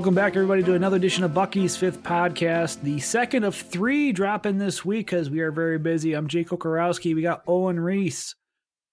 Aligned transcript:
Welcome 0.00 0.14
back, 0.14 0.34
everybody, 0.34 0.62
to 0.62 0.72
another 0.72 0.96
edition 0.96 1.24
of 1.24 1.34
Bucky's 1.34 1.76
Fifth 1.76 2.02
Podcast, 2.02 2.80
the 2.80 3.00
second 3.00 3.44
of 3.44 3.54
three 3.54 4.12
dropping 4.12 4.56
this 4.56 4.82
week 4.82 5.08
because 5.08 5.28
we 5.28 5.40
are 5.40 5.52
very 5.52 5.78
busy. 5.78 6.14
I'm 6.14 6.26
Jake 6.26 6.48
Kocorowski. 6.48 7.14
We 7.14 7.20
got 7.20 7.42
Owen 7.46 7.76
Riese 7.76 8.34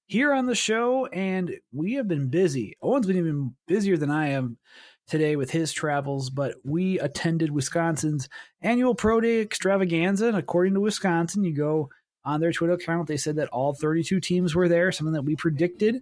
here 0.08 0.34
on 0.34 0.48
the 0.48 0.54
show, 0.54 1.06
and 1.06 1.56
we 1.72 1.94
have 1.94 2.10
been 2.10 2.28
busy. 2.28 2.76
Owen's 2.82 3.08
been 3.08 3.16
even 3.16 3.56
busier 3.68 3.96
than 3.96 4.12
I 4.12 4.32
am 4.32 4.58
today 5.08 5.38
with 5.38 5.50
his 5.50 5.72
travels, 5.72 6.30
but 6.30 6.56
we 6.66 7.00
attended 7.00 7.52
Wisconsin's 7.52 8.28
annual 8.62 8.94
Pro 8.94 9.22
Day 9.22 9.40
extravaganza. 9.40 10.28
And 10.28 10.36
according 10.36 10.74
to 10.74 10.82
Wisconsin, 10.82 11.46
you 11.46 11.56
go 11.56 11.90
on 12.26 12.42
their 12.42 12.52
Twitter 12.52 12.74
account, 12.74 13.08
they 13.08 13.16
said 13.16 13.38
that 13.38 13.48
all 13.48 13.74
32 13.74 14.20
teams 14.20 14.56
were 14.56 14.68
there, 14.68 14.92
something 14.92 15.14
that 15.14 15.24
we 15.24 15.38
predicted. 15.38 16.02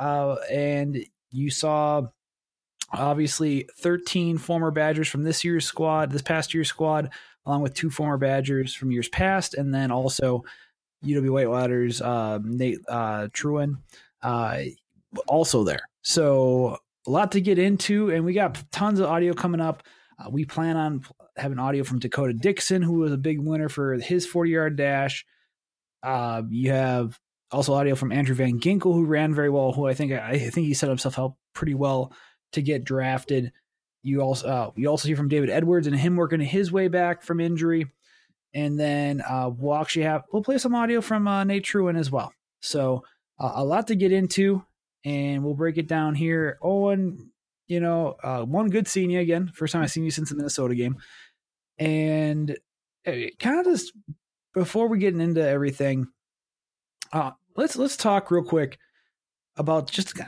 Uh, 0.00 0.34
and 0.50 0.98
you 1.30 1.48
saw 1.48 2.08
obviously 2.92 3.68
13 3.78 4.38
former 4.38 4.70
Badgers 4.70 5.08
from 5.08 5.22
this 5.22 5.44
year's 5.44 5.64
squad, 5.64 6.10
this 6.10 6.22
past 6.22 6.54
year's 6.54 6.68
squad, 6.68 7.10
along 7.46 7.62
with 7.62 7.74
two 7.74 7.90
former 7.90 8.18
Badgers 8.18 8.74
from 8.74 8.90
years 8.90 9.08
past, 9.08 9.54
and 9.54 9.74
then 9.74 9.90
also 9.90 10.44
UW 11.04 11.30
Whitewater's 11.30 12.00
uh, 12.00 12.38
Nate 12.42 12.80
uh, 12.88 13.28
Trewyn, 13.32 13.78
uh, 14.22 14.62
also 15.26 15.64
there. 15.64 15.88
So 16.02 16.78
a 17.06 17.10
lot 17.10 17.32
to 17.32 17.40
get 17.40 17.58
into, 17.58 18.10
and 18.10 18.24
we 18.24 18.32
got 18.32 18.62
tons 18.70 19.00
of 19.00 19.06
audio 19.06 19.32
coming 19.34 19.60
up. 19.60 19.82
Uh, 20.18 20.30
we 20.30 20.44
plan 20.44 20.76
on 20.76 21.04
having 21.36 21.58
audio 21.58 21.84
from 21.84 21.98
Dakota 21.98 22.32
Dixon, 22.32 22.82
who 22.82 22.94
was 22.94 23.12
a 23.12 23.16
big 23.16 23.40
winner 23.40 23.68
for 23.68 23.94
his 23.94 24.26
40 24.26 24.50
yard 24.50 24.76
dash. 24.76 25.24
Uh, 26.02 26.42
you 26.48 26.70
have 26.70 27.18
also 27.50 27.74
audio 27.74 27.94
from 27.94 28.12
Andrew 28.12 28.34
Van 28.34 28.60
Ginkel, 28.60 28.94
who 28.94 29.04
ran 29.04 29.34
very 29.34 29.50
well. 29.50 29.72
Who 29.72 29.86
I 29.86 29.94
think 29.94 30.12
I 30.12 30.38
think 30.38 30.66
he 30.66 30.74
set 30.74 30.88
himself 30.88 31.18
up 31.18 31.36
pretty 31.54 31.74
well 31.74 32.12
to 32.52 32.62
get 32.62 32.84
drafted. 32.84 33.52
You 34.02 34.20
also 34.20 34.48
uh, 34.48 34.70
you 34.74 34.88
also 34.88 35.08
hear 35.08 35.16
from 35.16 35.28
David 35.28 35.50
Edwards 35.50 35.86
and 35.86 35.96
him 35.96 36.16
working 36.16 36.40
his 36.40 36.72
way 36.72 36.88
back 36.88 37.22
from 37.22 37.40
injury, 37.40 37.86
and 38.54 38.78
then 38.78 39.20
uh, 39.22 39.50
we'll 39.56 39.76
actually 39.76 40.02
have 40.02 40.22
we'll 40.32 40.42
play 40.42 40.58
some 40.58 40.74
audio 40.74 41.00
from 41.00 41.28
uh, 41.28 41.44
Nate 41.44 41.64
Trewyn 41.64 41.98
as 41.98 42.10
well. 42.10 42.32
So 42.60 43.04
uh, 43.38 43.52
a 43.54 43.64
lot 43.64 43.86
to 43.88 43.94
get 43.94 44.12
into, 44.12 44.64
and 45.04 45.44
we'll 45.44 45.54
break 45.54 45.78
it 45.78 45.86
down 45.86 46.14
here. 46.14 46.58
Owen, 46.62 47.30
you 47.68 47.80
know, 47.80 48.16
uh, 48.22 48.42
one 48.42 48.68
good 48.70 48.88
seeing 48.88 49.10
you 49.10 49.20
again. 49.20 49.52
First 49.54 49.72
time 49.72 49.82
I've 49.82 49.90
seen 49.90 50.04
you 50.04 50.10
since 50.10 50.30
the 50.30 50.36
Minnesota 50.36 50.74
game, 50.74 50.96
and 51.78 52.56
uh, 53.06 53.12
kind 53.38 53.60
of 53.60 53.66
just 53.66 53.92
before 54.52 54.88
we 54.88 54.98
get 54.98 55.14
into 55.14 55.46
everything, 55.46 56.08
uh, 57.12 57.32
let's 57.56 57.76
let's 57.76 57.96
talk 57.96 58.30
real 58.30 58.42
quick 58.42 58.78
about 59.56 59.90
just 59.90 60.18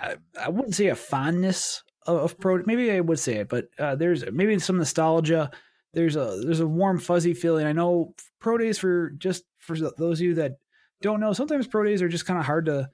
I 0.40 0.48
wouldn't 0.48 0.74
say 0.74 0.88
a 0.88 0.94
fondness 0.94 1.82
of 2.06 2.38
pro. 2.38 2.62
Maybe 2.66 2.90
I 2.90 3.00
would 3.00 3.18
say 3.18 3.36
it, 3.36 3.48
but 3.48 3.68
uh, 3.78 3.94
there's 3.96 4.24
maybe 4.30 4.58
some 4.58 4.78
nostalgia. 4.78 5.50
There's 5.92 6.16
a 6.16 6.40
there's 6.44 6.60
a 6.60 6.66
warm 6.66 6.98
fuzzy 6.98 7.34
feeling. 7.34 7.66
I 7.66 7.72
know 7.72 8.14
pro 8.40 8.58
days 8.58 8.78
for 8.78 9.10
just 9.10 9.44
for 9.58 9.76
those 9.76 10.20
of 10.20 10.26
you 10.26 10.34
that 10.34 10.58
don't 11.02 11.20
know. 11.20 11.32
Sometimes 11.32 11.66
pro 11.66 11.84
days 11.84 12.02
are 12.02 12.08
just 12.08 12.26
kind 12.26 12.38
of 12.38 12.46
hard 12.46 12.66
to 12.66 12.90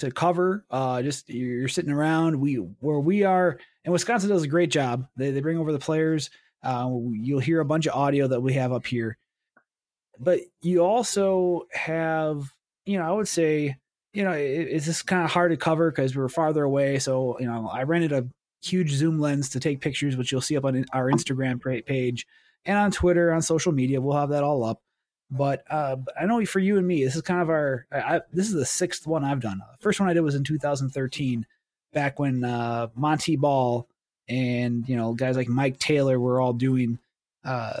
to 0.00 0.10
cover. 0.10 0.64
Uh, 0.70 1.02
just 1.02 1.28
you're 1.28 1.68
sitting 1.68 1.92
around. 1.92 2.40
We 2.40 2.54
where 2.54 3.00
we 3.00 3.22
are, 3.24 3.58
and 3.84 3.92
Wisconsin 3.92 4.30
does 4.30 4.42
a 4.42 4.48
great 4.48 4.70
job. 4.70 5.06
They 5.16 5.30
they 5.30 5.40
bring 5.40 5.58
over 5.58 5.72
the 5.72 5.78
players. 5.78 6.30
Uh, 6.62 6.90
you'll 7.12 7.40
hear 7.40 7.60
a 7.60 7.64
bunch 7.64 7.86
of 7.86 7.94
audio 7.94 8.26
that 8.28 8.40
we 8.40 8.54
have 8.54 8.72
up 8.72 8.86
here, 8.86 9.16
but 10.18 10.40
you 10.60 10.84
also 10.84 11.62
have, 11.72 12.52
you 12.84 12.98
know, 12.98 13.04
I 13.04 13.12
would 13.12 13.28
say 13.28 13.76
you 14.12 14.24
know, 14.24 14.32
it, 14.32 14.42
it's 14.42 14.86
just 14.86 15.06
kind 15.06 15.24
of 15.24 15.30
hard 15.30 15.52
to 15.52 15.56
cover 15.56 15.90
because 15.90 16.14
we 16.14 16.22
were 16.22 16.28
farther 16.28 16.64
away. 16.64 16.98
So, 16.98 17.38
you 17.38 17.46
know, 17.46 17.68
I 17.72 17.84
rented 17.84 18.12
a 18.12 18.26
huge 18.62 18.90
zoom 18.90 19.18
lens 19.18 19.50
to 19.50 19.60
take 19.60 19.80
pictures, 19.80 20.16
which 20.16 20.32
you'll 20.32 20.40
see 20.40 20.56
up 20.56 20.64
on 20.64 20.84
our 20.92 21.10
Instagram 21.10 21.60
page 21.86 22.26
and 22.64 22.78
on 22.78 22.90
Twitter, 22.90 23.32
on 23.32 23.42
social 23.42 23.72
media. 23.72 24.00
We'll 24.00 24.16
have 24.16 24.30
that 24.30 24.42
all 24.42 24.64
up. 24.64 24.82
But 25.30 25.62
uh, 25.70 25.96
I 26.20 26.26
know 26.26 26.44
for 26.44 26.58
you 26.58 26.76
and 26.76 26.86
me, 26.86 27.04
this 27.04 27.14
is 27.14 27.22
kind 27.22 27.40
of 27.40 27.48
our. 27.48 27.86
I, 27.92 28.20
this 28.32 28.48
is 28.48 28.54
the 28.54 28.66
sixth 28.66 29.06
one 29.06 29.24
I've 29.24 29.40
done. 29.40 29.58
The 29.58 29.82
first 29.82 30.00
one 30.00 30.08
I 30.08 30.12
did 30.12 30.22
was 30.22 30.34
in 30.34 30.42
2013, 30.42 31.46
back 31.92 32.18
when 32.18 32.42
uh, 32.42 32.88
Montee 32.96 33.36
Ball 33.36 33.86
and 34.28 34.88
you 34.88 34.96
know 34.96 35.12
guys 35.14 35.36
like 35.36 35.48
Mike 35.48 35.78
Taylor 35.78 36.18
were 36.18 36.40
all 36.40 36.52
doing. 36.52 36.98
Uh, 37.44 37.80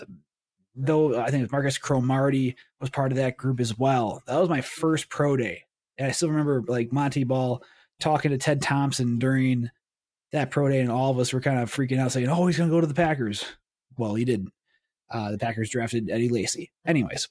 though 0.76 1.20
I 1.20 1.30
think 1.32 1.50
Marcus 1.50 1.76
Cromartie 1.76 2.54
was 2.80 2.88
part 2.88 3.10
of 3.10 3.16
that 3.16 3.36
group 3.36 3.58
as 3.58 3.76
well. 3.76 4.22
That 4.26 4.38
was 4.38 4.48
my 4.48 4.60
first 4.60 5.08
pro 5.08 5.36
day 5.36 5.64
and 6.00 6.08
I 6.08 6.12
still 6.12 6.30
remember 6.30 6.64
like 6.66 6.92
Montee 6.92 7.24
Ball 7.24 7.62
talking 8.00 8.30
to 8.30 8.38
Ted 8.38 8.62
Thompson 8.62 9.18
during 9.18 9.70
that 10.32 10.50
pro 10.50 10.68
day, 10.68 10.80
and 10.80 10.90
all 10.90 11.10
of 11.10 11.18
us 11.18 11.32
were 11.32 11.42
kind 11.42 11.60
of 11.60 11.70
freaking 11.70 11.98
out, 11.98 12.10
saying, 12.10 12.28
"Oh, 12.28 12.46
he's 12.46 12.56
going 12.56 12.70
to 12.70 12.74
go 12.74 12.80
to 12.80 12.86
the 12.86 12.94
Packers." 12.94 13.44
Well, 13.98 14.14
he 14.14 14.24
didn't. 14.24 14.52
Uh, 15.10 15.32
the 15.32 15.38
Packers 15.38 15.68
drafted 15.68 16.08
Eddie 16.08 16.30
Lacy, 16.30 16.72
anyways. 16.86 17.28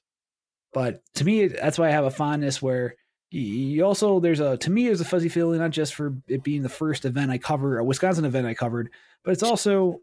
But 0.72 1.02
to 1.16 1.25
me, 1.25 1.47
that's 1.47 1.79
why 1.79 1.88
I 1.88 1.91
have 1.91 2.06
a 2.06 2.12
fondness 2.12 2.62
where 2.62 2.96
you 3.31 3.84
also 3.84 4.19
there's 4.19 4.40
a 4.40 4.58
to 4.58 4.69
me 4.69 4.85
there's 4.85 5.02
a 5.02 5.06
fuzzy 5.06 5.29
feeling 5.29 5.59
not 5.59 5.72
just 5.72 5.96
for 5.96 6.16
it 6.28 6.44
being 6.44 6.62
the 6.62 6.69
first 6.69 7.06
event 7.06 7.31
I 7.31 7.40
cover, 7.40 7.79
a 7.79 7.84
Wisconsin 7.84 8.25
event 8.25 8.46
I 8.46 8.53
covered, 8.53 8.91
but 9.24 9.31
it's 9.31 9.44
also 9.44 10.02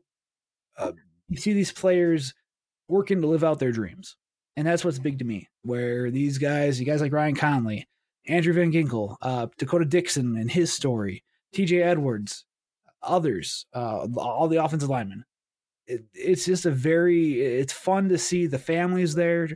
uh, 0.77 0.93
you 1.29 1.37
see 1.37 1.53
these 1.53 1.71
players 1.71 2.35
working 2.89 3.21
to 3.21 3.29
live 3.29 3.45
out 3.45 3.61
their 3.61 3.73
dreams, 3.73 4.17
and 4.57 4.67
that's 4.67 4.85
what's 4.85 4.99
big 4.99 5.21
to 5.21 5.25
me. 5.25 5.49
Where 5.63 6.11
these 6.11 6.39
guys, 6.39 6.81
you 6.81 6.87
guys 6.87 7.01
like 7.01 7.13
Ryan 7.13 7.37
Connelly, 7.37 7.87
Andrew 8.29 8.53
Van 8.53 8.73
Ginkel, 8.73 9.17
uh, 9.23 9.47
Dakota 9.59 9.85
Dixon 9.85 10.37
and 10.37 10.51
his 10.51 10.73
story, 10.73 11.25
TJ 11.55 11.83
Edwards, 11.83 12.45
others, 13.03 13.67
uh, 13.75 14.07
all 14.17 14.49
the 14.49 14.63
offensive 14.63 14.89
linemen. 14.89 15.25
It, 15.87 16.05
it's 16.13 16.45
just 16.45 16.67
a 16.67 16.71
very, 16.71 17.41
it's 17.41 17.73
fun 17.73 18.09
to 18.09 18.19
see 18.19 18.47
the 18.47 18.59
families 18.59 19.15
there 19.15 19.49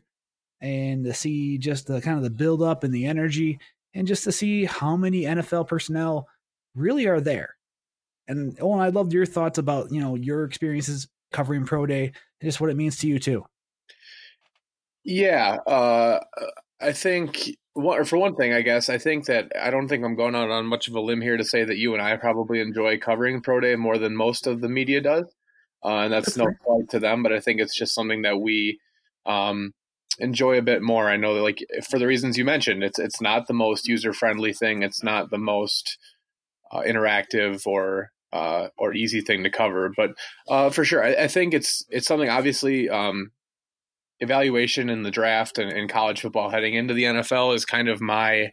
and 0.60 1.04
to 1.04 1.14
see 1.14 1.58
just 1.58 1.86
the 1.86 2.00
kind 2.00 2.16
of 2.16 2.22
the 2.22 2.30
build 2.30 2.62
up 2.62 2.84
and 2.84 2.94
the 2.94 3.06
energy 3.06 3.58
and 3.94 4.06
just 4.06 4.24
to 4.24 4.32
see 4.32 4.64
how 4.64 4.96
many 4.96 5.22
NFL 5.22 5.66
personnel 5.66 6.28
really 6.74 7.06
are 7.06 7.20
there. 7.20 7.56
And 8.28 8.56
Owen, 8.60 8.80
I'd 8.80 8.94
love 8.94 9.12
your 9.12 9.26
thoughts 9.26 9.58
about, 9.58 9.90
you 9.90 10.00
know, 10.00 10.14
your 10.14 10.44
experiences 10.44 11.08
covering 11.32 11.66
pro 11.66 11.86
day 11.86 12.04
and 12.04 12.48
just 12.48 12.60
what 12.60 12.70
it 12.70 12.76
means 12.76 12.98
to 12.98 13.08
you 13.08 13.18
too. 13.18 13.44
Yeah. 15.02 15.56
Uh, 15.66 16.20
I 16.80 16.92
think 16.92 17.56
for 17.74 18.18
one 18.18 18.34
thing, 18.36 18.52
I 18.52 18.62
guess 18.62 18.88
I 18.88 18.98
think 18.98 19.26
that 19.26 19.52
I 19.58 19.70
don't 19.70 19.88
think 19.88 20.04
I'm 20.04 20.16
going 20.16 20.34
out 20.34 20.50
on 20.50 20.66
much 20.66 20.88
of 20.88 20.94
a 20.94 21.00
limb 21.00 21.20
here 21.20 21.36
to 21.36 21.44
say 21.44 21.64
that 21.64 21.76
you 21.76 21.92
and 21.92 22.02
I 22.02 22.16
probably 22.16 22.60
enjoy 22.60 22.98
covering 22.98 23.40
pro 23.42 23.60
day 23.60 23.76
more 23.76 23.98
than 23.98 24.16
most 24.16 24.46
of 24.46 24.60
the 24.60 24.68
media 24.68 25.00
does, 25.00 25.26
uh, 25.84 25.98
and 25.98 26.12
that's, 26.12 26.36
no 26.36 26.46
fault 26.64 26.90
to 26.90 26.98
them. 26.98 27.22
But 27.22 27.32
I 27.32 27.40
think 27.40 27.60
it's 27.60 27.76
just 27.76 27.94
something 27.94 28.22
that 28.22 28.40
we 28.40 28.80
um, 29.26 29.72
enjoy 30.18 30.58
a 30.58 30.62
bit 30.62 30.82
more. 30.82 31.08
I 31.08 31.16
know 31.16 31.34
that, 31.34 31.42
like 31.42 31.64
for 31.88 31.98
the 31.98 32.06
reasons 32.06 32.36
you 32.36 32.44
mentioned, 32.44 32.82
it's 32.82 32.98
it's 32.98 33.20
not 33.20 33.46
the 33.46 33.54
most 33.54 33.86
user 33.86 34.12
friendly 34.12 34.52
thing. 34.52 34.82
It's 34.82 35.02
not 35.02 35.30
the 35.30 35.38
most 35.38 35.96
uh, 36.72 36.80
interactive 36.80 37.66
or 37.66 38.10
uh, 38.32 38.68
or 38.78 38.94
easy 38.94 39.20
thing 39.20 39.44
to 39.44 39.50
cover. 39.50 39.92
But 39.96 40.10
uh, 40.48 40.70
for 40.70 40.84
sure, 40.84 41.04
I, 41.04 41.24
I, 41.24 41.28
think 41.28 41.54
it's 41.54 41.84
it's 41.88 42.06
something 42.06 42.28
obviously 42.28 42.88
um, 42.88 43.32
evaluation 44.20 44.90
in 44.90 45.02
the 45.02 45.10
draft 45.10 45.58
and, 45.58 45.72
in 45.72 45.88
college 45.88 46.20
football 46.20 46.50
heading 46.50 46.74
into 46.74 46.94
the 46.94 47.04
NFL 47.04 47.54
is 47.54 47.64
kind 47.64 47.88
of 47.88 48.00
my 48.00 48.52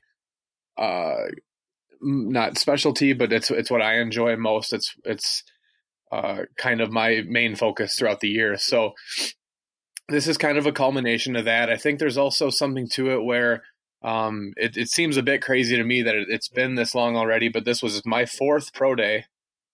uh 0.77 1.25
not 2.01 2.57
specialty, 2.57 3.13
but 3.13 3.33
it's 3.33 3.49
it's 3.49 3.71
what 3.71 3.81
I 3.81 3.99
enjoy 3.99 4.35
most. 4.35 4.73
It's 4.73 4.93
it's 5.03 5.43
uh, 6.11 6.43
kind 6.57 6.81
of 6.81 6.91
my 6.91 7.23
main 7.27 7.55
focus 7.55 7.95
throughout 7.95 8.19
the 8.19 8.29
year. 8.29 8.57
So 8.57 8.93
this 10.09 10.27
is 10.27 10.37
kind 10.37 10.57
of 10.57 10.65
a 10.65 10.71
culmination 10.71 11.35
of 11.35 11.45
that. 11.45 11.69
I 11.69 11.77
think 11.77 11.99
there's 11.99 12.17
also 12.17 12.49
something 12.49 12.87
to 12.89 13.11
it 13.11 13.23
where 13.23 13.63
um, 14.03 14.53
it, 14.55 14.77
it 14.77 14.89
seems 14.89 15.17
a 15.17 15.23
bit 15.23 15.41
crazy 15.41 15.75
to 15.75 15.83
me 15.83 16.01
that 16.03 16.15
it, 16.15 16.31
has 16.31 16.47
been 16.47 16.75
this 16.75 16.95
long 16.95 17.17
already, 17.17 17.49
but 17.49 17.65
this 17.65 17.81
was 17.83 18.05
my 18.05 18.25
fourth 18.25 18.73
pro 18.73 18.95
day 18.95 19.25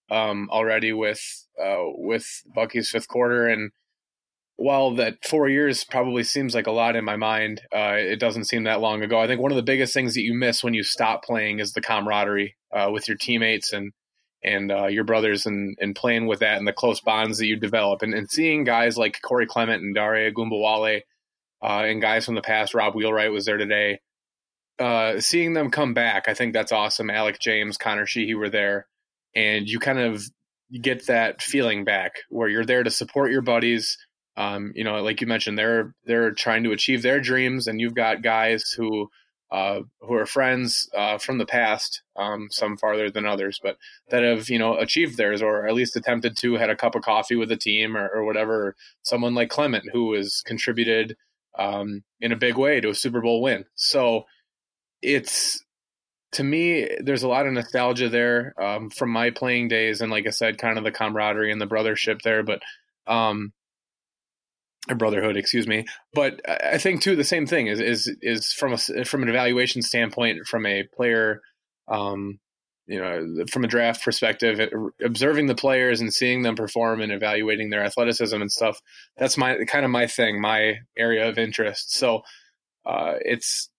um, 0.10 0.50
already 0.52 0.92
with 0.92 1.22
uh, 1.64 1.84
with 1.96 2.26
Bucky's 2.54 2.90
fifth 2.90 3.08
quarter, 3.08 3.48
and 3.48 3.72
while 4.56 4.96
that 4.96 5.26
four 5.26 5.50
years 5.50 5.84
probably 5.84 6.24
seems 6.24 6.54
like 6.54 6.68
a 6.68 6.72
lot 6.72 6.96
in 6.96 7.04
my 7.04 7.16
mind, 7.16 7.62
uh, 7.76 7.96
it 7.98 8.20
doesn't 8.20 8.46
seem 8.46 8.64
that 8.66 8.82
long 8.82 9.02
ago. 9.04 9.20
I 9.20 9.28
think 9.28 9.42
one 9.42 9.52
of 9.52 9.56
the 9.58 9.64
biggest 9.64 9.94
things 9.94 10.14
that 10.14 10.22
you 10.22 10.34
miss 10.34 10.64
when 10.64 10.74
you 10.76 10.84
stop 10.84 11.24
playing 11.24 11.60
is 11.60 11.74
the 11.74 11.82
camaraderie 11.82 12.56
uh, 12.72 12.90
with 12.92 13.08
your 13.08 13.18
teammates 13.18 13.74
and 13.74 13.92
and 14.44 14.72
uh, 14.72 14.88
your 14.88 15.04
brothers 15.06 15.46
and 15.46 15.76
and 15.80 15.96
playing 15.96 16.28
with 16.28 16.40
that 16.40 16.58
and 16.58 16.68
the 16.68 16.74
close 16.74 17.02
bonds 17.02 17.38
that 17.40 17.48
you 17.48 17.56
develop 17.58 18.02
and, 18.04 18.14
and 18.14 18.30
seeing 18.30 18.64
guys 18.64 18.98
like 18.98 19.22
Corey 19.22 19.48
Clement 19.48 19.82
and 19.82 19.96
Dare 19.96 20.32
Ogunbowale 20.32 21.02
uh, 21.64 21.84
and 21.86 22.02
guys 22.02 22.26
from 22.26 22.36
the 22.36 22.42
past. 22.42 22.74
Rob 22.74 22.94
Wheelwright 22.94 23.32
was 23.32 23.46
there 23.46 23.58
today. 23.58 24.00
uh, 24.80 25.20
seeing 25.20 25.54
them 25.54 25.72
come 25.72 25.94
back, 25.94 26.28
I 26.28 26.34
think 26.34 26.54
that's 26.54 26.72
awesome. 26.72 27.10
Alec 27.10 27.40
James, 27.40 27.78
Connor 27.78 28.06
Sheehy 28.06 28.36
were 28.36 28.50
there, 28.50 28.88
and 29.36 29.68
you 29.68 29.80
kind 29.80 30.00
of 30.00 30.24
get 30.82 31.08
that 31.08 31.42
feeling 31.42 31.84
back 31.86 32.14
where 32.30 32.50
you're 32.50 32.66
there 32.66 32.84
to 32.84 32.92
support 32.92 33.32
your 33.32 33.42
buddies. 33.42 33.98
Um, 34.36 34.74
you 34.76 34.84
know, 34.84 35.02
like 35.04 35.22
you 35.22 35.28
mentioned, 35.28 35.58
they're 35.58 35.94
they're 36.06 36.32
trying 36.32 36.64
to 36.64 36.72
achieve 36.72 37.02
their 37.02 37.20
dreams, 37.20 37.68
and 37.68 37.80
you've 37.80 37.96
got 37.96 38.24
guys 38.24 38.72
who 38.72 39.10
uh, 39.52 39.82
who 40.02 40.16
are 40.16 40.26
friends 40.26 40.90
uh, 40.98 41.20
from 41.20 41.38
the 41.38 41.46
past, 41.46 42.02
um, 42.16 42.48
some 42.50 42.76
farther 42.76 43.12
than 43.12 43.28
others, 43.28 43.60
but 43.62 43.78
that 44.10 44.24
have 44.24 44.50
you 44.50 44.58
know 44.58 44.78
achieved 44.78 45.16
theirs 45.16 45.44
or 45.44 45.68
at 45.68 45.76
least 45.76 45.96
attempted 45.96 46.36
to, 46.38 46.56
had 46.56 46.72
a 46.72 46.76
cup 46.76 46.96
of 46.96 47.04
coffee 47.04 47.36
with 47.36 47.50
the 47.50 47.56
team 47.58 47.96
or, 47.96 48.10
or 48.10 48.26
whatever. 48.26 48.76
Someone 49.04 49.36
like 49.36 49.50
Clement 49.50 49.86
who 49.94 50.14
has 50.14 50.42
contributed 50.44 51.16
um, 51.58 52.04
in 52.20 52.32
a 52.32 52.38
big 52.38 52.58
way 52.58 52.82
to 52.82 52.90
a 52.90 52.96
Super 52.96 53.22
Bowl 53.22 53.44
win. 53.44 53.66
So 53.76 54.26
it's 55.04 55.64
to 56.32 56.44
me, 56.44 56.90
there's 57.00 57.22
a 57.22 57.28
lot 57.28 57.46
of 57.46 57.54
nostalgia 57.54 58.10
there 58.10 58.56
um, 58.60 58.90
from 58.90 59.12
my 59.12 59.30
playing 59.30 59.68
days, 59.68 60.02
and 60.02 60.12
like 60.12 60.26
I 60.26 60.32
said, 60.32 60.58
kind 60.58 60.80
of 60.80 60.84
the 60.84 60.92
camaraderie 60.92 61.52
and 61.52 61.62
the 61.62 61.68
brothership 61.68 62.24
there. 62.24 62.42
But 62.42 62.62
um, 63.06 63.54
or 64.90 64.96
brotherhood, 64.96 65.38
excuse 65.38 65.68
me. 65.68 65.86
But 66.14 66.42
I 66.48 66.78
think 66.78 67.02
too 67.02 67.16
the 67.16 67.24
same 67.24 67.48
thing 67.48 67.68
is 67.68 67.80
is 67.80 68.16
is 68.22 68.52
from 68.54 68.74
a 68.74 69.06
from 69.06 69.24
an 69.24 69.30
evaluation 69.30 69.82
standpoint, 69.82 70.46
from 70.46 70.66
a 70.66 70.84
player, 70.96 71.42
um, 71.88 72.40
you 72.86 73.00
know, 73.00 73.46
from 73.50 73.64
a 73.64 73.68
draft 73.68 74.04
perspective, 74.04 74.60
observing 75.04 75.48
the 75.48 75.56
players 75.56 76.02
and 76.02 76.14
seeing 76.14 76.42
them 76.42 76.56
perform 76.56 77.02
and 77.02 77.12
evaluating 77.12 77.70
their 77.70 77.84
athleticism 77.84 78.36
and 78.36 78.52
stuff. 78.52 78.82
That's 79.18 79.38
my 79.38 79.64
kind 79.66 79.86
of 79.86 79.92
my 79.92 80.08
thing, 80.08 80.42
my 80.42 80.80
area 80.98 81.30
of 81.30 81.38
interest. 81.38 81.94
So 81.94 82.24
uh, 82.86 83.14
it's 83.22 83.70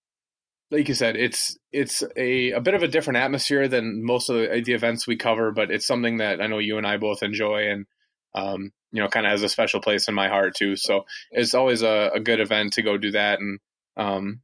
like 0.70 0.88
you 0.88 0.94
said, 0.94 1.16
it's 1.16 1.56
it's 1.72 2.02
a, 2.16 2.52
a 2.52 2.60
bit 2.60 2.74
of 2.74 2.82
a 2.82 2.88
different 2.88 3.18
atmosphere 3.18 3.68
than 3.68 4.04
most 4.04 4.30
of 4.30 4.36
the, 4.36 4.62
the 4.64 4.72
events 4.72 5.06
we 5.06 5.16
cover, 5.16 5.52
but 5.52 5.70
it's 5.70 5.86
something 5.86 6.18
that 6.18 6.40
I 6.40 6.46
know 6.46 6.58
you 6.58 6.78
and 6.78 6.86
I 6.86 6.96
both 6.96 7.22
enjoy 7.22 7.68
and 7.70 7.86
um, 8.34 8.72
you 8.94 9.02
know, 9.02 9.08
kind 9.08 9.26
of 9.26 9.31
has 9.31 9.43
a 9.43 9.49
special 9.49 9.81
place 9.81 10.06
in 10.06 10.14
my 10.14 10.29
heart 10.29 10.55
too. 10.55 10.76
So 10.76 11.05
it's 11.32 11.52
always 11.52 11.82
a, 11.82 12.12
a 12.14 12.20
good 12.20 12.38
event 12.38 12.75
to 12.75 12.82
go 12.82 12.96
do 12.96 13.11
that. 13.11 13.41
And, 13.41 13.58
um, 13.96 14.41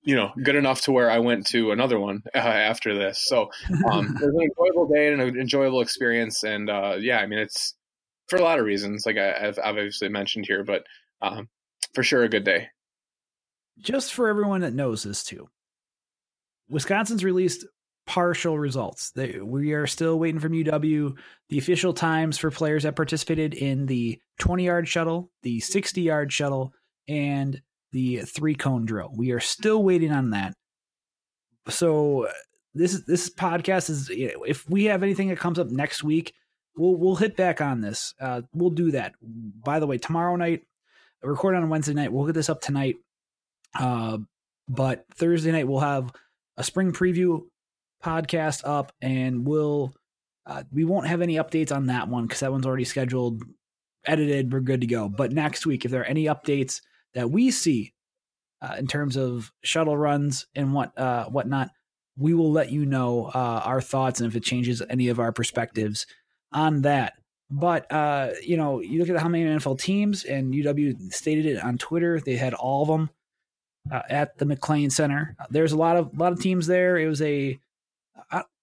you 0.00 0.16
know, 0.16 0.32
good 0.42 0.54
enough 0.54 0.80
to 0.82 0.92
where 0.92 1.10
I 1.10 1.18
went 1.18 1.46
to 1.48 1.70
another 1.70 2.00
one 2.00 2.22
uh, 2.34 2.38
after 2.38 2.96
this. 2.96 3.22
So 3.22 3.50
um, 3.92 4.16
it 4.22 4.24
was 4.24 4.34
an 4.34 4.40
enjoyable 4.40 4.88
day 4.88 5.12
and 5.12 5.20
an 5.20 5.38
enjoyable 5.38 5.82
experience. 5.82 6.42
And 6.42 6.70
uh, 6.70 6.96
yeah, 6.98 7.18
I 7.18 7.26
mean, 7.26 7.38
it's 7.38 7.74
for 8.28 8.38
a 8.38 8.42
lot 8.42 8.60
of 8.60 8.64
reasons, 8.64 9.04
like 9.04 9.18
I, 9.18 9.38
have 9.38 9.58
obviously 9.62 10.08
mentioned 10.08 10.46
here, 10.48 10.64
but 10.64 10.84
um, 11.20 11.50
for 11.94 12.02
sure 12.02 12.22
a 12.22 12.30
good 12.30 12.44
day. 12.44 12.68
Just 13.78 14.14
for 14.14 14.28
everyone 14.28 14.62
that 14.62 14.72
knows 14.72 15.02
this 15.02 15.22
too, 15.22 15.50
Wisconsin's 16.70 17.22
released 17.22 17.66
partial 18.08 18.58
results. 18.58 19.10
They, 19.10 19.38
we 19.38 19.74
are 19.74 19.86
still 19.86 20.18
waiting 20.18 20.40
from 20.40 20.52
UW 20.52 21.14
the 21.50 21.58
official 21.58 21.92
times 21.92 22.38
for 22.38 22.50
players 22.50 22.84
that 22.84 22.96
participated 22.96 23.52
in 23.52 23.84
the 23.84 24.18
20 24.38 24.64
yard 24.64 24.88
shuttle, 24.88 25.30
the 25.42 25.60
60 25.60 26.00
yard 26.00 26.32
shuttle, 26.32 26.72
and 27.06 27.60
the 27.92 28.22
three 28.22 28.54
cone 28.54 28.86
drill. 28.86 29.12
We 29.14 29.32
are 29.32 29.40
still 29.40 29.82
waiting 29.82 30.10
on 30.10 30.30
that. 30.30 30.54
So 31.68 32.28
this 32.74 33.02
this 33.06 33.28
podcast 33.28 33.90
is 33.90 34.10
if 34.10 34.68
we 34.70 34.86
have 34.86 35.02
anything 35.02 35.28
that 35.28 35.38
comes 35.38 35.58
up 35.58 35.68
next 35.68 36.02
week, 36.02 36.32
we'll 36.78 36.96
we'll 36.96 37.16
hit 37.16 37.36
back 37.36 37.60
on 37.60 37.82
this. 37.82 38.14
Uh, 38.18 38.40
we'll 38.54 38.70
do 38.70 38.90
that. 38.92 39.12
By 39.20 39.80
the 39.80 39.86
way, 39.86 39.98
tomorrow 39.98 40.36
night, 40.36 40.62
record 41.22 41.56
on 41.56 41.68
Wednesday 41.68 41.92
night. 41.92 42.10
We'll 42.10 42.26
get 42.26 42.34
this 42.34 42.48
up 42.48 42.62
tonight. 42.62 42.96
Uh, 43.78 44.16
but 44.66 45.04
Thursday 45.14 45.52
night 45.52 45.68
we'll 45.68 45.80
have 45.80 46.10
a 46.56 46.64
spring 46.64 46.92
preview 46.92 47.42
podcast 48.04 48.62
up, 48.64 48.92
and 49.00 49.46
we'll 49.46 49.94
uh, 50.46 50.62
we 50.72 50.84
won't 50.84 51.06
have 51.06 51.20
any 51.20 51.36
updates 51.36 51.74
on 51.74 51.86
that 51.86 52.08
one 52.08 52.26
because 52.26 52.40
that 52.40 52.52
one's 52.52 52.66
already 52.66 52.84
scheduled, 52.84 53.42
edited. 54.04 54.52
We're 54.52 54.60
good 54.60 54.80
to 54.80 54.86
go. 54.86 55.08
But 55.08 55.32
next 55.32 55.66
week, 55.66 55.84
if 55.84 55.90
there 55.90 56.02
are 56.02 56.06
any 56.06 56.24
updates 56.24 56.80
that 57.14 57.30
we 57.30 57.50
see 57.50 57.92
uh, 58.62 58.76
in 58.78 58.86
terms 58.86 59.16
of 59.16 59.52
shuttle 59.62 59.96
runs 59.96 60.46
and 60.54 60.72
what 60.72 60.96
uh, 60.98 61.26
whatnot, 61.26 61.70
we 62.16 62.34
will 62.34 62.50
let 62.50 62.72
you 62.72 62.86
know 62.86 63.26
uh, 63.34 63.62
our 63.64 63.80
thoughts 63.80 64.20
and 64.20 64.28
if 64.28 64.36
it 64.36 64.42
changes 64.42 64.82
any 64.88 65.08
of 65.08 65.20
our 65.20 65.32
perspectives 65.32 66.06
on 66.52 66.82
that. 66.82 67.14
But 67.50 67.90
uh, 67.92 68.30
you 68.42 68.56
know, 68.56 68.80
you 68.80 68.98
look 68.98 69.08
at 69.08 69.20
how 69.20 69.28
many 69.28 69.44
NFL 69.44 69.80
teams, 69.80 70.24
and 70.24 70.52
UW 70.52 71.12
stated 71.12 71.46
it 71.46 71.62
on 71.62 71.78
Twitter. 71.78 72.20
They 72.20 72.36
had 72.36 72.54
all 72.54 72.82
of 72.82 72.88
them 72.88 73.10
uh, 73.90 74.02
at 74.08 74.36
the 74.38 74.44
McClain 74.44 74.92
Center. 74.92 75.36
There's 75.50 75.72
a 75.72 75.78
lot 75.78 75.96
of 75.96 76.10
a 76.14 76.16
lot 76.16 76.32
of 76.32 76.40
teams 76.40 76.66
there. 76.66 76.98
It 76.98 77.06
was 77.06 77.22
a 77.22 77.58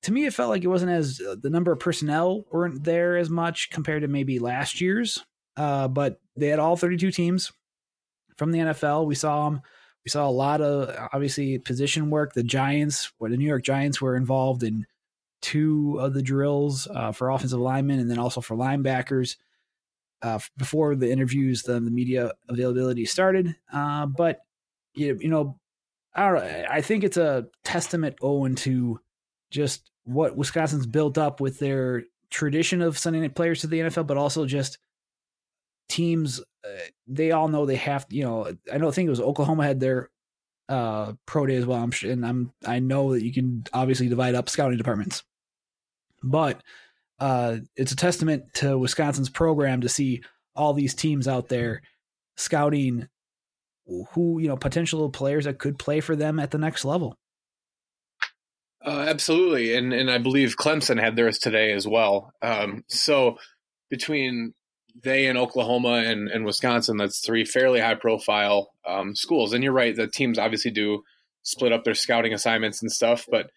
to 0.04 0.12
me, 0.12 0.26
it 0.26 0.34
felt 0.34 0.50
like 0.50 0.64
it 0.64 0.68
wasn't 0.68 0.92
as 0.92 1.22
uh, 1.22 1.36
the 1.42 1.50
number 1.50 1.72
of 1.72 1.80
personnel 1.80 2.46
weren't 2.52 2.84
there 2.84 3.18
as 3.18 3.30
much 3.30 3.70
compared 3.72 4.04
to 4.04 4.08
maybe 4.08 4.40
last 4.40 4.80
year's. 4.80 5.24
Uh, 5.58 5.88
but 5.88 6.20
they 6.36 6.48
had 6.48 6.60
all 6.60 6.76
32 6.76 7.12
teams 7.12 7.52
from 8.38 8.52
the 8.52 8.60
NFL. 8.60 9.06
We 9.06 9.16
saw 9.16 9.50
them. 9.50 9.62
We 10.06 10.10
saw 10.10 10.28
a 10.28 10.30
lot 10.30 10.62
of 10.62 10.96
obviously 11.14 11.58
position 11.58 12.10
work. 12.12 12.34
The 12.34 12.44
Giants, 12.44 13.12
where 13.18 13.32
the 13.32 13.38
New 13.38 13.48
York 13.48 13.64
Giants 13.64 14.00
were 14.00 14.16
involved 14.16 14.62
in 14.62 14.86
two 15.42 15.98
of 16.00 16.14
the 16.14 16.22
drills 16.22 16.88
uh, 16.94 17.12
for 17.12 17.30
offensive 17.30 17.60
linemen 17.60 18.00
and 18.00 18.10
then 18.10 18.20
also 18.20 18.42
for 18.42 18.56
linebackers. 18.56 19.38
Uh, 20.22 20.40
before 20.58 20.96
the 20.96 21.12
interviews, 21.12 21.64
the, 21.64 21.74
the 21.74 21.92
media 21.92 22.32
availability 22.50 23.06
started. 23.06 23.56
Uh, 23.72 24.06
but 24.06 24.42
you, 24.94 25.18
you 25.20 25.30
know, 25.30 25.60
I 26.16 26.30
don't 26.30 26.36
know. 26.36 26.66
I 26.70 26.82
think 26.82 27.04
it's 27.04 27.18
a 27.18 27.48
testament, 27.64 28.16
Owen, 28.22 28.56
to 28.56 29.00
just 29.56 29.90
what 30.04 30.36
Wisconsin's 30.36 30.86
built 30.86 31.18
up 31.18 31.40
with 31.40 31.58
their 31.58 32.04
tradition 32.30 32.82
of 32.82 32.98
sending 32.98 33.28
players 33.32 33.62
to 33.62 33.68
the 33.68 33.80
NFL, 33.80 34.06
but 34.06 34.18
also 34.18 34.46
just 34.46 34.78
teams. 35.90 36.40
Uh, 36.40 36.70
they 37.08 37.32
all 37.32 37.48
know 37.48 37.66
they 37.66 37.78
have. 37.78 38.06
You 38.10 38.24
know, 38.24 38.54
I 38.72 38.78
don't 38.78 38.94
think 38.94 39.08
it 39.08 39.12
was 39.12 39.22
Oklahoma 39.22 39.66
had 39.66 39.80
their 39.80 40.10
uh, 40.70 41.14
pro 41.26 41.46
day 41.46 41.56
as 41.56 41.66
well. 41.66 41.82
I'm 41.82 41.92
sure, 41.92 42.12
and 42.12 42.26
I'm 42.26 42.54
I 42.66 42.80
know 42.80 43.14
that 43.14 43.24
you 43.24 43.34
can 43.34 43.64
obviously 43.74 44.10
divide 44.10 44.36
up 44.36 44.50
scouting 44.50 44.78
departments, 44.78 45.24
but 46.22 46.62
uh, 47.20 47.58
it's 47.76 47.94
a 47.94 47.96
testament 47.96 48.54
to 48.56 48.78
Wisconsin's 48.78 49.30
program 49.30 49.82
to 49.82 49.90
see 49.90 50.22
all 50.56 50.74
these 50.74 50.94
teams 50.94 51.28
out 51.28 51.48
there 51.48 51.82
scouting 52.38 53.08
who 54.12 54.40
you 54.40 54.48
know 54.48 54.58
potential 54.58 55.10
players 55.10 55.46
that 55.46 55.60
could 55.60 55.80
play 55.80 56.02
for 56.02 56.16
them 56.16 56.40
at 56.40 56.52
the 56.52 56.58
next 56.58 56.86
level. 56.86 57.18
Uh, 58.86 59.06
absolutely, 59.08 59.76
and 59.76 59.94
and 59.94 60.12
I 60.12 60.20
believe 60.20 60.56
Clemson 60.58 61.00
had 61.00 61.16
theirs 61.16 61.40
today 61.40 61.72
as 61.72 61.88
well. 61.88 62.34
Um, 62.42 62.84
so 62.88 63.38
between 63.90 64.54
they 65.04 65.28
and 65.28 65.38
Oklahoma 65.38 66.04
and, 66.06 66.30
and 66.30 66.46
Wisconsin, 66.46 66.98
that's 66.98 67.26
three 67.26 67.46
fairly 67.46 67.80
high 67.80 67.96
profile 67.96 68.72
um, 68.88 69.16
schools. 69.16 69.54
And 69.54 69.64
you're 69.64 69.74
right, 69.74 69.96
the 69.96 70.08
teams 70.08 70.40
obviously 70.40 70.72
do 70.72 71.04
split 71.44 71.74
up 71.74 71.84
their 71.84 71.94
scouting 71.94 72.34
assignments 72.34 72.82
and 72.82 72.92
stuff. 72.92 73.26
But 73.30 73.50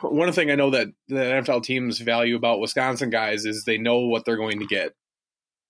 one 0.00 0.32
thing 0.32 0.50
I 0.50 0.54
know 0.54 0.70
that 0.70 0.88
the 1.08 1.16
NFL 1.16 1.64
teams 1.64 1.98
value 1.98 2.36
about 2.36 2.60
Wisconsin 2.60 3.10
guys 3.10 3.44
is 3.44 3.64
they 3.64 3.78
know 3.78 4.00
what 4.00 4.24
they're 4.24 4.36
going 4.36 4.60
to 4.60 4.66
get. 4.66 4.92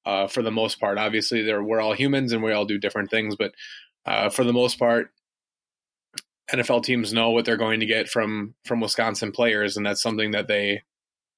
Uh, 0.04 0.26
for 0.26 0.42
the 0.42 0.50
most 0.50 0.80
part, 0.80 0.99
obviously, 0.99 1.44
we're 1.52 1.80
all 1.80 1.94
humans 1.94 2.32
and 2.32 2.42
we 2.42 2.52
all 2.52 2.64
do 2.64 2.78
different 2.78 3.09
things, 3.09 3.37
but 3.37 3.52
uh, 4.04 4.28
for 4.30 4.42
the 4.42 4.52
most 4.52 4.76
part, 4.76 5.11
NFL 6.50 6.84
teams 6.84 7.12
know 7.12 7.30
what 7.30 7.44
they're 7.44 7.56
going 7.56 7.80
to 7.80 7.87
get 7.87 8.08
from 8.08 8.54
from 8.64 8.80
Wisconsin 8.80 9.32
players, 9.32 9.76
and 9.76 9.84
that's 9.84 10.02
something 10.02 10.32
that 10.32 10.49
they 10.49 10.82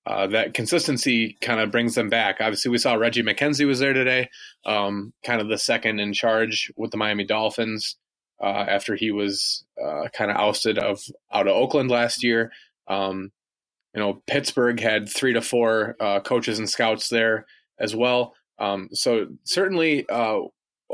uh, 0.07 0.27
that 0.29 0.55
consistency 0.55 1.37
kind 1.41 1.61
of 1.61 1.71
brings 1.71 1.95
them 1.95 2.09
back. 2.09 2.37
Obviously, 2.41 2.71
we 2.71 2.79
saw 2.79 2.95
Reggie 2.95 3.23
McKenzie 3.23 3.67
was 3.67 3.79
there 3.79 3.93
today, 3.93 4.29
um, 4.67 5.13
kind 5.25 5.41
of 5.41 5.49
the 5.49 5.59
second 5.59 5.99
in 5.99 6.13
charge 6.13 6.71
with 6.77 6.91
the 6.91 6.97
Miami 6.97 7.25
Dolphins 7.25 7.97
uh, 8.43 8.67
after 8.69 8.95
he 8.95 9.11
was 9.11 9.65
uh, 9.83 10.09
kind 10.13 10.31
of 10.31 10.37
ousted 10.37 10.79
of 10.79 11.01
out 11.33 11.47
of 11.47 11.57
Oakland 11.57 11.91
last 11.91 12.23
year. 12.23 12.53
Um, 12.87 13.33
you 13.95 14.01
know, 14.01 14.23
Pittsburgh 14.27 14.81
had 14.81 15.09
three 15.09 15.33
to 15.33 15.41
four 15.41 15.97
uh, 16.01 16.21
coaches 16.21 16.59
and 16.59 16.69
scouts 16.69 17.09
there 17.09 17.47
as 17.79 17.95
well. 17.95 18.35
Um, 18.59 18.89
so 18.93 19.29
certainly, 19.45 20.07
uh, 20.09 20.41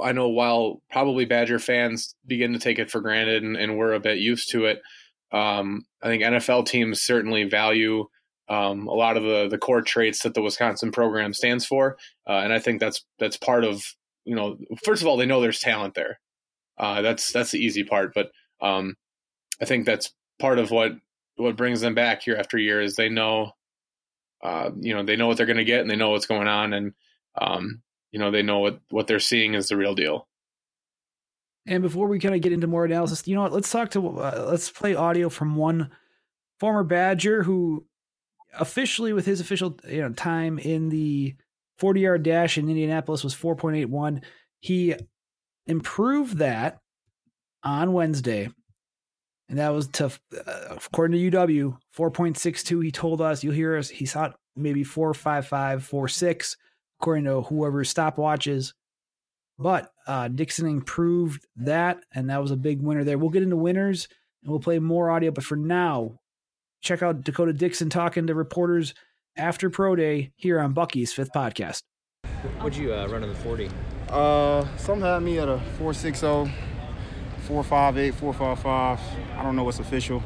I 0.03 0.13
know 0.13 0.29
while 0.29 0.83
probably 0.91 1.25
Badger 1.25 1.59
fans 1.59 2.15
begin 2.27 2.53
to 2.53 2.59
take 2.59 2.79
it 2.79 2.91
for 2.91 3.01
granted 3.01 3.43
and, 3.43 3.57
and 3.57 3.77
we're 3.77 3.93
a 3.93 4.01
bit 4.01 4.19
used 4.19 4.51
to 4.53 4.67
it, 4.67 4.81
um, 5.33 5.85
I 6.03 6.07
think 6.07 6.23
NFL 6.23 6.67
teams 6.67 7.03
certainly 7.03 7.45
value 7.45 8.07
um, 8.49 8.89
a 8.89 8.93
lot 8.93 9.17
of 9.17 9.23
the 9.23 9.49
the 9.49 9.59
core 9.59 9.81
traits 9.81 10.25
that 10.25 10.35
the 10.35 10.43
Wisconsin 10.43 10.91
program 10.91 11.33
stands 11.33 11.65
for, 11.65 11.97
uh, 12.29 12.41
and 12.43 12.53
I 12.53 12.59
think 12.59 12.81
that's 12.81 13.05
that's 13.21 13.37
part 13.37 13.65
of 13.65 13.85
you 14.25 14.35
know 14.35 14.59
first 14.85 15.03
of 15.03 15.09
all 15.09 15.17
they 15.17 15.27
know 15.27 15.41
there's 15.41 15.61
talent 15.61 15.95
there. 15.95 16.19
Uh, 16.77 17.01
that's 17.01 17.33
that's 17.33 17.53
the 17.53 17.61
easy 17.61 17.85
part, 17.85 18.13
but 18.13 18.31
um, 18.61 18.97
I 19.63 19.67
think 19.67 19.87
that's 19.87 20.13
part 20.41 20.59
of 20.59 20.73
what 20.73 20.93
what 21.37 21.57
brings 21.57 21.81
them 21.81 21.95
back 21.95 22.27
year 22.27 22.37
after 22.37 22.59
year 22.59 22.81
is 22.81 22.97
they 22.97 23.09
know 23.09 23.53
uh, 24.43 24.71
you 24.81 24.95
know 24.95 25.05
they 25.05 25.15
know 25.15 25.29
what 25.29 25.37
they're 25.37 25.47
going 25.47 25.57
to 25.57 25.65
get 25.65 25.83
and 25.83 25.91
they 25.91 25.97
know 25.97 26.11
what's 26.11 26.27
going 26.27 26.49
on 26.49 26.73
and 26.73 26.93
um, 27.41 27.83
you 28.13 28.19
know 28.19 28.31
they 28.31 28.43
know 28.43 28.59
what 28.59 28.81
what 28.91 29.07
they're 29.07 29.21
seeing 29.21 29.55
is 29.55 29.69
the 29.69 29.77
real 29.77 29.95
deal 29.95 30.27
And 31.67 31.83
before 31.83 32.09
we 32.09 32.19
kind 32.19 32.35
of 32.35 32.41
get 32.41 32.53
into 32.53 32.67
more 32.67 32.85
analysis, 32.85 33.27
you 33.27 33.35
know 33.35 33.43
what? 33.43 33.53
Let's 33.53 33.71
talk 33.71 33.91
to 33.91 34.21
uh, 34.21 34.47
let's 34.51 34.71
play 34.71 34.95
audio 34.95 35.29
from 35.29 35.57
one 35.57 35.91
former 36.59 36.85
Badger 36.85 37.43
who 37.45 37.87
officially 38.59 39.13
with 39.13 39.27
his 39.27 39.41
official 39.41 39.79
you 39.89 40.01
know 40.01 40.11
time 40.11 40.59
in 40.59 40.89
the 40.89 41.35
40 41.79 42.01
yard 42.01 42.23
dash 42.23 42.59
in 42.59 42.69
Indianapolis 42.69 43.25
was 43.25 43.35
4.81. 43.35 44.23
He 44.61 44.95
improved 45.67 46.37
that 46.37 46.81
on 47.65 47.93
Wednesday. 47.93 48.51
And 49.49 49.59
that 49.59 49.71
was 49.71 49.89
to, 49.89 50.07
uh, 50.07 50.77
according 50.77 51.19
to 51.19 51.39
UW, 51.39 51.79
4.62. 51.97 52.85
He 52.85 52.93
told 52.93 53.21
us, 53.21 53.43
you'll 53.43 53.55
hear 53.55 53.77
us, 53.77 53.89
he 53.89 54.07
thought 54.07 54.39
maybe 54.55 54.85
4.55, 54.85 55.89
4.6, 55.89 56.57
according 57.01 57.25
to 57.25 57.41
whoever 57.43 57.83
stopwatches. 57.83 58.75
But 59.59 59.91
uh, 60.07 60.29
Dixon 60.29 60.67
improved 60.67 61.47
that, 61.57 62.01
and 62.15 62.29
that 62.29 62.43
was 62.43 62.51
a 62.51 62.57
big 62.57 62.83
winner 62.83 63.05
there. 63.05 63.19
We'll 63.19 63.31
get 63.31 63.43
into 63.43 63.57
winners 63.57 64.07
and 64.43 64.51
we'll 64.51 64.61
play 64.61 64.79
more 64.79 65.11
audio. 65.11 65.31
But 65.31 65.45
for 65.45 65.57
now, 65.57 66.19
check 66.83 67.03
out 67.03 67.23
Dakota 67.25 67.53
Dixon 67.53 67.89
talking 67.91 68.27
to 68.27 68.35
reporters 68.35 68.95
after 69.37 69.71
Pro 69.71 69.97
Day 69.97 70.33
here 70.37 70.61
on 70.61 70.73
Bucky's 70.73 71.13
fifth 71.13 71.33
podcast. 71.35 71.83
What'd 72.61 72.79
you 72.79 72.93
uh, 72.95 73.07
run 73.07 73.23
in 73.23 73.31
the 73.31 73.35
40? 73.35 73.71
Uh, 74.09 74.67
some 74.77 75.01
had 75.01 75.23
me 75.23 75.39
at 75.39 75.49
a 75.49 75.59
460, 75.79 76.53
458, 77.47 78.15
455. 78.15 79.01
I 79.37 79.43
don't 79.43 79.57
know 79.57 79.65
what's 79.65 79.79
official, 79.79 80.23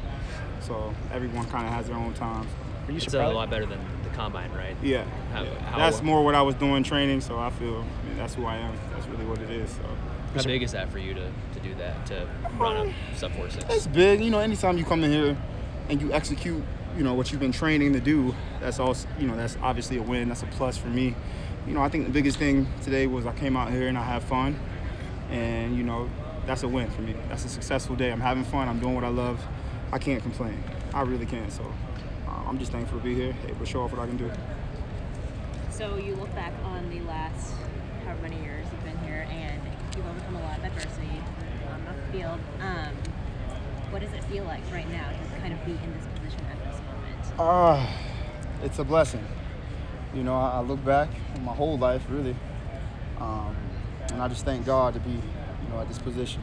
so 0.61 0.93
everyone 1.13 1.47
kind 1.47 1.67
of 1.67 1.73
has 1.73 1.87
their 1.87 1.97
own 1.97 2.15
time. 2.15 2.47
Are 2.87 2.91
you 2.91 2.97
it's 2.99 3.15
a 3.15 3.29
lot 3.29 3.51
better 3.51 3.67
than 3.67 3.79
the 3.79 3.94
combine, 4.15 4.51
right? 4.53 4.77
Yeah. 4.83 5.05
How, 5.33 5.45
how, 5.45 5.79
that's 5.79 6.03
more 6.03 6.25
what 6.25 6.35
I 6.35 6.43
was 6.43 6.55
doing 6.55 6.83
training, 6.83 7.21
so 7.21 7.39
I 7.39 7.51
feel 7.51 7.79
I 7.79 8.09
mean, 8.09 8.17
that's 8.17 8.35
who 8.35 8.47
I 8.47 8.57
am. 8.57 8.75
That's 8.93 9.07
really 9.07 9.25
what 9.25 9.39
it 9.41 9.51
is. 9.51 9.71
So. 9.71 9.83
How 10.35 10.43
big 10.43 10.63
is 10.63 10.73
that 10.73 10.91
for 10.91 10.99
you 10.99 11.15
to, 11.15 11.31
to 11.55 11.61
do 11.63 11.75
that, 11.77 12.07
to 12.07 12.27
run 12.59 12.89
a 12.89 13.17
sub 13.17 13.33
46? 13.33 13.73
It's 13.73 13.87
big. 13.87 14.21
You 14.21 14.31
know, 14.31 14.41
anytime 14.41 14.79
you 14.79 14.85
come 14.85 15.05
in 15.05 15.13
here 15.13 15.37
and 15.89 16.01
you 16.01 16.13
execute, 16.13 16.63
you 16.97 17.05
know, 17.05 17.15
what 17.15 17.31
you've 17.31 17.41
been 17.41 17.53
training 17.53 17.93
to 17.93 18.01
do, 18.01 18.35
that's 18.61 18.81
also, 18.81 19.07
you 19.19 19.29
know, 19.29 19.37
that's 19.37 19.57
obviously 19.63 19.97
a 19.99 20.03
win. 20.03 20.29
That's 20.29 20.43
a 20.43 20.47
plus 20.47 20.77
for 20.77 20.89
me. 20.89 21.15
You 21.69 21.75
know, 21.75 21.83
I 21.83 21.89
think 21.89 22.07
the 22.07 22.13
biggest 22.13 22.39
thing 22.39 22.67
today 22.83 23.07
was 23.07 23.27
I 23.27 23.33
came 23.33 23.57
out 23.57 23.71
here 23.71 23.87
and 23.87 23.97
I 23.97 24.03
had 24.03 24.23
fun. 24.25 24.59
And, 25.31 25.77
you 25.77 25.85
know, 25.85 26.11
that's 26.47 26.65
a 26.65 26.69
win 26.69 26.91
for 26.91 27.03
me. 27.03 27.15
That's 27.29 27.45
a 27.45 27.49
successful 27.49 27.95
day. 27.95 28.11
I'm 28.11 28.21
having 28.21 28.45
fun. 28.45 28.69
I'm 28.69 28.81
doing 28.81 28.95
what 28.95 29.05
I 29.05 29.09
love. 29.09 29.45
I 29.93 29.99
can't 29.99 30.23
complain. 30.23 30.63
I 30.93 31.03
really 31.03 31.27
can't. 31.27 31.53
So 31.53 31.73
I'm 32.55 32.61
just 32.61 32.71
thankful 32.71 33.01
to 33.01 33.05
be 33.05 33.17
here, 33.17 33.35
able 33.49 33.59
to 33.59 33.67
show 33.67 33.83
off 33.83 33.91
what 33.91 34.01
I 34.01 34.07
can 34.07 34.17
do. 34.17 34.31
So 35.73 35.97
you 35.97 36.15
look 36.15 36.33
back 36.37 36.53
on 36.63 36.89
the 36.89 37.01
last 37.01 37.53
however 38.05 38.23
many 38.23 38.41
years 38.41 38.65
you've 38.71 38.85
been 38.85 38.97
here, 38.99 39.27
and 39.29 39.61
you've 39.97 40.07
overcome 40.07 40.37
a 40.37 40.41
lot 40.41 40.59
of 40.59 40.65
adversity 40.65 41.21
off 41.69 41.97
the 41.97 42.17
field. 42.17 42.39
Um, 42.61 42.95
what 43.91 44.03
does 44.03 44.13
it 44.13 44.23
feel 44.27 44.45
like 44.45 44.63
right 44.73 44.89
now 44.89 45.11
to 45.11 45.41
kind 45.41 45.53
of 45.53 45.65
be 45.67 45.73
in 45.73 45.95
this 45.95 46.07
position 46.15 46.47
at 46.47 46.59
this 46.65 46.81
moment? 46.87 47.41
Uh, 47.41 47.93
it's 48.63 48.79
a 48.79 48.85
blessing. 48.85 49.27
You 50.15 50.23
know, 50.23 50.37
I, 50.37 50.59
I 50.59 50.61
look 50.61 50.85
back 50.85 51.09
on 51.35 51.45
my 51.45 51.55
whole 51.55 51.77
life, 51.77 52.05
really, 52.09 52.37
um, 53.19 53.57
and 54.13 54.23
I 54.23 54.29
just 54.29 54.45
thank 54.45 54.65
God 54.65 54.95
to 54.95 55.01
be 55.01 55.11
you 55.11 55.69
know, 55.71 55.81
at 55.81 55.89
this 55.89 55.99
position. 55.99 56.41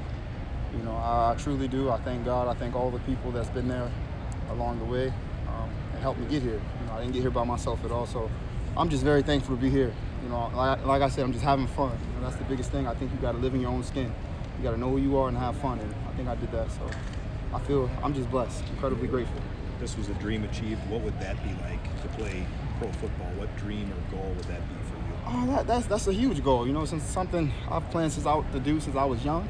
You 0.75 0.84
know, 0.84 0.98
I, 0.98 1.32
I, 1.32 1.36
truly 1.41 1.70
do. 1.70 1.89
I 1.89 2.00
thank 2.00 2.25
God. 2.25 2.50
I 2.50 2.60
thank 2.60 2.75
all 2.75 2.91
the 2.91 3.00
people 3.00 3.32
that's 3.32 3.50
been 3.51 3.70
there 3.70 3.89
along 4.50 4.80
the 4.80 4.86
way 4.86 5.13
helped 6.01 6.20
me 6.20 6.27
get 6.27 6.41
here. 6.41 6.62
You 6.79 6.88
know, 6.88 6.93
I 6.93 7.00
didn't 7.01 7.13
get 7.13 7.22
here 7.22 7.31
by 7.31 7.43
myself 7.43 7.84
at 7.86 7.91
all. 7.91 8.05
So 8.05 8.29
I'm 8.75 8.89
just 8.89 9.03
very 9.03 9.22
thankful 9.22 9.55
to 9.55 9.62
be 9.62 9.70
here. 9.70 9.93
You 10.24 10.29
know, 10.29 10.51
like, 10.55 10.86
like 10.86 11.01
I 11.01 11.10
said, 11.10 11.24
I'm 11.24 11.31
just 11.31 11.46
having 11.46 11.67
fun. 11.67 11.98
You 12.15 12.22
know, 12.22 12.27
that's 12.29 12.38
the 12.38 12.43
biggest 12.46 12.72
thing. 12.72 12.88
I 12.88 12.93
think 12.93 13.12
you 13.12 13.17
got 13.20 13.34
to 13.34 13.38
live 13.38 13.53
in 13.53 13.62
your 13.62 13.72
own 13.72 13.84
skin. 13.84 14.13
You 14.58 14.63
got 14.63 14.72
to 14.72 14.77
know 14.77 14.89
who 14.89 14.98
you 14.98 15.17
are 15.17 15.29
and 15.29 15.38
have 15.38 15.55
fun. 15.58 15.79
And 15.79 15.93
I 16.08 16.12
think 16.15 16.27
I 16.27 16.36
did 16.36 16.51
that. 16.51 16.72
So 16.72 16.89
I 17.53 17.60
feel 17.60 17.89
I'm 18.03 18.13
just 18.13 18.29
blessed, 18.29 18.63
incredibly 18.70 19.08
grateful. 19.08 19.41
This 19.79 19.98
was 19.98 20.10
a 20.10 20.13
dream 20.15 20.43
achieved. 20.43 20.79
What 20.89 21.01
would 21.01 21.20
that 21.20 21.41
be 21.43 21.50
like 21.63 21.84
to 22.03 22.08
play 22.10 22.46
pro 22.77 22.91
football? 22.93 23.27
What 23.38 23.55
dream 23.58 23.91
or 23.91 24.15
goal 24.15 24.29
would 24.29 24.46
that 24.46 24.62
be 24.70 24.75
for 24.89 24.98
you? 24.98 25.13
Oh, 25.25 25.48
that, 25.48 25.65
that's 25.65 25.88
that's 25.88 26.08
a 26.08 26.13
huge 26.13 26.43
goal. 26.43 26.67
You 26.67 26.74
know, 26.74 26.86
since 26.86 27.03
something 27.03 27.51
I've 27.70 27.89
planned 27.89 28.12
since 28.12 28.27
I 28.27 28.39
to 28.39 28.60
do 28.60 28.79
since 28.79 28.96
I 28.96 29.05
was 29.05 29.25
young. 29.25 29.50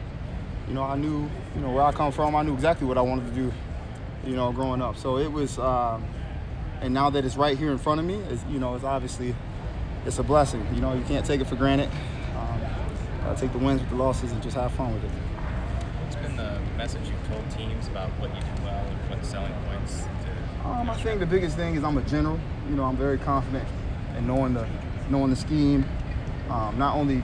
You 0.70 0.76
know, 0.76 0.84
I 0.84 0.96
knew 0.96 1.30
you 1.56 1.62
know 1.62 1.72
where 1.72 1.84
I 1.84 1.92
come 1.92 2.14
from. 2.14 2.34
I 2.34 2.44
knew 2.44 2.54
exactly 2.54 2.88
what 2.88 2.98
I 2.98 3.02
wanted 3.02 3.28
to 3.28 3.36
do. 3.36 3.52
You 4.26 4.36
know, 4.38 4.54
growing 4.54 4.82
up. 4.82 4.96
So 4.96 5.18
it 5.18 5.30
was, 5.30 5.60
um, 5.60 6.06
and 6.82 6.94
now 6.94 7.10
that 7.12 7.24
it's 7.24 7.38
right 7.38 7.58
here 7.58 7.72
in 7.72 7.78
front 7.78 8.00
of 8.00 8.06
me, 8.06 8.16
is 8.16 8.44
you 8.50 8.60
know, 8.60 8.76
it's 8.76 8.84
obviously 8.84 9.36
it's 10.06 10.18
a 10.18 10.24
blessing. 10.24 10.66
You 10.74 10.82
know, 10.82 10.94
you 10.94 11.04
can't 11.04 11.26
take 11.26 11.40
it 11.40 11.48
for 11.48 11.56
granted. 11.56 11.90
Um, 12.36 12.62
gotta 13.24 13.40
take 13.40 13.52
the 13.52 13.60
wins 13.60 13.82
with 13.82 13.90
the 13.90 13.96
losses 13.96 14.32
and 14.32 14.42
just 14.42 14.58
have 14.58 14.72
fun 14.74 14.94
with 14.94 15.04
it. 15.04 15.10
What's 15.10 16.16
been 16.16 16.36
the 16.36 16.60
message 16.76 17.08
you've 17.08 17.28
told 17.28 17.50
teams 17.52 17.88
about 17.88 18.10
what 18.20 18.34
you 18.36 18.42
do 18.42 18.64
well 18.64 18.86
and 18.86 19.10
what 19.10 19.24
selling 19.24 19.54
points? 19.70 20.02
To 20.02 20.70
um, 20.70 20.90
I 20.90 20.96
think 20.96 21.20
the 21.20 21.26
biggest 21.26 21.56
thing 21.56 21.76
is 21.76 21.84
I'm 21.84 21.98
a 21.98 22.02
general. 22.04 22.40
You 22.68 22.76
know, 22.76 22.84
I'm 22.84 22.98
very 22.98 23.20
confident 23.20 23.68
in 24.18 24.26
knowing 24.26 24.54
the 24.56 24.68
knowing 25.10 25.30
the 25.30 25.36
scheme, 25.36 25.86
um, 26.50 26.78
not 26.80 26.96
only 26.96 27.22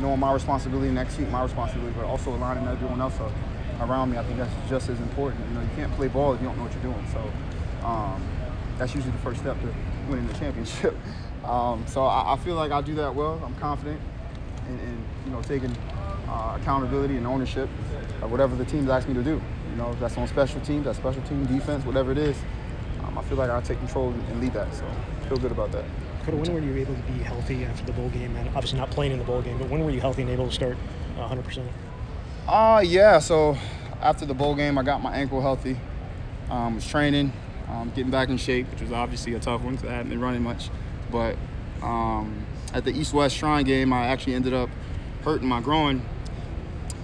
knowing 0.00 0.18
my 0.18 0.32
responsibility 0.32 0.88
and 0.88 0.98
executing 0.98 1.32
my 1.32 1.42
responsibility, 1.42 1.94
but 1.96 2.04
also 2.04 2.34
aligning 2.34 2.66
everyone 2.66 3.00
else 3.00 3.18
up 3.20 3.32
around 3.80 4.10
me. 4.10 4.18
I 4.18 4.24
think 4.24 4.38
that's 4.38 4.52
just 4.68 4.88
as 4.88 4.98
important. 5.00 5.46
You 5.48 5.54
know, 5.54 5.60
you 5.60 5.70
can't 5.76 5.92
play 5.94 6.08
ball 6.08 6.34
if 6.34 6.40
you 6.40 6.48
don't 6.48 6.56
know 6.56 6.64
what 6.64 6.72
you're 6.72 6.82
doing. 6.82 7.06
So 7.12 7.86
um, 7.86 8.22
that's 8.78 8.94
usually 8.94 9.12
the 9.12 9.18
first 9.18 9.40
step 9.40 9.60
to 9.60 9.74
winning 10.08 10.26
the 10.26 10.34
championship. 10.34 10.96
Um, 11.44 11.86
so 11.86 12.04
I, 12.04 12.34
I, 12.34 12.36
feel 12.36 12.56
like 12.56 12.72
I 12.72 12.82
do 12.82 12.94
that 12.96 13.14
well. 13.14 13.40
I'm 13.42 13.54
confident 13.54 13.98
in, 14.68 14.78
in 14.80 15.04
you 15.24 15.30
know 15.30 15.40
taking 15.40 15.74
uh, 16.28 16.58
accountability 16.60 17.16
and 17.16 17.26
ownership 17.26 17.70
of 18.20 18.30
whatever 18.30 18.54
the 18.54 18.66
teams 18.66 18.90
ask 18.90 19.08
me 19.08 19.14
to 19.14 19.22
do. 19.22 19.40
You 19.70 19.76
know, 19.76 19.90
if 19.92 20.00
that's 20.00 20.18
on 20.18 20.28
special 20.28 20.60
teams, 20.60 20.84
that's 20.84 20.98
special 20.98 21.22
team 21.22 21.46
defense, 21.46 21.86
whatever 21.86 22.12
it 22.12 22.18
is. 22.18 22.36
Um, 23.04 23.16
I 23.16 23.22
feel 23.22 23.38
like 23.38 23.48
I 23.48 23.60
take 23.62 23.78
control 23.78 24.10
and 24.10 24.40
lead 24.40 24.52
that. 24.52 24.74
So 24.74 24.84
I 24.84 25.28
feel 25.28 25.38
good 25.38 25.52
about 25.52 25.72
that. 25.72 25.84
Dakota, 26.18 26.36
when 26.36 26.52
were 26.52 26.60
you 26.60 26.76
able 26.76 26.94
to 26.94 27.02
be 27.02 27.20
healthy 27.20 27.64
after 27.64 27.86
the 27.86 27.92
bowl 27.92 28.10
game? 28.10 28.36
And 28.36 28.48
obviously 28.48 28.78
not 28.78 28.90
playing 28.90 29.12
in 29.12 29.18
the 29.18 29.24
bowl 29.24 29.40
game, 29.40 29.56
but 29.56 29.70
when 29.70 29.82
were 29.84 29.90
you 29.90 30.00
healthy 30.00 30.22
and 30.22 30.30
able 30.30 30.46
to 30.46 30.52
start 30.52 30.76
100%? 31.16 31.66
Uh, 32.46 32.82
yeah. 32.84 33.18
So 33.18 33.56
after 34.02 34.26
the 34.26 34.34
bowl 34.34 34.54
game, 34.54 34.76
I 34.76 34.82
got 34.82 35.02
my 35.02 35.14
ankle 35.14 35.40
healthy. 35.40 35.78
Um, 36.50 36.74
was 36.74 36.86
training, 36.86 37.32
um, 37.70 37.90
getting 37.94 38.10
back 38.10 38.28
in 38.28 38.36
shape, 38.36 38.70
which 38.70 38.80
was 38.80 38.92
obviously 38.92 39.34
a 39.34 39.40
tough 39.40 39.62
one 39.62 39.76
because 39.76 39.88
I 39.88 39.92
hadn't 39.92 40.10
been 40.10 40.20
running 40.20 40.42
much. 40.42 40.70
But 41.10 41.36
um, 41.82 42.46
at 42.72 42.84
the 42.84 42.90
East-West 42.90 43.36
Shrine 43.36 43.64
game, 43.64 43.92
I 43.92 44.06
actually 44.06 44.34
ended 44.34 44.54
up 44.54 44.70
hurting 45.22 45.48
my 45.48 45.60
groin 45.60 46.02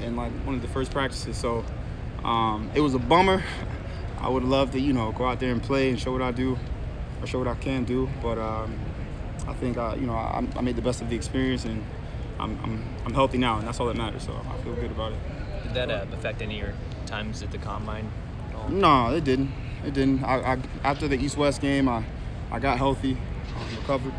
in 0.01 0.17
like 0.17 0.33
one 0.45 0.55
of 0.55 0.63
the 0.63 0.69
first 0.69 0.91
practices. 0.91 1.37
So 1.37 1.65
um, 2.25 2.71
it 2.75 2.81
was 2.81 2.95
a 2.95 2.99
bummer. 2.99 3.43
I 4.19 4.29
would 4.29 4.45
love 4.45 4.71
to, 4.73 4.81
you 4.81 4.93
know, 4.93 5.13
go 5.13 5.27
out 5.27 5.41
there 5.41 5.53
and 5.53 5.63
play 5.63 5.91
and 5.91 6.01
show 6.01 6.13
what 6.13 6.23
I 6.23 6.31
do 6.31 6.59
or 7.21 7.27
show 7.27 7.39
what 7.39 7.49
I 7.49 7.55
can 7.55 7.85
do. 7.85 8.09
But 8.23 8.39
um, 8.39 8.79
I 9.47 9.53
think 9.55 9.77
I, 9.77 9.97
you 9.97 10.07
know 10.07 10.15
I, 10.15 10.47
I, 10.57 10.61
made 10.63 10.77
the 10.77 10.83
best 10.83 11.03
of 11.03 11.11
the 11.11 11.17
experience 11.17 11.65
and 11.65 11.85
I'm, 12.39 12.59
I'm, 12.65 12.85
I'm 13.05 13.15
healthy 13.15 13.37
now 13.37 13.59
and 13.59 13.67
that's 13.67 13.81
all 13.81 13.87
that 13.87 13.97
matters. 13.97 14.25
So 14.25 14.33
I 14.33 14.63
feel 14.63 14.75
good 14.75 14.91
about 14.91 15.13
it. 15.13 15.19
Did 15.65 15.75
that 15.75 15.91
uh, 15.91 16.07
affect 16.13 16.41
any 16.41 16.61
of 16.61 16.67
your 16.67 16.75
times 17.07 17.43
at 17.43 17.51
the 17.51 17.59
combine? 17.59 18.11
No, 18.69 19.15
it 19.15 19.25
didn't. 19.25 19.51
It 19.87 19.95
didn't. 19.95 20.25
I, 20.25 20.55
I, 20.55 20.59
after 20.83 21.09
the 21.09 21.17
East 21.17 21.37
West 21.37 21.61
game, 21.61 21.89
I 21.89 22.05
I 22.51 22.59
got 22.59 22.79
healthy, 22.79 23.17
um, 23.57 23.77
recovered 23.77 24.15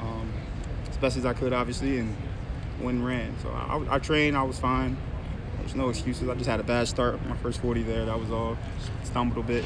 um, 0.00 0.32
as 0.90 0.96
best 0.96 1.16
as 1.16 1.24
I 1.24 1.32
could, 1.32 1.52
obviously, 1.52 1.98
and 1.98 2.16
went 2.80 2.98
and 2.98 3.06
ran. 3.06 3.34
So 3.42 3.50
I, 3.50 3.96
I 3.96 3.98
trained. 3.98 4.36
I 4.36 4.42
was 4.42 4.58
fine. 4.58 4.96
There's 5.60 5.74
no 5.74 5.88
excuses. 5.88 6.28
I 6.28 6.34
just 6.34 6.48
had 6.48 6.60
a 6.60 6.64
bad 6.64 6.88
start. 6.88 7.24
My 7.26 7.36
first 7.36 7.60
40 7.60 7.82
there, 7.82 8.04
that 8.06 8.18
was 8.18 8.30
all. 8.30 8.56
Stumbled 9.04 9.44
a 9.44 9.46
bit. 9.46 9.64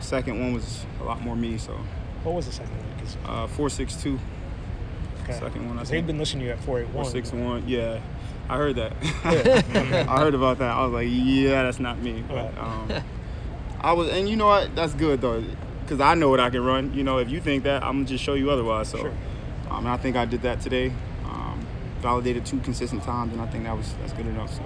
Second 0.00 0.40
one 0.40 0.54
was 0.54 0.84
a 1.00 1.04
lot 1.04 1.20
more 1.20 1.36
me. 1.36 1.58
So 1.58 1.78
what 2.22 2.34
was 2.34 2.46
the 2.46 2.52
second 2.52 2.76
one? 2.76 2.84
Uh, 3.26 3.46
four 3.46 3.68
six 3.68 3.96
two. 4.02 4.18
Okay. 5.22 5.34
Second 5.34 5.68
one. 5.68 5.78
I 5.78 5.84
they've 5.84 6.06
been 6.06 6.18
listening 6.18 6.40
to 6.40 6.46
you 6.46 6.52
at 6.52 6.60
four 6.60 6.80
eight 6.80 6.88
one. 6.88 7.04
Four 7.04 7.12
six 7.12 7.32
one. 7.32 7.68
Yeah, 7.68 8.00
I 8.48 8.56
heard 8.56 8.76
that. 8.76 8.92
I 9.24 10.18
heard 10.18 10.34
about 10.34 10.58
that. 10.58 10.70
I 10.70 10.84
was 10.84 10.92
like, 10.92 11.08
yeah, 11.10 11.62
that's 11.64 11.80
not 11.80 11.98
me. 11.98 12.24
But 12.28 12.56
um, 12.58 12.90
I 13.84 13.92
was, 13.92 14.08
and 14.08 14.28
you 14.28 14.36
know 14.36 14.46
what? 14.46 14.74
That's 14.74 14.94
good 14.94 15.20
though, 15.20 15.44
because 15.82 16.00
I 16.00 16.14
know 16.14 16.30
what 16.30 16.40
I 16.40 16.50
can 16.50 16.64
run. 16.64 16.94
You 16.94 17.04
know, 17.04 17.18
if 17.18 17.30
you 17.30 17.40
think 17.40 17.64
that, 17.64 17.82
I'm 17.82 17.98
gonna 17.98 18.06
just 18.06 18.24
show 18.24 18.34
you 18.34 18.50
otherwise. 18.50 18.88
So, 18.88 18.98
sure. 18.98 19.14
um, 19.70 19.84
and 19.84 19.88
I 19.88 19.96
think 19.96 20.16
I 20.16 20.24
did 20.24 20.42
that 20.42 20.60
today. 20.60 20.92
Um, 21.24 21.66
validated 22.00 22.46
two 22.46 22.60
consistent 22.60 23.02
times, 23.02 23.32
and 23.32 23.42
I 23.42 23.46
think 23.46 23.64
that 23.64 23.76
was 23.76 23.94
that's 24.00 24.12
good 24.12 24.26
enough. 24.26 24.54
So. 24.54 24.62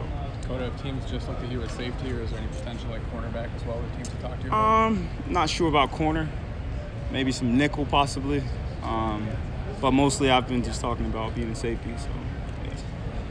Coda, 0.46 0.70
have 0.70 0.82
teams 0.82 1.04
just 1.10 1.28
looked 1.28 1.42
at 1.42 1.50
you 1.50 1.60
as 1.62 1.72
safety, 1.72 2.12
or 2.12 2.22
is 2.22 2.30
there 2.30 2.38
any 2.38 2.48
potential 2.48 2.90
like 2.90 3.02
cornerback 3.12 3.54
as 3.54 3.64
well 3.64 3.80
that 3.80 3.96
teams 3.96 4.08
to 4.08 4.16
talk 4.16 4.36
to 4.38 4.42
you 4.42 4.48
about? 4.48 4.86
Um, 4.86 5.08
not 5.28 5.50
sure 5.50 5.68
about 5.68 5.90
corner 5.90 6.28
maybe 7.10 7.32
some 7.32 7.56
nickel 7.56 7.86
possibly. 7.86 8.42
Um, 8.82 9.28
but 9.80 9.92
mostly 9.92 10.30
I've 10.30 10.48
been 10.48 10.62
just 10.62 10.80
talking 10.80 11.06
about 11.06 11.34
being 11.34 11.50
a 11.50 11.54
safety. 11.54 11.90
So. 11.96 12.08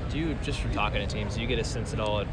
Do 0.09 0.17
you 0.17 0.37
just 0.41 0.61
from 0.61 0.71
talking 0.71 1.05
to 1.05 1.07
teams, 1.07 1.35
do 1.35 1.41
you 1.41 1.47
get 1.47 1.59
a 1.59 1.63
sense 1.63 1.93
at 1.93 1.99
all 1.99 2.21
at 2.21 2.27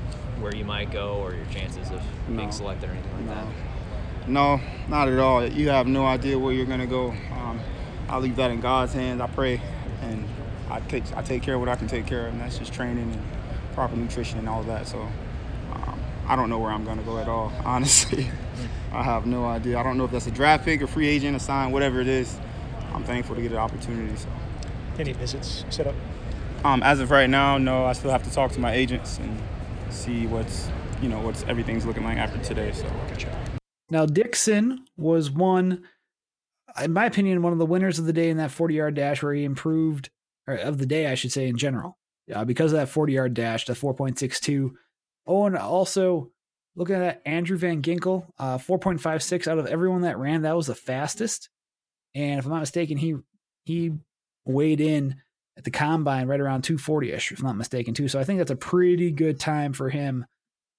where 0.44 0.54
you 0.54 0.64
might 0.64 0.92
go 0.92 1.14
or 1.22 1.34
your 1.34 1.46
chances 1.46 1.90
of 1.90 2.02
no. 2.28 2.36
being 2.36 2.52
selected 2.52 2.90
or 2.90 2.92
anything 2.92 3.12
like 3.12 3.24
no. 3.24 3.34
that? 3.34 4.28
No, 4.28 4.60
not 4.88 5.08
at 5.08 5.18
all. 5.18 5.46
You 5.46 5.70
have 5.70 5.86
no 5.86 6.04
idea 6.04 6.38
where 6.38 6.52
you're 6.52 6.66
gonna 6.66 6.86
go. 6.86 7.10
Um, 7.32 7.58
I 8.10 8.18
leave 8.18 8.36
that 8.36 8.50
in 8.50 8.60
God's 8.60 8.92
hands. 8.92 9.22
I 9.22 9.26
pray, 9.26 9.60
and 10.02 10.28
I 10.70 10.80
take 10.80 11.04
I 11.16 11.22
take 11.22 11.42
care 11.42 11.54
of 11.54 11.60
what 11.60 11.70
I 11.70 11.76
can 11.76 11.88
take 11.88 12.06
care 12.06 12.26
of, 12.26 12.34
and 12.34 12.42
that's 12.42 12.58
just 12.58 12.74
training 12.74 13.10
and 13.10 13.22
proper 13.72 13.96
nutrition 13.96 14.38
and 14.38 14.46
all 14.46 14.60
of 14.60 14.66
that. 14.66 14.86
So 14.86 14.98
um, 15.72 16.00
I 16.28 16.36
don't 16.36 16.50
know 16.50 16.58
where 16.58 16.70
I'm 16.70 16.84
going 16.84 16.98
to 16.98 17.04
go 17.04 17.18
at 17.18 17.28
all, 17.28 17.50
honestly. 17.64 18.28
I 18.92 19.02
have 19.02 19.26
no 19.26 19.46
idea. 19.46 19.78
I 19.78 19.82
don't 19.82 19.96
know 19.96 20.04
if 20.04 20.10
that's 20.10 20.26
a 20.26 20.30
draft 20.30 20.64
pick, 20.64 20.82
a 20.82 20.86
free 20.86 21.08
agent, 21.08 21.36
a 21.36 21.40
sign, 21.40 21.72
whatever 21.72 22.00
it 22.00 22.06
is. 22.06 22.38
I'm 22.92 23.02
thankful 23.02 23.34
to 23.34 23.42
get 23.42 23.50
an 23.50 23.58
opportunity. 23.58 24.14
So. 24.14 24.28
Any 24.98 25.12
visits 25.12 25.64
set 25.70 25.86
up? 25.86 25.94
Um, 26.64 26.82
as 26.82 27.00
of 27.00 27.10
right 27.10 27.28
now, 27.28 27.58
no. 27.58 27.86
I 27.86 27.94
still 27.94 28.10
have 28.10 28.22
to 28.22 28.30
talk 28.30 28.52
to 28.52 28.60
my 28.60 28.72
agents 28.72 29.18
and 29.18 29.42
see 29.94 30.26
what's 30.26 30.68
you 31.00 31.08
know 31.08 31.20
what's 31.20 31.42
everything's 31.44 31.86
looking 31.86 32.04
like 32.04 32.18
after 32.18 32.38
today. 32.42 32.72
So. 32.72 32.86
Out 32.86 33.24
now 33.90 34.06
Dixon 34.06 34.84
was 34.96 35.30
one, 35.30 35.84
in 36.82 36.92
my 36.92 37.06
opinion, 37.06 37.42
one 37.42 37.52
of 37.52 37.58
the 37.58 37.66
winners 37.66 37.98
of 37.98 38.06
the 38.06 38.12
day 38.12 38.30
in 38.30 38.38
that 38.38 38.50
40 38.50 38.74
yard 38.74 38.94
dash 38.94 39.22
where 39.22 39.34
he 39.34 39.44
improved, 39.44 40.10
or 40.46 40.54
of 40.54 40.78
the 40.78 40.86
day, 40.86 41.06
I 41.06 41.14
should 41.14 41.32
say, 41.32 41.48
in 41.48 41.56
general. 41.56 41.98
Uh, 42.32 42.44
because 42.44 42.72
of 42.72 42.78
that 42.78 42.88
40 42.88 43.12
yard 43.12 43.34
dash, 43.34 43.66
the 43.66 43.74
4.62. 43.74 44.72
Oh, 45.26 45.46
and 45.46 45.56
also 45.56 46.30
looking 46.74 46.96
at 46.96 47.00
that, 47.00 47.22
Andrew 47.26 47.58
Van 47.58 47.82
Ginkel, 47.82 48.26
uh, 48.38 48.58
4.56 48.58 49.46
out 49.46 49.58
of 49.58 49.66
everyone 49.66 50.02
that 50.02 50.18
ran, 50.18 50.42
that 50.42 50.56
was 50.56 50.66
the 50.66 50.74
fastest. 50.74 51.50
And 52.14 52.38
if 52.38 52.46
I'm 52.46 52.52
not 52.52 52.60
mistaken, 52.60 52.96
he 52.96 53.16
he 53.64 53.92
weighed 54.44 54.80
in 54.80 55.16
at 55.56 55.64
the 55.64 55.70
combine 55.70 56.26
right 56.26 56.40
around 56.40 56.64
240ish, 56.64 57.32
if 57.32 57.40
I'm 57.40 57.46
not 57.46 57.56
mistaken, 57.56 57.94
too. 57.94 58.08
So 58.08 58.18
I 58.18 58.24
think 58.24 58.38
that's 58.38 58.50
a 58.50 58.56
pretty 58.56 59.10
good 59.10 59.38
time 59.38 59.72
for 59.72 59.88
him 59.88 60.26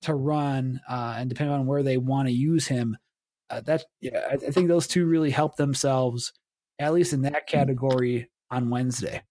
to 0.02 0.14
run. 0.14 0.82
Uh, 0.88 1.16
and 1.18 1.30
depending 1.30 1.56
on 1.56 1.66
where 1.66 1.84
they 1.84 1.98
want 1.98 2.28
to 2.28 2.34
use 2.34 2.68
him, 2.68 2.98
uh, 3.50 3.62
that 3.62 3.86
yeah, 4.02 4.28
I, 4.30 4.34
I 4.34 4.52
think 4.52 4.68
those 4.68 4.88
two 4.88 5.06
really 5.06 5.32
help 5.32 5.56
themselves, 5.56 6.34
at 6.80 6.94
least 6.94 7.14
in 7.14 7.22
that 7.24 7.48
category 7.48 8.30
on 8.50 8.70
Wednesday. 8.70 9.24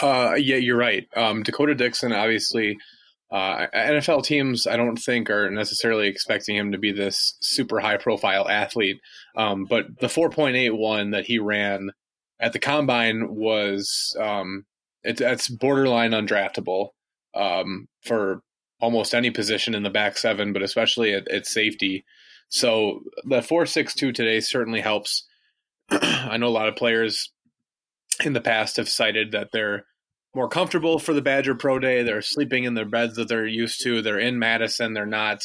Uh, 0.00 0.34
yeah, 0.36 0.56
you're 0.56 0.76
right. 0.76 1.06
Um, 1.16 1.42
Dakota 1.42 1.74
Dixon, 1.74 2.12
obviously, 2.12 2.76
uh, 3.30 3.66
NFL 3.74 4.24
teams, 4.24 4.66
I 4.66 4.76
don't 4.76 4.96
think 4.96 5.30
are 5.30 5.50
necessarily 5.50 6.08
expecting 6.08 6.56
him 6.56 6.72
to 6.72 6.78
be 6.78 6.92
this 6.92 7.36
super 7.40 7.80
high 7.80 7.96
profile 7.96 8.48
athlete. 8.48 9.00
Um, 9.36 9.64
but 9.64 9.86
the 10.00 10.08
4.81 10.08 11.12
that 11.12 11.24
he 11.24 11.38
ran 11.38 11.90
at 12.42 12.52
the 12.52 12.58
combine 12.58 13.34
was 13.34 14.14
um, 14.20 14.66
it, 15.04 15.20
it's 15.20 15.48
borderline 15.48 16.10
undraftable 16.10 16.88
um, 17.34 17.86
for 18.04 18.42
almost 18.80 19.14
any 19.14 19.30
position 19.30 19.74
in 19.74 19.84
the 19.84 19.90
back 19.90 20.18
seven, 20.18 20.52
but 20.52 20.62
especially 20.62 21.14
at, 21.14 21.28
at 21.28 21.46
safety. 21.46 22.04
So 22.48 23.04
the 23.24 23.38
4.62 23.38 24.12
today 24.12 24.40
certainly 24.40 24.80
helps. 24.80 25.26
I 25.90 26.36
know 26.36 26.48
a 26.48 26.50
lot 26.50 26.68
of 26.68 26.76
players 26.76 27.30
in 28.24 28.32
the 28.32 28.40
past 28.40 28.76
have 28.76 28.88
cited 28.88 29.30
that 29.32 29.50
they're 29.52 29.86
more 30.34 30.48
comfortable 30.48 30.98
for 30.98 31.14
the 31.14 31.22
Badger 31.22 31.54
Pro 31.54 31.78
Day. 31.78 32.02
They're 32.02 32.22
sleeping 32.22 32.64
in 32.64 32.74
their 32.74 32.84
beds 32.84 33.16
that 33.16 33.28
they're 33.28 33.46
used 33.46 33.82
to. 33.84 34.02
They're 34.02 34.18
in 34.18 34.38
Madison. 34.38 34.94
They're 34.94 35.06
not 35.06 35.42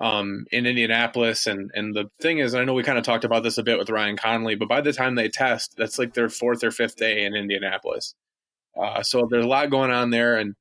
um, 0.00 0.46
in 0.50 0.66
Indianapolis. 0.66 1.46
And 1.46 1.70
and 1.74 1.94
the 1.94 2.06
thing 2.20 2.38
is, 2.38 2.54
I 2.54 2.64
know 2.64 2.74
we 2.74 2.82
kind 2.82 2.98
of 2.98 3.04
talked 3.04 3.24
about 3.24 3.42
this 3.42 3.58
a 3.58 3.62
bit 3.62 3.78
with 3.78 3.90
Ryan 3.90 4.16
Connelly, 4.16 4.54
but 4.54 4.68
by 4.68 4.80
the 4.80 4.92
time 4.92 5.14
they 5.14 5.28
test, 5.28 5.74
that's 5.76 5.98
like 5.98 6.14
their 6.14 6.28
fourth 6.28 6.64
or 6.64 6.70
fifth 6.70 6.96
day 6.96 7.24
in 7.24 7.34
Indianapolis. 7.34 8.14
Uh, 8.80 9.02
so 9.02 9.28
there's 9.30 9.44
a 9.44 9.48
lot 9.48 9.70
going 9.70 9.90
on 9.90 10.10
there, 10.10 10.36
and 10.36 10.54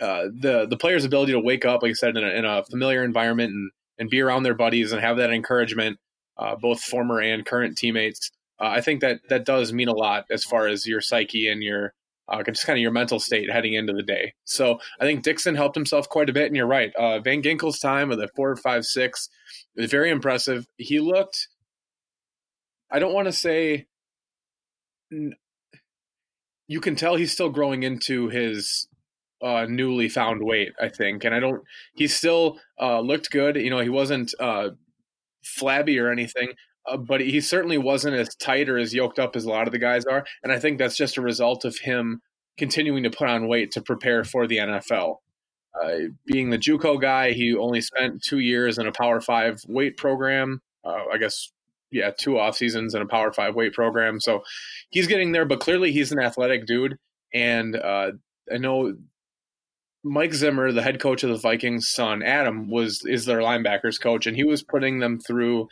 uh, 0.00 0.24
the 0.40 0.66
the 0.68 0.76
player's 0.76 1.04
ability 1.04 1.32
to 1.32 1.40
wake 1.40 1.64
up, 1.64 1.82
like 1.82 1.90
I 1.90 1.94
said, 1.94 2.16
in 2.16 2.24
a, 2.24 2.28
in 2.28 2.44
a 2.44 2.64
familiar 2.64 3.04
environment 3.04 3.52
and 3.52 3.70
and 3.98 4.08
be 4.08 4.20
around 4.20 4.44
their 4.44 4.54
buddies 4.54 4.92
and 4.92 5.00
have 5.02 5.18
that 5.18 5.30
encouragement, 5.30 5.98
uh, 6.38 6.56
both 6.56 6.80
former 6.80 7.20
and 7.20 7.44
current 7.44 7.76
teammates. 7.76 8.30
Uh, 8.58 8.68
I 8.68 8.80
think 8.80 9.00
that 9.00 9.20
that 9.28 9.44
does 9.44 9.72
mean 9.72 9.88
a 9.88 9.94
lot 9.94 10.24
as 10.30 10.44
far 10.44 10.66
as 10.66 10.86
your 10.86 11.00
psyche 11.00 11.48
and 11.48 11.62
your 11.62 11.92
uh, 12.30 12.42
just 12.44 12.66
kind 12.66 12.78
of 12.78 12.82
your 12.82 12.92
mental 12.92 13.18
state 13.18 13.50
heading 13.50 13.74
into 13.74 13.92
the 13.92 14.02
day. 14.02 14.34
So 14.44 14.78
I 15.00 15.04
think 15.04 15.22
Dixon 15.22 15.54
helped 15.54 15.74
himself 15.74 16.08
quite 16.08 16.30
a 16.30 16.32
bit, 16.32 16.46
and 16.46 16.56
you're 16.56 16.66
right. 16.66 16.94
Uh, 16.94 17.20
Van 17.20 17.42
Ginkel's 17.42 17.78
time 17.78 18.10
of 18.10 18.18
the 18.18 18.28
four, 18.36 18.54
five, 18.56 18.84
six 18.84 19.28
was 19.76 19.90
very 19.90 20.10
impressive. 20.10 20.66
He 20.76 21.00
looked. 21.00 21.48
I 22.90 22.98
don't 22.98 23.14
want 23.14 23.26
to 23.26 23.32
say. 23.32 23.86
You 25.10 26.80
can 26.80 26.94
tell 26.94 27.16
he's 27.16 27.32
still 27.32 27.50
growing 27.50 27.82
into 27.82 28.28
his 28.28 28.86
uh, 29.42 29.66
newly 29.68 30.08
found 30.08 30.42
weight, 30.42 30.72
I 30.80 30.88
think, 30.88 31.24
and 31.24 31.34
I 31.34 31.40
don't. 31.40 31.62
He 31.94 32.06
still 32.06 32.60
uh, 32.80 33.00
looked 33.00 33.30
good. 33.30 33.56
You 33.56 33.70
know, 33.70 33.80
he 33.80 33.88
wasn't 33.88 34.32
uh, 34.38 34.70
flabby 35.42 35.98
or 35.98 36.10
anything, 36.10 36.52
uh, 36.86 36.96
but 36.96 37.20
he 37.20 37.40
certainly 37.40 37.78
wasn't 37.78 38.16
as 38.16 38.34
tight 38.36 38.68
or 38.68 38.78
as 38.78 38.94
yoked 38.94 39.18
up 39.18 39.36
as 39.36 39.44
a 39.44 39.50
lot 39.50 39.66
of 39.66 39.72
the 39.72 39.78
guys 39.78 40.04
are. 40.06 40.24
And 40.42 40.52
I 40.52 40.58
think 40.58 40.78
that's 40.78 40.96
just 40.96 41.16
a 41.16 41.22
result 41.22 41.64
of 41.64 41.78
him 41.78 42.20
continuing 42.58 43.02
to 43.04 43.10
put 43.10 43.28
on 43.28 43.48
weight 43.48 43.72
to 43.72 43.82
prepare 43.82 44.24
for 44.24 44.46
the 44.46 44.58
NFL. 44.58 45.16
Uh, 45.80 46.08
being 46.26 46.50
the 46.50 46.58
JUCO 46.58 47.00
guy, 47.00 47.32
he 47.32 47.54
only 47.54 47.80
spent 47.80 48.22
two 48.22 48.40
years 48.40 48.78
in 48.78 48.86
a 48.86 48.92
Power 48.92 49.20
Five 49.20 49.60
weight 49.68 49.96
program. 49.96 50.60
Uh, 50.84 51.04
I 51.12 51.18
guess, 51.18 51.52
yeah, 51.90 52.10
two 52.18 52.38
off 52.38 52.56
seasons 52.56 52.94
in 52.94 53.02
a 53.02 53.06
Power 53.06 53.32
Five 53.32 53.54
weight 53.54 53.72
program. 53.72 54.20
So 54.20 54.42
he's 54.90 55.06
getting 55.06 55.32
there, 55.32 55.44
but 55.44 55.60
clearly 55.60 55.92
he's 55.92 56.12
an 56.12 56.20
athletic 56.20 56.66
dude. 56.66 56.96
And 57.32 57.76
uh, 57.76 58.12
I 58.52 58.58
know 58.58 58.94
Mike 60.02 60.34
Zimmer, 60.34 60.72
the 60.72 60.82
head 60.82 61.00
coach 61.00 61.22
of 61.22 61.30
the 61.30 61.36
Vikings' 61.36 61.90
son 61.90 62.22
Adam, 62.22 62.68
was 62.68 63.04
is 63.06 63.26
their 63.26 63.40
linebackers 63.40 64.00
coach, 64.00 64.26
and 64.26 64.36
he 64.36 64.44
was 64.44 64.62
putting 64.62 64.98
them 64.98 65.20
through 65.20 65.68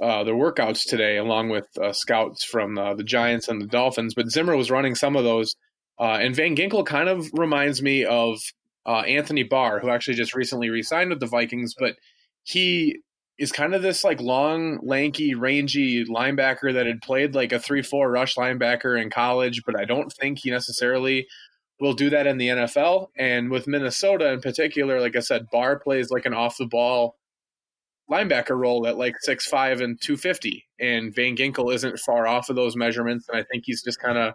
uh, 0.00 0.24
their 0.24 0.34
workouts 0.34 0.88
today, 0.88 1.16
along 1.16 1.48
with 1.48 1.66
uh, 1.82 1.92
scouts 1.92 2.44
from 2.44 2.78
uh, 2.78 2.94
the 2.94 3.04
Giants 3.04 3.48
and 3.48 3.60
the 3.60 3.66
Dolphins. 3.66 4.14
But 4.14 4.30
Zimmer 4.30 4.56
was 4.56 4.70
running 4.70 4.94
some 4.94 5.16
of 5.16 5.24
those, 5.24 5.56
uh, 5.98 6.18
and 6.20 6.36
Van 6.36 6.54
Ginkel 6.54 6.86
kind 6.86 7.08
of 7.08 7.26
reminds 7.32 7.82
me 7.82 8.04
of 8.04 8.38
uh, 8.86 9.00
Anthony 9.00 9.42
Barr, 9.42 9.80
who 9.80 9.90
actually 9.90 10.14
just 10.14 10.34
recently 10.34 10.70
re-signed 10.70 11.10
with 11.10 11.20
the 11.20 11.26
Vikings. 11.26 11.74
But 11.76 11.96
he 12.44 13.00
is 13.38 13.52
kind 13.52 13.74
of 13.74 13.82
this 13.82 14.04
like 14.04 14.20
long, 14.20 14.78
lanky, 14.82 15.34
rangy 15.34 16.04
linebacker 16.04 16.72
that 16.74 16.86
had 16.86 17.02
played 17.02 17.34
like 17.34 17.52
a 17.52 17.58
three-four 17.58 18.10
rush 18.10 18.36
linebacker 18.36 19.00
in 19.00 19.10
college, 19.10 19.62
but 19.66 19.78
I 19.78 19.84
don't 19.84 20.12
think 20.12 20.38
he 20.38 20.50
necessarily 20.50 21.26
will 21.80 21.92
do 21.92 22.10
that 22.10 22.26
in 22.26 22.38
the 22.38 22.48
NFL. 22.48 23.08
And 23.16 23.50
with 23.50 23.68
Minnesota 23.68 24.32
in 24.32 24.40
particular, 24.40 25.00
like 25.00 25.16
I 25.16 25.20
said, 25.20 25.46
Barr 25.52 25.78
plays 25.78 26.10
like 26.10 26.26
an 26.26 26.34
off 26.34 26.56
the 26.56 26.66
ball 26.66 27.16
linebacker 28.10 28.56
role 28.56 28.86
at 28.86 28.96
like 28.96 29.14
six 29.20 29.46
five 29.46 29.80
and 29.80 30.00
250. 30.00 30.66
And 30.80 31.14
Van 31.14 31.36
Ginkel 31.36 31.74
isn't 31.74 31.98
far 32.00 32.26
off 32.26 32.48
of 32.48 32.56
those 32.56 32.76
measurements. 32.76 33.28
And 33.28 33.38
I 33.38 33.44
think 33.44 33.64
he's 33.66 33.82
just 33.82 34.00
kind 34.00 34.18
of 34.18 34.34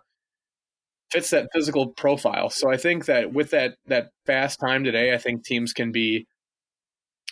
fits 1.11 1.29
that 1.31 1.49
physical 1.53 1.87
profile. 1.87 2.49
So 2.49 2.71
I 2.71 2.77
think 2.77 3.05
that 3.05 3.33
with 3.33 3.51
that 3.51 3.75
that 3.87 4.09
fast 4.25 4.59
time 4.59 4.83
today, 4.83 5.13
I 5.13 5.17
think 5.17 5.43
teams 5.43 5.73
can 5.73 5.91
be 5.91 6.27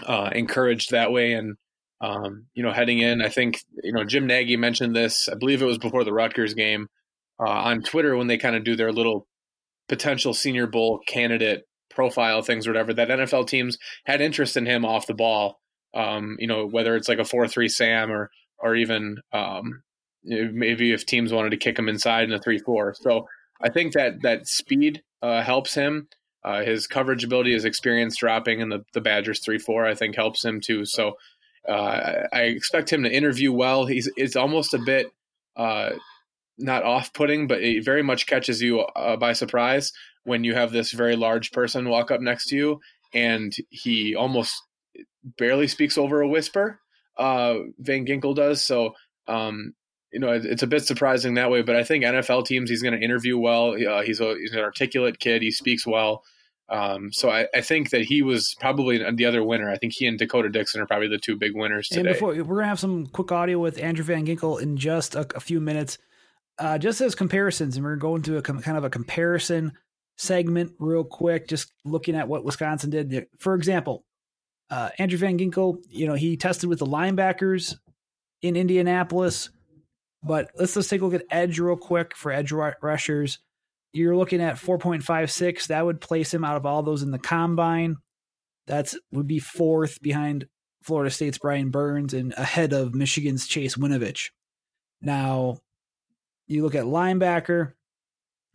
uh, 0.05 0.29
encouraged 0.33 0.91
that 0.91 1.11
way. 1.11 1.33
And 1.33 1.55
um, 1.99 2.47
you 2.53 2.63
know, 2.63 2.71
heading 2.71 2.99
in, 2.99 3.21
I 3.21 3.29
think 3.29 3.61
you 3.83 3.93
know 3.93 4.03
Jim 4.03 4.25
Nagy 4.27 4.57
mentioned 4.57 4.95
this. 4.95 5.29
I 5.29 5.35
believe 5.35 5.61
it 5.61 5.65
was 5.65 5.77
before 5.77 6.03
the 6.03 6.13
Rutgers 6.13 6.53
game 6.53 6.87
uh, 7.39 7.49
on 7.49 7.81
Twitter 7.83 8.17
when 8.17 8.27
they 8.27 8.37
kind 8.37 8.55
of 8.55 8.63
do 8.63 8.75
their 8.75 8.91
little 8.91 9.27
potential 9.87 10.33
Senior 10.33 10.67
Bowl 10.67 10.99
candidate 11.07 11.63
profile 11.89 12.41
things 12.41 12.65
or 12.65 12.71
whatever. 12.71 12.93
That 12.93 13.09
NFL 13.09 13.47
teams 13.47 13.77
had 14.05 14.21
interest 14.21 14.57
in 14.57 14.65
him 14.65 14.85
off 14.85 15.07
the 15.07 15.13
ball 15.13 15.60
um, 15.93 16.37
you 16.39 16.47
know, 16.47 16.65
whether 16.65 16.95
it's 16.95 17.09
like 17.09 17.19
a 17.19 17.25
four 17.25 17.47
three 17.47 17.69
Sam 17.69 18.11
or 18.11 18.29
or 18.57 18.75
even 18.75 19.17
um, 19.33 19.83
maybe 20.23 20.91
if 20.91 21.05
teams 21.05 21.33
wanted 21.33 21.51
to 21.51 21.57
kick 21.57 21.77
him 21.77 21.89
inside 21.89 22.25
in 22.25 22.33
a 22.33 22.39
three 22.39 22.59
four. 22.59 22.93
So 22.93 23.27
I 23.61 23.69
think 23.69 23.93
that 23.93 24.21
that 24.21 24.47
speed 24.47 25.03
uh, 25.21 25.41
helps 25.41 25.73
him. 25.73 26.07
Uh, 26.43 26.63
his 26.63 26.87
coverage 26.87 27.23
ability, 27.23 27.53
his 27.53 27.65
experience 27.65 28.17
dropping 28.17 28.61
in 28.61 28.69
the, 28.69 28.83
the 28.93 29.01
Badgers 29.01 29.39
three 29.39 29.59
four, 29.59 29.85
I 29.85 29.93
think 29.93 30.15
helps 30.15 30.43
him 30.43 30.59
too. 30.59 30.85
So 30.85 31.17
uh, 31.67 32.27
I 32.33 32.41
expect 32.43 32.91
him 32.91 33.03
to 33.03 33.11
interview 33.11 33.51
well. 33.51 33.85
He's 33.85 34.09
it's 34.17 34.35
almost 34.35 34.73
a 34.73 34.79
bit 34.79 35.07
uh, 35.55 35.91
not 36.57 36.83
off 36.83 37.13
putting, 37.13 37.47
but 37.47 37.61
it 37.61 37.83
very 37.83 38.01
much 38.01 38.25
catches 38.25 38.61
you 38.61 38.79
uh, 38.81 39.17
by 39.17 39.33
surprise 39.33 39.91
when 40.23 40.43
you 40.43 40.53
have 40.53 40.71
this 40.71 40.91
very 40.91 41.15
large 41.15 41.51
person 41.51 41.89
walk 41.89 42.11
up 42.11 42.21
next 42.21 42.47
to 42.47 42.55
you 42.55 42.79
and 43.13 43.53
he 43.69 44.15
almost 44.15 44.53
barely 45.37 45.67
speaks 45.67 45.97
over 45.97 46.21
a 46.21 46.27
whisper. 46.27 46.79
Uh, 47.17 47.55
Van 47.79 48.05
Ginkel 48.05 48.35
does. 48.35 48.63
So, 48.63 48.93
um, 49.27 49.73
you 50.11 50.19
know, 50.19 50.31
it, 50.31 50.45
it's 50.45 50.63
a 50.63 50.67
bit 50.67 50.85
surprising 50.85 51.35
that 51.35 51.51
way. 51.51 51.61
But 51.61 51.75
I 51.75 51.83
think 51.83 52.03
NFL 52.03 52.45
teams, 52.45 52.69
he's 52.69 52.81
going 52.81 52.97
to 52.97 53.03
interview 53.03 53.37
well. 53.37 53.73
Uh, 53.73 54.01
he's 54.01 54.19
a 54.19 54.35
he's 54.35 54.53
an 54.53 54.59
articulate 54.59 55.19
kid. 55.19 55.41
He 55.41 55.51
speaks 55.51 55.85
well. 55.85 56.23
Um, 56.69 57.11
so 57.11 57.29
I, 57.29 57.47
I, 57.53 57.59
think 57.59 57.89
that 57.89 58.03
he 58.03 58.21
was 58.21 58.55
probably 58.61 58.97
the 58.97 59.25
other 59.25 59.43
winner. 59.43 59.69
I 59.69 59.77
think 59.77 59.91
he 59.91 60.05
and 60.05 60.17
Dakota 60.17 60.47
Dixon 60.47 60.79
are 60.79 60.85
probably 60.85 61.09
the 61.09 61.17
two 61.17 61.35
big 61.35 61.53
winners 61.53 61.89
today. 61.89 61.99
And 61.99 62.09
before 62.09 62.29
we're 62.29 62.55
gonna 62.55 62.67
have 62.67 62.79
some 62.79 63.07
quick 63.07 63.29
audio 63.29 63.59
with 63.59 63.77
Andrew 63.77 64.05
Van 64.05 64.25
Ginkel 64.25 64.61
in 64.61 64.77
just 64.77 65.13
a, 65.13 65.27
a 65.35 65.41
few 65.41 65.59
minutes, 65.59 65.97
uh, 66.59 66.77
just 66.77 67.01
as 67.01 67.13
comparisons, 67.13 67.75
and 67.75 67.83
we're 67.83 67.97
going 67.97 68.21
to 68.21 68.37
a 68.37 68.41
kind 68.41 68.77
of 68.77 68.85
a 68.85 68.89
comparison 68.89 69.73
segment 70.17 70.71
real 70.79 71.03
quick, 71.03 71.49
just 71.49 71.73
looking 71.83 72.15
at 72.15 72.29
what 72.29 72.45
Wisconsin 72.45 72.89
did. 72.89 73.27
For 73.37 73.53
example, 73.53 74.05
uh, 74.71 74.89
Andrew 74.97 75.19
Van 75.19 75.37
Ginkel, 75.37 75.83
you 75.89 76.07
know, 76.07 76.15
he 76.15 76.37
tested 76.37 76.69
with 76.69 76.79
the 76.79 76.85
linebackers 76.85 77.75
in 78.41 78.55
Indianapolis. 78.55 79.49
But 80.23 80.51
let's 80.55 80.75
let's 80.75 80.87
take 80.87 81.01
a 81.01 81.05
look 81.05 81.13
at 81.13 81.25
edge 81.29 81.59
real 81.59 81.75
quick 81.75 82.15
for 82.15 82.31
edge 82.31 82.51
rushers. 82.51 83.39
you're 83.91 84.15
looking 84.15 84.41
at 84.41 84.55
4.56. 84.55 85.67
That 85.67 85.85
would 85.85 85.99
place 85.99 86.33
him 86.33 86.45
out 86.45 86.55
of 86.55 86.65
all 86.65 86.83
those 86.83 87.03
in 87.03 87.11
the 87.11 87.19
combine. 87.19 87.97
That's 88.65 88.97
would 89.11 89.27
be 89.27 89.39
fourth 89.39 90.01
behind 90.01 90.47
Florida 90.83 91.11
State's 91.11 91.37
Brian 91.37 91.69
Burns 91.69 92.13
and 92.13 92.33
ahead 92.33 92.71
of 92.71 92.95
Michigan's 92.95 93.47
Chase 93.47 93.75
Winovich. 93.75 94.29
Now, 95.01 95.57
you 96.47 96.63
look 96.63 96.75
at 96.75 96.85
linebacker, 96.85 97.73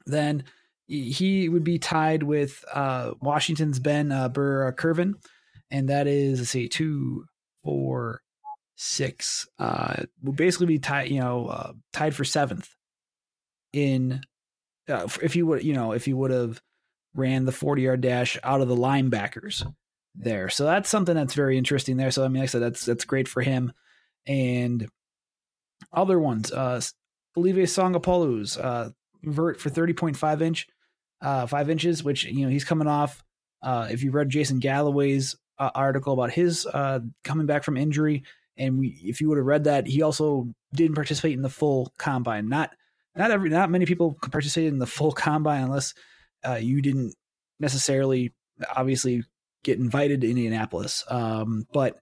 then 0.06 0.44
he 0.86 1.48
would 1.48 1.64
be 1.64 1.78
tied 1.78 2.22
with 2.22 2.64
uh, 2.72 3.12
Washington's 3.20 3.80
Ben 3.80 4.12
uh, 4.12 4.28
Burr 4.28 4.72
Kirven, 4.72 5.14
and 5.70 5.88
that 5.88 6.06
is 6.06 6.38
let's 6.38 6.50
see, 6.50 6.68
two, 6.68 7.24
four, 7.62 8.22
six. 8.76 9.48
Uh, 9.58 10.04
would 10.22 10.36
basically 10.36 10.66
be 10.66 10.78
tied, 10.78 11.10
you 11.10 11.20
know, 11.20 11.46
uh, 11.46 11.72
tied 11.92 12.14
for 12.14 12.24
seventh 12.24 12.68
in 13.72 14.20
uh, 14.88 15.08
if 15.22 15.34
you 15.36 15.46
would, 15.46 15.64
you 15.64 15.74
know, 15.74 15.92
if 15.92 16.06
you 16.06 16.16
would 16.16 16.30
have 16.30 16.60
ran 17.14 17.44
the 17.44 17.52
40 17.52 17.82
yard 17.82 18.00
dash 18.00 18.38
out 18.44 18.60
of 18.60 18.68
the 18.68 18.76
linebackers 18.76 19.66
there. 20.14 20.48
So 20.48 20.64
that's 20.64 20.88
something 20.88 21.14
that's 21.14 21.34
very 21.34 21.58
interesting 21.58 21.96
there. 21.96 22.10
So 22.10 22.24
I 22.24 22.28
mean, 22.28 22.40
like 22.40 22.50
I 22.50 22.52
said, 22.52 22.62
that's 22.62 22.84
that's 22.84 23.04
great 23.04 23.28
for 23.28 23.42
him. 23.42 23.72
And 24.26 24.88
other 25.92 26.18
ones, 26.18 26.52
uh, 26.52 26.80
Olive 27.36 27.56
Sagapolu's 27.56 28.56
uh, 28.56 28.90
vert 29.22 29.60
for 29.60 29.70
30.5 29.70 30.40
inch, 30.40 30.66
uh, 31.20 31.46
five 31.46 31.70
inches, 31.70 32.02
which 32.02 32.24
you 32.24 32.44
know 32.44 32.50
he's 32.50 32.64
coming 32.64 32.88
off. 32.88 33.22
Uh, 33.62 33.88
if 33.90 34.02
you 34.02 34.10
read 34.10 34.28
Jason 34.28 34.58
Galloway's 34.58 35.36
uh, 35.58 35.70
article 35.74 36.12
about 36.12 36.32
his 36.32 36.66
uh, 36.66 37.00
coming 37.24 37.46
back 37.46 37.64
from 37.64 37.76
injury, 37.76 38.24
and 38.56 38.78
we, 38.78 38.98
if 39.02 39.20
you 39.20 39.28
would 39.28 39.38
have 39.38 39.46
read 39.46 39.64
that, 39.64 39.86
he 39.86 40.02
also 40.02 40.48
didn't 40.74 40.94
participate 40.94 41.34
in 41.34 41.42
the 41.42 41.48
full 41.48 41.92
combine. 41.98 42.48
Not 42.48 42.70
not 43.14 43.30
every 43.30 43.50
not 43.50 43.70
many 43.70 43.86
people 43.86 44.16
participate 44.30 44.68
in 44.68 44.78
the 44.78 44.86
full 44.86 45.12
combine 45.12 45.64
unless 45.64 45.94
uh, 46.46 46.54
you 46.54 46.82
didn't 46.82 47.14
necessarily 47.58 48.32
obviously 48.74 49.24
get 49.64 49.78
invited 49.78 50.20
to 50.20 50.30
Indianapolis. 50.30 51.04
Um, 51.08 51.66
but 51.72 51.98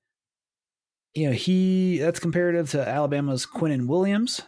you 1.15 1.27
know 1.27 1.33
he 1.33 1.99
that's 1.99 2.21
comparative 2.21 2.71
to 2.71 2.89
Alabama's 2.89 3.47
Quinnen 3.47 3.87
Williams. 3.87 4.43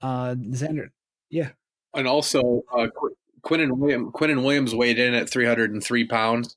Uh, 0.00 0.34
Zander, 0.34 0.88
yeah, 1.30 1.50
and 1.94 2.08
also 2.08 2.62
uh, 2.76 2.88
Quinnen 3.44 3.78
Williams, 3.78 4.12
Quinnen 4.12 4.42
Williams 4.42 4.74
weighed 4.74 4.98
in 4.98 5.14
at 5.14 5.30
303 5.30 6.06
pounds 6.06 6.56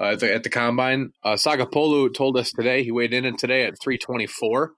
uh, 0.00 0.12
at, 0.12 0.20
the, 0.20 0.32
at 0.32 0.42
the 0.42 0.50
combine. 0.50 1.12
Uh, 1.22 1.34
Sagapolu 1.34 2.12
told 2.12 2.36
us 2.36 2.52
today 2.52 2.82
he 2.82 2.90
weighed 2.90 3.12
in 3.12 3.36
today 3.36 3.64
at 3.64 3.80
324 3.80 4.72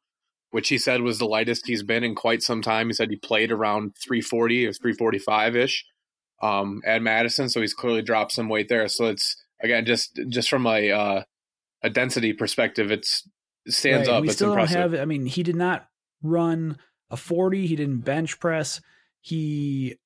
which 0.53 0.69
he 0.69 0.79
said 0.79 1.01
was 1.01 1.19
the 1.19 1.27
lightest 1.27 1.67
he's 1.67 1.83
been 1.83 2.05
in 2.05 2.15
quite 2.15 2.43
some 2.43 2.63
time. 2.63 2.87
He 2.87 2.93
said 2.93 3.11
he 3.11 3.17
played 3.17 3.51
around 3.51 3.97
340 3.97 4.67
or 4.67 4.73
345 4.73 5.57
ish 5.57 5.87
um, 6.43 6.83
at 6.87 7.03
Madison, 7.03 7.49
so 7.49 7.61
he's 7.61 7.75
clearly 7.75 8.03
dropped 8.03 8.33
some 8.33 8.51
weight 8.51 8.69
there. 8.69 8.87
So 8.87 9.07
it's 9.07 9.43
again 9.61 9.87
just 9.87 10.21
just 10.29 10.51
from 10.51 10.67
a 10.67 10.91
uh, 10.91 11.23
a 11.83 11.91
density 11.91 12.35
perspective, 12.35 12.93
it's 12.93 13.27
it 13.65 13.73
stands 13.73 14.09
right. 14.09 14.17
up. 14.17 14.23
We 14.23 14.29
it's 14.29 14.37
still 14.37 14.51
impressive. 14.53 14.75
don't 14.75 14.93
have. 14.93 15.01
I 15.01 15.05
mean, 15.07 15.25
he 15.25 15.43
did 15.43 15.57
not 15.57 15.89
run 16.23 16.77
a 17.11 17.17
40. 17.17 17.67
He 17.67 17.75
didn't 17.75 18.01
bench 18.01 18.39
press. 18.39 18.83
He 19.23 19.97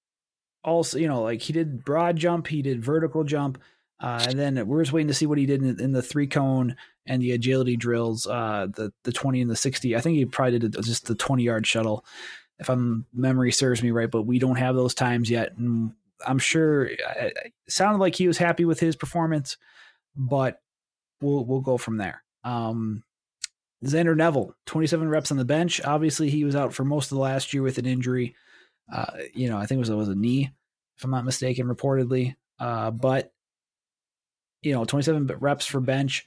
also, 0.62 0.98
you 0.98 1.09
know, 1.09 1.22
like 1.22 1.42
he 1.42 1.52
did 1.52 1.85
broad 1.85 2.16
jump. 2.16 2.46
He 2.46 2.62
did 2.62 2.85
vertical 2.85 3.24
jump. 3.24 3.59
Uh, 3.98 4.24
and 4.28 4.38
then 4.38 4.66
we're 4.66 4.82
just 4.82 4.92
waiting 4.92 5.09
to 5.09 5.14
see 5.14 5.26
what 5.26 5.38
he 5.38 5.46
did 5.46 5.62
in, 5.62 5.80
in 5.80 5.92
the 5.92 6.02
three 6.02 6.26
cone 6.26 6.76
and 7.06 7.22
the 7.22 7.32
agility 7.32 7.76
drills, 7.76 8.26
uh, 8.26 8.66
the 8.74 8.92
the 9.04 9.12
twenty 9.12 9.40
and 9.40 9.50
the 9.50 9.56
sixty. 9.56 9.96
I 9.96 10.00
think 10.00 10.16
he 10.16 10.26
probably 10.26 10.59
did 10.59 10.76
just 10.82 11.06
the 11.06 11.14
twenty 11.14 11.44
yard 11.44 11.66
shuttle, 11.66 12.04
if 12.59 12.68
I'm 12.68 13.06
memory 13.14 13.52
serves 13.52 13.82
me 13.82 13.92
right. 13.92 14.11
But 14.11 14.22
we 14.22 14.38
don't 14.38 14.56
have 14.56 14.74
those 14.74 14.94
times 14.94 15.30
yet, 15.30 15.56
and 15.56 15.92
I'm 16.26 16.38
sure 16.38 16.85
it 16.87 17.00
sounded 17.68 17.98
like 17.98 18.14
he 18.14 18.28
was 18.28 18.38
happy 18.38 18.64
with 18.64 18.80
his 18.80 18.96
performance, 18.96 19.56
but 20.14 20.61
we'll 21.22 21.44
we'll 21.44 21.61
go 21.61 21.78
from 21.78 21.96
there. 21.96 22.22
Um, 22.44 23.02
Zander 23.85 24.16
Neville, 24.16 24.54
27 24.66 25.09
reps 25.09 25.30
on 25.30 25.37
the 25.37 25.44
bench. 25.44 25.80
Obviously, 25.85 26.30
he 26.30 26.44
was 26.44 26.56
out 26.56 26.74
for 26.74 26.85
most 26.85 27.06
of 27.06 27.16
the 27.16 27.22
last 27.22 27.52
year 27.52 27.62
with 27.62 27.78
an 27.78 27.87
injury. 27.87 28.35
Uh, 28.92 29.06
you 29.35 29.48
know, 29.48 29.59
I 29.59 29.66
think 29.66 29.76
it 29.76 29.80
was, 29.80 29.90
it 29.90 29.94
was 29.94 30.09
a 30.09 30.14
knee, 30.14 30.50
if 30.96 31.04
I'm 31.04 31.11
not 31.11 31.24
mistaken, 31.24 31.66
reportedly. 31.66 32.37
Uh, 32.59 32.90
but 32.90 33.32
you 34.62 34.73
know, 34.73 34.85
27 34.85 35.27
reps 35.38 35.66
for 35.66 35.81
bench, 35.81 36.27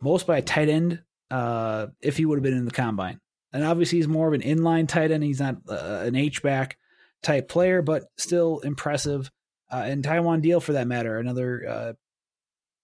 most 0.00 0.26
by 0.26 0.38
a 0.38 0.42
tight 0.42 0.68
end. 0.68 1.02
Uh, 1.30 1.88
if 2.00 2.16
he 2.16 2.26
would 2.26 2.36
have 2.36 2.42
been 2.42 2.56
in 2.56 2.66
the 2.66 2.70
combine, 2.70 3.18
and 3.52 3.64
obviously 3.64 3.98
he's 3.98 4.08
more 4.08 4.28
of 4.28 4.34
an 4.34 4.42
inline 4.42 4.86
tight 4.86 5.10
end. 5.10 5.24
He's 5.24 5.40
not 5.40 5.56
uh, 5.68 6.02
an 6.04 6.14
H 6.14 6.42
back 6.42 6.76
type 7.22 7.48
player, 7.48 7.82
but 7.82 8.04
still 8.16 8.60
impressive. 8.60 9.30
Uh, 9.72 9.82
and 9.86 10.04
Taiwan 10.04 10.40
Deal, 10.40 10.60
for 10.60 10.74
that 10.74 10.86
matter, 10.86 11.18
another. 11.18 11.64
Uh, 11.68 11.92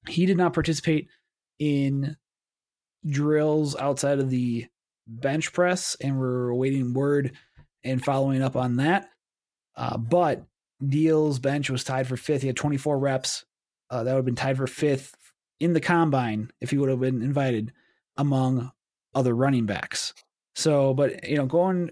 he 0.08 0.26
did 0.26 0.38
not 0.38 0.54
participate 0.54 1.08
in 1.58 2.16
drills 3.06 3.76
outside 3.76 4.18
of 4.18 4.30
the 4.30 4.66
bench 5.06 5.52
press, 5.52 5.96
and 6.00 6.18
we're 6.18 6.48
awaiting 6.48 6.94
word 6.94 7.32
and 7.84 8.04
following 8.04 8.42
up 8.42 8.56
on 8.56 8.76
that. 8.76 9.08
Uh, 9.76 9.96
but 9.96 10.44
Deal's 10.86 11.38
bench 11.38 11.70
was 11.70 11.84
tied 11.84 12.06
for 12.06 12.16
fifth. 12.16 12.42
He 12.42 12.48
had 12.48 12.56
24 12.56 12.98
reps. 12.98 13.44
Uh, 13.90 14.04
that 14.04 14.12
would 14.12 14.18
have 14.18 14.24
been 14.24 14.36
tied 14.36 14.56
for 14.56 14.66
fifth 14.66 15.16
in 15.58 15.72
the 15.72 15.80
combine 15.80 16.50
if 16.60 16.70
he 16.70 16.78
would 16.78 16.88
have 16.88 17.00
been 17.00 17.22
invited 17.22 17.72
among 18.16 18.70
other 19.14 19.34
running 19.34 19.66
backs. 19.66 20.14
So, 20.54 20.94
but 20.94 21.28
you 21.28 21.36
know, 21.36 21.46
going 21.46 21.90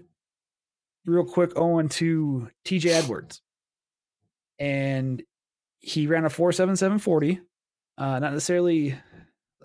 real 1.05 1.25
quick, 1.25 1.51
Owen 1.55 1.89
to 1.89 2.49
TJ 2.65 2.91
Edwards, 2.91 3.41
and 4.57 5.21
he 5.79 6.07
ran 6.07 6.25
a 6.25 6.29
four 6.29 6.51
seven 6.51 6.75
seven 6.75 6.99
forty. 6.99 7.41
Uh, 7.97 8.19
not 8.19 8.31
necessarily, 8.33 8.95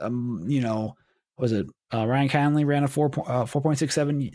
um, 0.01 0.44
you 0.49 0.61
know, 0.61 0.97
was 1.38 1.53
it 1.53 1.66
uh, 1.92 2.07
Ryan 2.07 2.29
Connelly 2.29 2.64
ran 2.64 2.85
a 2.85 2.88
four 2.88 3.11
uh, 3.27 3.47
four 3.47 3.62
point 3.62 3.79
six 3.79 3.94
seven. 3.94 4.31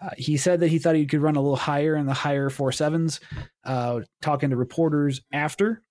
Uh, 0.00 0.10
he 0.18 0.36
said 0.36 0.60
that 0.60 0.68
he 0.68 0.78
thought 0.78 0.96
he 0.96 1.06
could 1.06 1.22
run 1.22 1.36
a 1.36 1.40
little 1.40 1.56
higher 1.56 1.94
in 1.94 2.06
the 2.06 2.14
higher 2.14 2.50
four 2.50 2.72
sevens. 2.72 3.20
Uh, 3.64 4.00
talking 4.22 4.50
to 4.50 4.56
reporters 4.56 5.20
after 5.32 5.82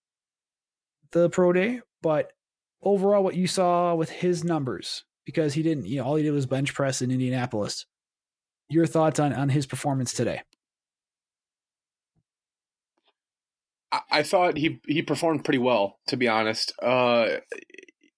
the 1.14 1.30
pro 1.30 1.54
day, 1.54 1.82
but 2.02 2.34
overall, 2.82 3.24
what 3.24 3.36
you 3.36 3.48
saw 3.48 3.96
with 3.96 4.10
his 4.10 4.44
numbers, 4.44 5.06
because 5.26 5.54
he 5.54 5.64
didn't, 5.64 5.86
you 5.86 5.98
know, 5.98 6.06
all 6.06 6.16
he 6.16 6.24
did 6.24 6.32
was 6.32 6.46
bench 6.46 6.74
press 6.74 7.02
in 7.02 7.12
Indianapolis. 7.12 7.86
Your 8.70 8.86
thoughts 8.86 9.20
on 9.20 9.34
on 9.34 9.50
his 9.50 9.66
performance 9.66 10.14
today? 10.14 10.42
I 14.10 14.24
thought 14.24 14.58
he 14.58 14.80
he 14.88 15.02
performed 15.02 15.46
pretty 15.46 15.60
well, 15.60 16.00
to 16.08 16.18
be 16.18 16.28
honest. 16.28 16.74
Uh, 16.82 17.38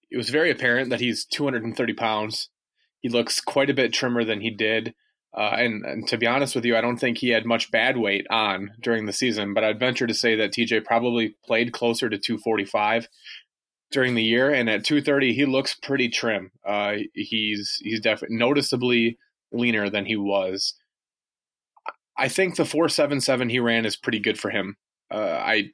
it 0.10 0.18
was 0.18 0.30
very 0.30 0.50
apparent 0.50 0.90
that 0.90 1.02
he's 1.02 1.26
230 1.26 1.94
pounds. 1.94 2.50
He 3.02 3.10
looks 3.10 3.42
quite 3.42 3.70
a 3.70 3.74
bit 3.74 3.92
trimmer 3.94 4.24
than 4.24 4.42
he 4.42 4.50
did. 4.50 4.94
Uh, 5.36 5.56
and, 5.58 5.86
and, 5.86 6.08
to 6.08 6.18
be 6.18 6.28
honest 6.28 6.56
with 6.56 6.64
you, 6.64 6.78
I 6.78 6.82
don't 6.82 6.98
think 6.98 7.18
he 7.18 7.30
had 7.30 7.46
much 7.46 7.70
bad 7.70 7.98
weight 7.98 8.26
on 8.30 8.72
during 8.80 9.06
the 9.06 9.12
season, 9.12 9.54
but 9.54 9.66
I'd 9.66 9.80
venture 9.80 10.08
to 10.08 10.14
say 10.14 10.36
that 10.38 10.54
TJ 10.54 10.86
probably 10.86 11.36
played 11.46 11.74
closer 11.74 12.10
to 12.10 12.18
245 12.18 13.10
during 13.92 14.16
the 14.16 14.24
year. 14.24 14.50
And 14.54 14.70
at 14.70 14.86
230, 14.86 15.34
he 15.34 15.46
looks 15.46 15.74
pretty 15.74 16.08
trim. 16.08 16.52
Uh, 16.66 16.96
he's 17.14 17.80
he's 17.82 18.00
definitely 18.00 18.38
noticeably 18.38 19.18
leaner 19.52 19.90
than 19.90 20.06
he 20.06 20.16
was. 20.16 20.74
I 22.18 22.30
think 22.30 22.56
the 22.56 22.64
477 22.64 23.50
he 23.50 23.60
ran 23.60 23.86
is 23.86 23.98
pretty 23.98 24.20
good 24.20 24.40
for 24.40 24.52
him. 24.52 24.78
Uh, 25.12 25.18
I 25.18 25.72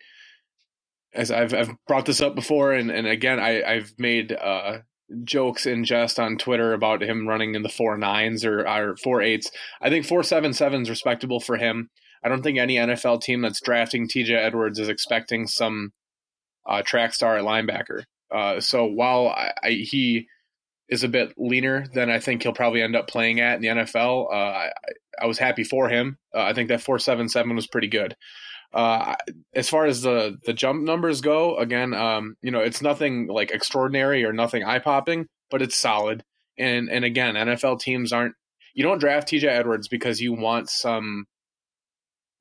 as 1.14 1.30
I've, 1.30 1.54
I've 1.54 1.76
brought 1.88 2.06
this 2.06 2.22
up 2.22 2.36
before, 2.36 2.74
and, 2.74 2.90
and 2.90 3.06
again, 3.06 3.40
I, 3.40 3.62
I've 3.64 3.94
made 3.98 4.32
uh, 4.32 4.80
jokes 5.24 5.66
in 5.66 5.84
jest 5.84 6.20
on 6.20 6.38
Twitter 6.38 6.74
about 6.74 7.04
him 7.04 7.28
running 7.28 7.56
in 7.56 7.64
the 7.64 7.70
four 7.70 7.98
nines 7.98 8.46
or, 8.46 8.68
or 8.68 8.96
four 8.98 9.22
eights. 9.22 9.52
I 9.82 9.90
think 9.90 10.06
four 10.06 10.24
seven 10.24 10.54
seven 10.54 10.82
is 10.82 10.90
respectable 10.90 11.40
for 11.40 11.58
him. 11.58 11.90
I 12.24 12.30
don't 12.30 12.44
think 12.44 12.58
any 12.58 12.76
NFL 12.76 13.22
team 13.22 13.42
that's 13.42 13.62
drafting 13.62 14.08
TJ 14.08 14.32
Edwards 14.32 14.80
is 14.80 14.90
expecting 14.90 15.48
some 15.48 15.92
uh, 16.68 16.82
track 16.84 17.14
star 17.14 17.38
at 17.38 17.44
linebacker. 17.44 18.04
Uh, 18.34 18.60
so 18.60 18.86
while 18.86 19.28
I, 19.28 19.52
I, 19.64 19.70
he 19.72 20.28
is 20.90 21.04
a 21.04 21.10
bit 21.10 21.34
leaner 21.38 21.86
than 21.94 22.10
I 22.10 22.20
think 22.20 22.44
he'll 22.44 22.54
probably 22.54 22.82
end 22.82 22.96
up 22.96 23.08
playing 23.08 23.40
at 23.40 23.56
in 23.56 23.62
the 23.62 23.68
NFL, 23.70 24.32
uh, 24.32 24.36
I, 24.36 24.70
I, 25.22 25.26
was 25.26 25.38
happy 25.38 25.64
for 25.64 25.90
him. 25.90 26.18
Uh, 26.36 26.42
I 26.42 26.54
think 26.54 26.70
that 26.70 26.82
four 26.82 27.00
seven 27.00 27.28
seven 27.28 27.56
was 27.56 27.68
pretty 27.68 27.88
good. 27.88 28.16
Uh, 28.74 29.16
as 29.54 29.70
far 29.70 29.86
as 29.86 30.02
the 30.02 30.38
the 30.46 30.54
jump 30.54 30.84
numbers 30.84 31.22
go, 31.22 31.58
again, 31.58 31.94
um, 31.94 32.36
you 32.42 32.52
know, 32.52 32.62
it's 32.62 32.82
nothing 32.82 33.28
like 33.28 33.52
extraordinary 33.52 34.24
or 34.24 34.32
nothing 34.32 34.64
eye 34.64 34.80
popping, 34.80 35.28
but 35.50 35.62
it's 35.62 35.76
solid. 35.76 36.24
And 36.58 36.90
and 36.90 37.04
again, 37.04 37.36
NFL 37.36 37.80
teams 37.82 38.14
aren't. 38.14 38.36
You 38.74 38.84
don't 38.84 39.00
draft 39.00 39.28
TJ 39.28 39.44
Edwards 39.44 39.90
because 39.90 40.22
you 40.22 40.32
want 40.34 40.70
some 40.70 41.26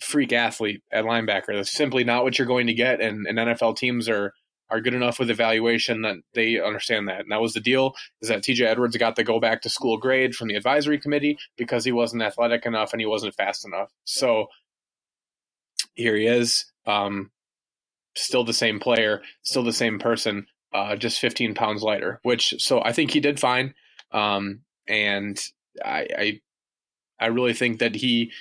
freak 0.00 0.32
athlete 0.32 0.82
at 0.92 1.04
linebacker. 1.04 1.54
That's 1.54 1.72
simply 1.72 2.04
not 2.04 2.24
what 2.24 2.38
you're 2.38 2.46
going 2.46 2.68
to 2.68 2.74
get. 2.74 3.00
And, 3.00 3.26
and 3.26 3.38
NFL 3.38 3.76
teams 3.76 4.08
are 4.08 4.32
are 4.70 4.80
good 4.80 4.94
enough 4.94 5.18
with 5.18 5.30
evaluation 5.30 6.02
that 6.02 6.16
they 6.34 6.60
understand 6.60 7.08
that. 7.08 7.20
And 7.20 7.32
that 7.32 7.40
was 7.40 7.54
the 7.54 7.60
deal 7.60 7.94
is 8.22 8.28
that 8.28 8.42
TJ 8.42 8.66
Edwards 8.66 8.96
got 8.96 9.16
the 9.16 9.24
go 9.24 9.40
back 9.40 9.62
to 9.62 9.68
school 9.68 9.96
grade 9.96 10.34
from 10.34 10.46
the 10.46 10.54
advisory 10.54 10.98
committee 10.98 11.38
because 11.56 11.84
he 11.84 11.90
wasn't 11.90 12.22
athletic 12.22 12.64
enough 12.66 12.92
and 12.92 13.00
he 13.00 13.06
wasn't 13.06 13.34
fast 13.34 13.66
enough. 13.66 13.90
So 14.04 14.46
here 15.94 16.16
he 16.16 16.26
is. 16.26 16.66
Um, 16.86 17.30
still 18.16 18.44
the 18.44 18.52
same 18.52 18.80
player, 18.80 19.22
still 19.42 19.62
the 19.62 19.72
same 19.72 19.98
person, 19.98 20.46
uh, 20.72 20.96
just 20.96 21.20
15 21.20 21.54
pounds 21.54 21.82
lighter. 21.82 22.20
Which 22.22 22.54
so 22.58 22.82
I 22.82 22.92
think 22.92 23.10
he 23.10 23.20
did 23.20 23.40
fine, 23.40 23.74
um, 24.12 24.60
and 24.88 25.38
I, 25.84 26.06
I 26.18 26.40
I 27.20 27.26
really 27.26 27.54
think 27.54 27.78
that 27.80 27.94
he 27.94 28.32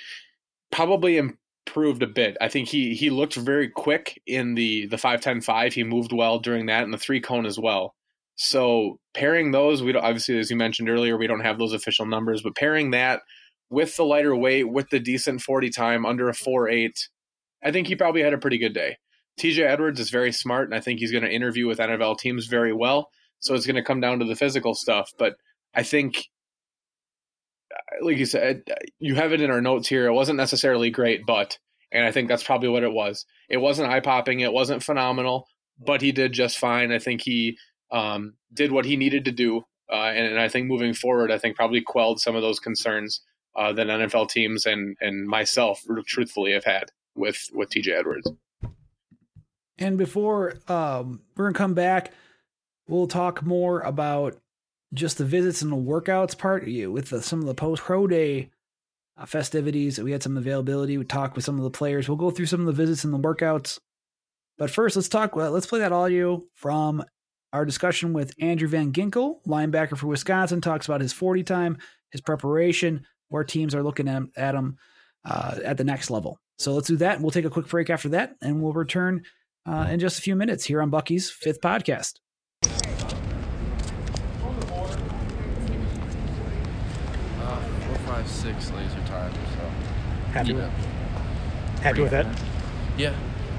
probably 0.71 1.17
improved 1.17 2.03
a 2.03 2.07
bit. 2.07 2.37
I 2.41 2.47
think 2.47 2.69
he 2.69 2.95
he 2.95 3.09
looked 3.09 3.35
very 3.35 3.69
quick 3.69 4.21
in 4.25 4.55
the 4.55 4.87
the 4.87 4.97
five 4.97 5.21
ten 5.21 5.41
five. 5.41 5.73
He 5.73 5.83
moved 5.83 6.13
well 6.13 6.39
during 6.39 6.67
that 6.67 6.83
and 6.83 6.93
the 6.93 6.97
three 6.97 7.21
cone 7.21 7.45
as 7.45 7.59
well. 7.59 7.95
So 8.35 8.99
pairing 9.13 9.51
those, 9.51 9.83
we 9.83 9.91
don't 9.91 10.03
obviously 10.03 10.39
as 10.39 10.49
you 10.49 10.55
mentioned 10.55 10.89
earlier, 10.89 11.17
we 11.17 11.27
don't 11.27 11.41
have 11.41 11.59
those 11.59 11.73
official 11.73 12.05
numbers, 12.05 12.41
but 12.41 12.55
pairing 12.55 12.91
that 12.91 13.21
with 13.69 13.95
the 13.97 14.05
lighter 14.05 14.35
weight, 14.35 14.69
with 14.69 14.89
the 14.89 14.99
decent 14.99 15.41
forty 15.41 15.69
time 15.69 16.05
under 16.05 16.29
a 16.29 16.33
four 16.33 16.69
eight, 16.69 17.09
I 17.63 17.71
think 17.71 17.87
he 17.87 17.95
probably 17.95 18.21
had 18.21 18.33
a 18.33 18.37
pretty 18.37 18.57
good 18.57 18.73
day. 18.73 18.97
TJ 19.39 19.65
Edwards 19.65 19.99
is 19.99 20.09
very 20.09 20.31
smart, 20.31 20.65
and 20.67 20.75
I 20.75 20.81
think 20.81 20.99
he's 20.99 21.11
going 21.11 21.23
to 21.23 21.31
interview 21.31 21.67
with 21.67 21.79
NFL 21.79 22.19
teams 22.19 22.47
very 22.47 22.73
well. 22.73 23.09
So 23.39 23.55
it's 23.55 23.65
going 23.65 23.77
to 23.77 23.83
come 23.83 24.01
down 24.01 24.19
to 24.19 24.25
the 24.25 24.35
physical 24.35 24.75
stuff. 24.75 25.11
But 25.17 25.35
I 25.73 25.83
think, 25.83 26.25
like 28.01 28.17
you 28.17 28.25
said, 28.25 28.63
you 28.99 29.15
have 29.15 29.31
it 29.31 29.41
in 29.41 29.49
our 29.49 29.61
notes 29.61 29.87
here. 29.87 30.07
It 30.07 30.13
wasn't 30.13 30.37
necessarily 30.37 30.89
great, 30.89 31.25
but, 31.25 31.57
and 31.91 32.05
I 32.05 32.11
think 32.11 32.27
that's 32.27 32.43
probably 32.43 32.69
what 32.69 32.83
it 32.83 32.91
was. 32.91 33.25
It 33.49 33.57
wasn't 33.57 33.89
eye 33.89 34.01
popping. 34.01 34.41
It 34.41 34.51
wasn't 34.51 34.83
phenomenal, 34.83 35.47
but 35.79 36.01
he 36.01 36.11
did 36.11 36.33
just 36.33 36.57
fine. 36.57 36.91
I 36.91 36.99
think 36.99 37.21
he 37.21 37.57
um, 37.91 38.33
did 38.53 38.73
what 38.73 38.85
he 38.85 38.97
needed 38.97 39.25
to 39.25 39.31
do. 39.31 39.63
Uh, 39.91 40.11
and, 40.13 40.27
and, 40.27 40.39
I 40.39 40.49
think 40.49 40.67
moving 40.67 40.93
forward, 40.93 41.31
I 41.31 41.39
think 41.39 41.55
probably 41.55 41.81
quelled 41.81 42.19
some 42.19 42.35
of 42.35 42.43
those 42.43 42.59
concerns 42.59 43.21
uh, 43.55 43.73
that 43.73 43.87
NFL 43.87 44.29
teams 44.29 44.67
and 44.67 44.95
and 45.01 45.27
myself 45.27 45.81
truthfully 46.05 46.53
have 46.53 46.63
had 46.63 46.91
with 47.15 47.49
with 47.53 47.69
TJ 47.69 47.89
Edwards. 47.89 48.31
And 49.77 49.97
before 49.97 50.55
um, 50.67 51.21
we're 51.35 51.45
gonna 51.45 51.57
come 51.57 51.73
back, 51.73 52.11
we'll 52.87 53.07
talk 53.07 53.43
more 53.43 53.79
about 53.81 54.37
just 54.93 55.17
the 55.17 55.25
visits 55.25 55.61
and 55.61 55.71
the 55.71 55.77
workouts 55.77 56.37
part 56.37 56.63
of 56.63 56.69
you 56.69 56.91
with 56.91 57.09
the, 57.09 57.21
some 57.21 57.39
of 57.39 57.45
the 57.45 57.53
post 57.53 57.81
pro 57.81 58.07
day 58.07 58.49
uh, 59.17 59.25
festivities. 59.25 59.99
We 59.99 60.11
had 60.11 60.23
some 60.23 60.37
availability. 60.37 60.97
We 60.97 61.05
talked 61.05 61.35
with 61.35 61.45
some 61.45 61.57
of 61.57 61.63
the 61.63 61.69
players. 61.69 62.07
We'll 62.07 62.17
go 62.17 62.31
through 62.31 62.47
some 62.47 62.61
of 62.61 62.65
the 62.65 62.73
visits 62.73 63.03
and 63.03 63.13
the 63.13 63.19
workouts. 63.19 63.79
But 64.57 64.69
first, 64.69 64.95
let's 64.95 65.07
talk. 65.07 65.35
Well, 65.35 65.51
let's 65.51 65.67
play 65.67 65.79
that 65.79 65.91
audio 65.91 66.43
from 66.55 67.03
our 67.53 67.65
discussion 67.65 68.13
with 68.13 68.33
Andrew 68.39 68.67
Van 68.67 68.91
Ginkel, 68.91 69.43
linebacker 69.47 69.97
for 69.97 70.07
Wisconsin. 70.07 70.61
Talks 70.61 70.85
about 70.85 71.01
his 71.01 71.13
40 71.13 71.43
time, 71.43 71.77
his 72.11 72.21
preparation, 72.21 73.05
where 73.29 73.43
teams 73.43 73.73
are 73.73 73.83
looking 73.83 74.07
at, 74.07 74.23
at 74.35 74.55
him 74.55 74.77
uh, 75.23 75.59
at 75.63 75.77
the 75.77 75.83
next 75.83 76.09
level. 76.09 76.39
So 76.59 76.73
let's 76.73 76.87
do 76.89 76.97
that. 76.97 77.21
We'll 77.21 77.31
take 77.31 77.45
a 77.45 77.49
quick 77.49 77.67
break 77.69 77.89
after 77.89 78.09
that, 78.09 78.35
and 78.41 78.61
we'll 78.61 78.73
return 78.73 79.23
uh, 79.65 79.87
in 79.89 79.97
just 79.97 80.19
a 80.19 80.21
few 80.21 80.35
minutes 80.35 80.65
here 80.65 80.81
on 80.81 80.89
Bucky's 80.89 81.29
fifth 81.29 81.61
podcast. 81.61 82.19
Uh, 82.65 82.69
four, 87.87 87.95
five, 88.05 88.27
six 88.27 88.69
laser 88.71 88.99
time. 89.07 89.33
So 89.33 89.61
happy 90.33 90.51
with 90.51 90.69
happy 91.79 92.01
with 92.01 92.11
that. 92.11 92.27
Yeah, 92.97 93.15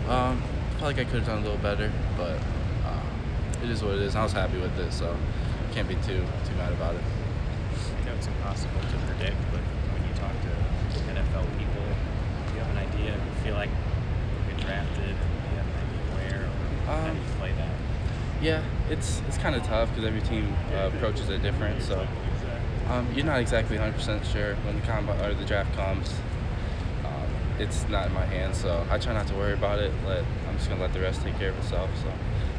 um, 0.07 0.43
felt 0.73 0.83
like 0.83 0.99
I 0.99 1.05
could 1.05 1.21
have 1.21 1.27
done 1.27 1.39
a 1.39 1.43
little 1.43 1.57
better, 1.57 1.91
but 2.19 2.39
uh, 2.85 3.63
it 3.63 3.71
is 3.71 3.83
what 3.83 3.95
it 3.95 4.03
is. 4.03 4.15
I 4.15 4.23
was 4.23 4.33
happy 4.33 4.59
with 4.61 4.79
it, 4.79 4.93
so 4.93 5.17
can't 5.73 5.89
be 5.89 5.95
too 5.95 6.23
too 6.45 6.55
mad 6.59 6.75
about 6.75 6.95
it. 6.97 7.03
I 7.03 8.05
know 8.05 8.13
it's 8.13 8.27
impossible 8.27 8.83
to 8.83 8.99
predict, 9.07 9.39
but 9.51 9.61
when 9.61 10.07
you 10.07 10.15
talk 10.17 10.33
to 10.43 10.49
NFL 11.15 11.59
people, 11.59 11.70
do 13.01 13.07
you 13.07 13.13
have 13.13 13.21
an 13.21 13.27
idea? 13.27 13.37
You 13.37 13.43
feel 13.45 13.55
like 13.55 13.71
you 13.71 14.55
get 14.55 14.67
drafted? 14.67 15.17
How 16.87 17.09
do 17.09 17.19
you 17.19 17.25
play 17.39 17.53
that? 17.53 17.71
Yeah, 18.43 18.63
it's 18.89 19.23
it's 19.29 19.39
kind 19.39 19.55
of 19.55 19.63
tough 19.63 19.89
because 19.91 20.05
every 20.05 20.23
team 20.23 20.53
uh, 20.75 20.91
approaches 20.93 21.29
it 21.29 21.43
different. 21.43 21.83
So 21.83 22.07
um, 22.89 23.07
you're 23.15 23.27
not 23.27 23.39
exactly 23.41 23.77
100% 23.77 24.25
sure 24.25 24.57
when 24.57 24.81
the 24.81 24.87
combine 24.87 25.21
or 25.21 25.35
the 25.35 25.45
draft 25.45 25.73
comes. 25.77 26.13
Um, 27.05 27.31
it's 27.59 27.89
not 27.89 28.09
in 28.09 28.13
my 28.13 28.25
hands, 28.27 28.59
so 28.59 28.85
I 28.91 28.99
try 28.99 29.13
not 29.15 29.29
to 29.29 29.35
worry 29.35 29.53
about 29.53 29.79
it. 29.79 29.93
Let 30.07 30.25
I'm 30.49 30.57
just 30.57 30.69
gonna 30.69 30.81
let 30.81 30.93
the 30.93 31.01
rest 31.01 31.23
take 31.23 31.39
care 31.39 31.51
of 31.51 31.59
itself. 31.59 31.91
So 32.03 32.13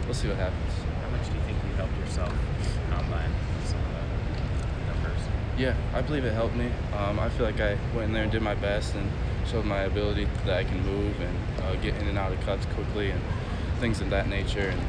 we'll 0.06 0.14
see 0.14 0.30
what 0.30 0.38
happens. 0.38 0.74
How 1.04 1.10
much 1.10 1.28
do 1.28 1.34
you 1.34 1.42
think 1.42 1.58
you 1.68 1.76
helped 1.76 1.98
yourself 1.98 2.34
combine 2.90 3.32
some 3.66 3.80
of 3.80 3.92
the 3.92 4.94
numbers? 4.94 5.22
Yeah, 5.58 5.76
I 5.94 6.02
believe 6.02 6.24
it 6.24 6.34
helped 6.34 6.56
me. 6.56 6.72
Um, 6.96 7.20
I 7.20 7.28
feel 7.30 7.46
like 7.46 7.60
I 7.60 7.78
went 7.94 8.06
in 8.08 8.14
there 8.14 8.24
and 8.24 8.32
did 8.32 8.42
my 8.42 8.56
best 8.56 8.96
and 8.96 9.12
showed 9.52 9.66
my 9.66 9.82
ability 9.82 10.26
that 10.46 10.58
I 10.58 10.64
can 10.64 10.82
move 10.86 11.20
and 11.20 11.64
uh, 11.64 11.76
get 11.82 11.96
in 11.96 12.08
and 12.08 12.18
out 12.18 12.32
of 12.32 12.40
cuts 12.42 12.66
quickly 12.68 13.12
and 13.12 13.22
things 13.80 14.00
of 14.00 14.10
that 14.10 14.30
nature. 14.30 14.70
And 14.70 14.82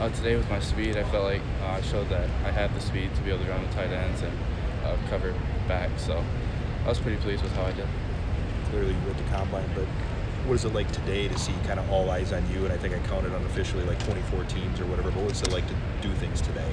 uh, 0.00 0.08
today 0.10 0.36
with 0.36 0.48
my 0.48 0.60
speed, 0.60 0.96
I 0.96 1.02
felt 1.04 1.24
like 1.24 1.42
uh, 1.62 1.66
I 1.66 1.80
showed 1.80 2.08
that 2.10 2.28
I 2.44 2.52
had 2.52 2.72
the 2.74 2.80
speed 2.80 3.12
to 3.16 3.20
be 3.22 3.32
able 3.32 3.44
to 3.44 3.50
run 3.50 3.66
the 3.66 3.72
tight 3.72 3.90
ends 3.90 4.22
and 4.22 4.32
uh, 4.84 4.96
cover 5.10 5.34
back. 5.66 5.90
So 5.96 6.22
I 6.84 6.88
was 6.88 7.00
pretty 7.00 7.20
pleased 7.22 7.42
with 7.42 7.52
how 7.56 7.64
I 7.64 7.72
did. 7.72 7.88
Clearly, 8.70 8.92
you 8.92 9.10
at 9.10 9.16
the 9.16 9.24
combine, 9.24 9.68
but 9.74 9.86
what 10.46 10.54
is 10.54 10.64
it 10.64 10.74
like 10.74 10.90
today 10.92 11.26
to 11.26 11.38
see 11.38 11.54
kind 11.66 11.80
of 11.80 11.90
all 11.90 12.08
eyes 12.10 12.32
on 12.32 12.48
you? 12.52 12.64
And 12.64 12.72
I 12.72 12.76
think 12.76 12.94
I 12.94 13.00
counted 13.08 13.32
unofficially 13.32 13.84
like 13.84 13.98
24 14.04 14.44
teams 14.44 14.78
or 14.78 14.86
whatever. 14.86 15.10
But 15.10 15.22
what 15.22 15.30
was 15.30 15.42
it 15.42 15.50
like 15.50 15.66
to 15.66 15.74
do 16.02 16.14
things 16.14 16.40
today? 16.40 16.70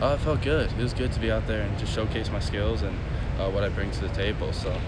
Uh, 0.00 0.16
it 0.18 0.22
felt 0.22 0.42
good. 0.42 0.70
It 0.70 0.78
was 0.78 0.94
good 0.94 1.10
to 1.12 1.18
be 1.18 1.32
out 1.32 1.46
there 1.48 1.62
and 1.62 1.76
just 1.76 1.92
showcase 1.92 2.30
my 2.30 2.38
skills 2.38 2.82
and 2.82 2.96
uh, 3.40 3.50
what 3.50 3.64
I 3.64 3.68
bring 3.68 3.90
to 3.90 4.00
the 4.00 4.10
table. 4.10 4.52
So, 4.52 4.78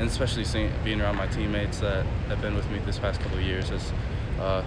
and 0.00 0.08
especially 0.08 0.44
seeing, 0.44 0.72
being 0.82 1.00
around 1.00 1.16
my 1.16 1.26
teammates 1.26 1.78
that 1.80 2.06
have 2.28 2.40
been 2.40 2.56
with 2.56 2.68
me 2.70 2.78
this 2.86 2.98
past 2.98 3.20
couple 3.20 3.36
of 3.36 3.44
years 3.44 3.68
has 3.68 3.92
uh, 4.40 4.64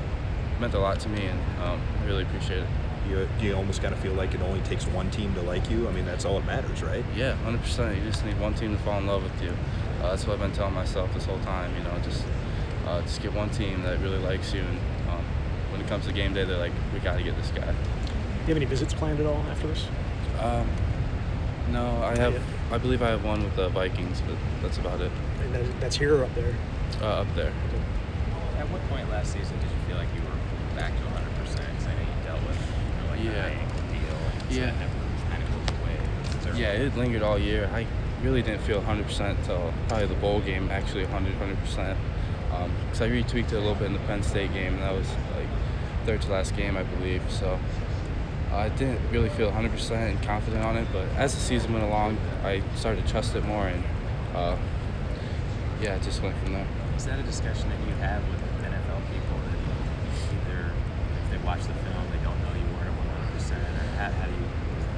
meant 0.61 0.75
a 0.75 0.79
lot 0.79 0.99
to 0.99 1.09
me, 1.09 1.25
and 1.25 1.39
um, 1.63 1.81
I 2.01 2.05
really 2.05 2.21
appreciate 2.21 2.59
it. 2.59 2.67
You, 3.09 3.27
you 3.41 3.55
almost 3.55 3.81
kind 3.81 3.93
of 3.93 3.99
feel 3.99 4.13
like 4.13 4.35
it 4.35 4.41
only 4.41 4.61
takes 4.61 4.85
one 4.85 5.09
team 5.09 5.33
to 5.33 5.41
like 5.41 5.69
you. 5.71 5.89
I 5.89 5.91
mean, 5.91 6.05
that's 6.05 6.23
all 6.23 6.39
that 6.39 6.45
matters, 6.45 6.83
right? 6.83 7.03
Yeah, 7.15 7.35
100%. 7.45 7.97
You 7.97 8.03
just 8.03 8.23
need 8.23 8.39
one 8.39 8.53
team 8.53 8.77
to 8.77 8.83
fall 8.83 8.99
in 8.99 9.07
love 9.07 9.23
with 9.23 9.41
you. 9.41 9.49
Uh, 10.01 10.11
that's 10.11 10.25
what 10.27 10.35
I've 10.35 10.39
been 10.39 10.51
telling 10.51 10.75
myself 10.75 11.11
this 11.15 11.25
whole 11.25 11.39
time. 11.39 11.75
You 11.75 11.83
know, 11.83 11.97
just 12.03 12.23
uh, 12.85 13.01
just 13.01 13.21
get 13.21 13.33
one 13.33 13.49
team 13.49 13.81
that 13.83 13.99
really 14.01 14.19
likes 14.19 14.53
you, 14.53 14.61
and 14.61 14.79
um, 15.09 15.25
when 15.71 15.81
it 15.81 15.87
comes 15.87 16.05
to 16.05 16.13
game 16.13 16.33
day, 16.35 16.45
they're 16.45 16.57
like, 16.57 16.71
we 16.93 16.99
got 16.99 17.17
to 17.17 17.23
get 17.23 17.35
this 17.37 17.49
guy. 17.49 17.65
Do 17.65 17.71
you 17.71 18.47
have 18.49 18.57
any 18.57 18.65
visits 18.65 18.93
planned 18.93 19.19
at 19.19 19.25
all 19.25 19.41
after 19.49 19.67
this? 19.67 19.87
Um, 20.39 20.69
no, 21.71 22.03
I 22.03 22.15
have. 22.17 22.41
I 22.73 22.79
believe 22.79 23.03
I 23.03 23.09
have 23.09 23.23
one 23.23 23.43
with 23.43 23.55
the 23.55 23.69
Vikings, 23.69 24.19
but 24.21 24.35
that's 24.63 24.79
about 24.79 24.99
it. 24.99 25.11
And 25.43 25.53
that's 25.79 25.95
here 25.95 26.17
or 26.17 26.23
up 26.23 26.33
there? 26.33 26.55
Uh, 26.99 27.21
up 27.21 27.27
there. 27.35 27.53
At 28.57 28.67
what 28.69 28.81
point 28.89 29.07
last 29.11 29.31
season 29.31 29.59
did 29.59 29.69
you 29.69 29.77
feel 29.85 29.97
like 29.97 30.07
you 30.15 30.21
were 30.21 30.75
back 30.75 30.89
to 30.97 31.03
100 31.05 31.35
percent? 31.37 31.69
Because 31.69 31.85
I 31.85 31.93
know 31.93 32.01
you 32.01 32.23
dealt 32.25 32.41
with 32.47 32.57
you 32.57 33.03
know, 33.03 33.11
like 33.11 33.23
yeah. 33.23 33.31
the 33.31 33.53
ankle 33.61 33.81
deal. 33.93 34.59
yeah. 34.59 34.71
kind 35.29 35.43
of 35.43 35.49
goes 35.53 36.49
away. 36.49 36.59
Yeah, 36.59 36.71
it 36.71 36.97
lingered 36.97 37.21
all 37.21 37.37
year. 37.37 37.69
I 37.71 37.85
really 38.23 38.41
didn't 38.41 38.63
feel 38.63 38.77
100 38.77 39.05
percent 39.05 39.37
until 39.37 39.71
probably 39.87 40.07
the 40.07 40.15
bowl 40.15 40.39
game. 40.39 40.71
Actually, 40.71 41.03
100 41.03 41.37
100 41.37 41.59
percent. 41.59 41.99
Because 42.49 43.01
um, 43.01 43.07
I 43.07 43.09
retweaked 43.13 43.53
it 43.53 43.53
a 43.53 43.59
little 43.59 43.75
bit 43.75 43.85
in 43.85 43.93
the 43.93 44.05
Penn 44.09 44.23
State 44.23 44.51
game, 44.51 44.73
and 44.73 44.81
that 44.81 44.95
was 44.97 45.09
like 45.37 45.49
third 46.07 46.23
to 46.23 46.31
last 46.31 46.55
game, 46.55 46.75
I 46.75 46.81
believe. 46.81 47.21
So 47.29 47.59
I 48.55 48.69
didn't 48.69 48.99
really 49.11 49.29
feel 49.29 49.51
100% 49.51 50.23
confident 50.23 50.63
on 50.63 50.77
it, 50.77 50.87
but 50.93 51.07
as 51.17 51.33
the 51.33 51.41
season 51.41 51.73
went 51.73 51.85
along, 51.85 52.17
I 52.43 52.61
started 52.75 53.05
to 53.05 53.11
trust 53.11 53.35
it 53.35 53.43
more, 53.45 53.67
and 53.67 53.83
uh, 54.35 54.55
yeah, 55.81 55.95
it 55.95 56.03
just 56.03 56.21
went 56.21 56.37
from 56.37 56.53
there. 56.53 56.67
Is 56.95 57.05
that 57.05 57.19
a 57.19 57.23
discussion 57.23 57.69
that 57.69 57.79
you 57.79 57.93
have 57.95 58.21
with 58.29 58.39
NFL 58.61 59.01
people 59.11 59.37
that 59.41 59.57
either 60.37 60.71
if 61.25 61.31
they 61.31 61.45
watch 61.45 61.61
the 61.61 61.73
film, 61.73 62.05
they 62.11 62.23
don't 62.23 62.39
know 62.43 62.53
you 62.53 62.65
weren't 62.77 62.93
100%, 63.35 63.51
or 63.51 63.97
how, 63.97 64.11
how 64.11 64.25
do 64.25 64.31
you, 64.31 64.47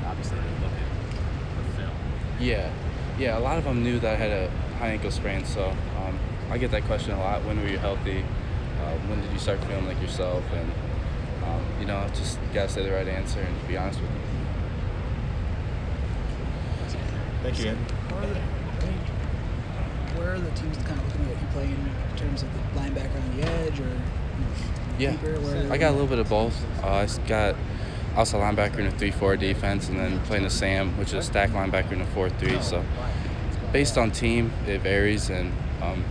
obviously 0.05 0.37
they 0.37 0.43
look 0.61 0.73
at 0.75 1.65
the 1.65 1.81
film? 1.81 1.91
Yeah, 2.39 2.69
yeah, 3.17 3.37
a 3.37 3.39
lot 3.39 3.57
of 3.57 3.63
them 3.63 3.83
knew 3.83 3.99
that 3.99 4.13
I 4.13 4.15
had 4.15 4.31
a 4.31 4.49
high 4.79 4.89
ankle 4.89 5.11
sprain, 5.11 5.45
so 5.45 5.69
um, 6.05 6.19
I 6.51 6.57
get 6.57 6.71
that 6.71 6.83
question 6.83 7.13
a 7.13 7.19
lot. 7.19 7.43
When 7.45 7.59
were 7.61 7.67
you 7.69 7.77
healthy? 7.77 8.25
Uh, 8.81 8.97
when 9.07 9.21
did 9.21 9.31
you 9.31 9.39
start 9.39 9.63
feeling 9.63 9.85
like 9.85 9.99
yourself? 10.01 10.43
And 10.53 10.71
you 11.79 11.85
know, 11.85 12.07
just 12.13 12.39
gotta 12.53 12.69
say 12.69 12.83
the 12.83 12.91
right 12.91 13.07
answer 13.07 13.39
and 13.39 13.67
be 13.67 13.77
honest 13.77 13.99
with 14.01 14.09
you. 14.09 14.17
Thank 17.43 17.59
you. 17.59 17.75
Where 17.75 18.23
are 18.23 18.27
the, 18.27 18.39
where 20.19 20.33
are 20.33 20.39
the 20.39 20.51
teams 20.51 20.77
kind 20.77 20.99
of 20.99 21.07
looking 21.07 21.35
at 21.35 21.41
you 21.41 21.47
playing 21.53 21.71
in 21.71 22.17
terms 22.17 22.41
of 22.41 22.51
the 22.53 22.79
linebacker 22.79 23.21
on 23.21 23.37
the 23.37 23.43
edge 23.43 23.79
or? 23.79 24.01
Yeah, 24.97 25.15
I 25.69 25.77
got 25.77 25.89
a 25.89 25.91
little 25.91 26.07
bit 26.07 26.19
of 26.19 26.29
both. 26.29 26.55
Uh, 26.81 26.87
I 26.87 27.27
got 27.27 27.55
also 28.15 28.39
linebacker 28.39 28.79
in 28.79 28.87
a 28.87 28.91
3-4 28.91 29.37
defense, 29.39 29.89
and 29.89 29.99
then 29.99 30.19
playing 30.21 30.45
a 30.45 30.49
Sam, 30.49 30.97
which 30.97 31.09
is 31.09 31.15
a 31.15 31.21
stack 31.21 31.49
linebacker 31.51 31.91
in 31.91 32.01
a 32.01 32.05
4-3. 32.05 32.63
So 32.63 32.83
based 33.71 33.97
on 33.97 34.11
team, 34.11 34.51
it 34.65 34.81
varies, 34.81 35.29
and 35.29 35.51
um, 35.81 36.03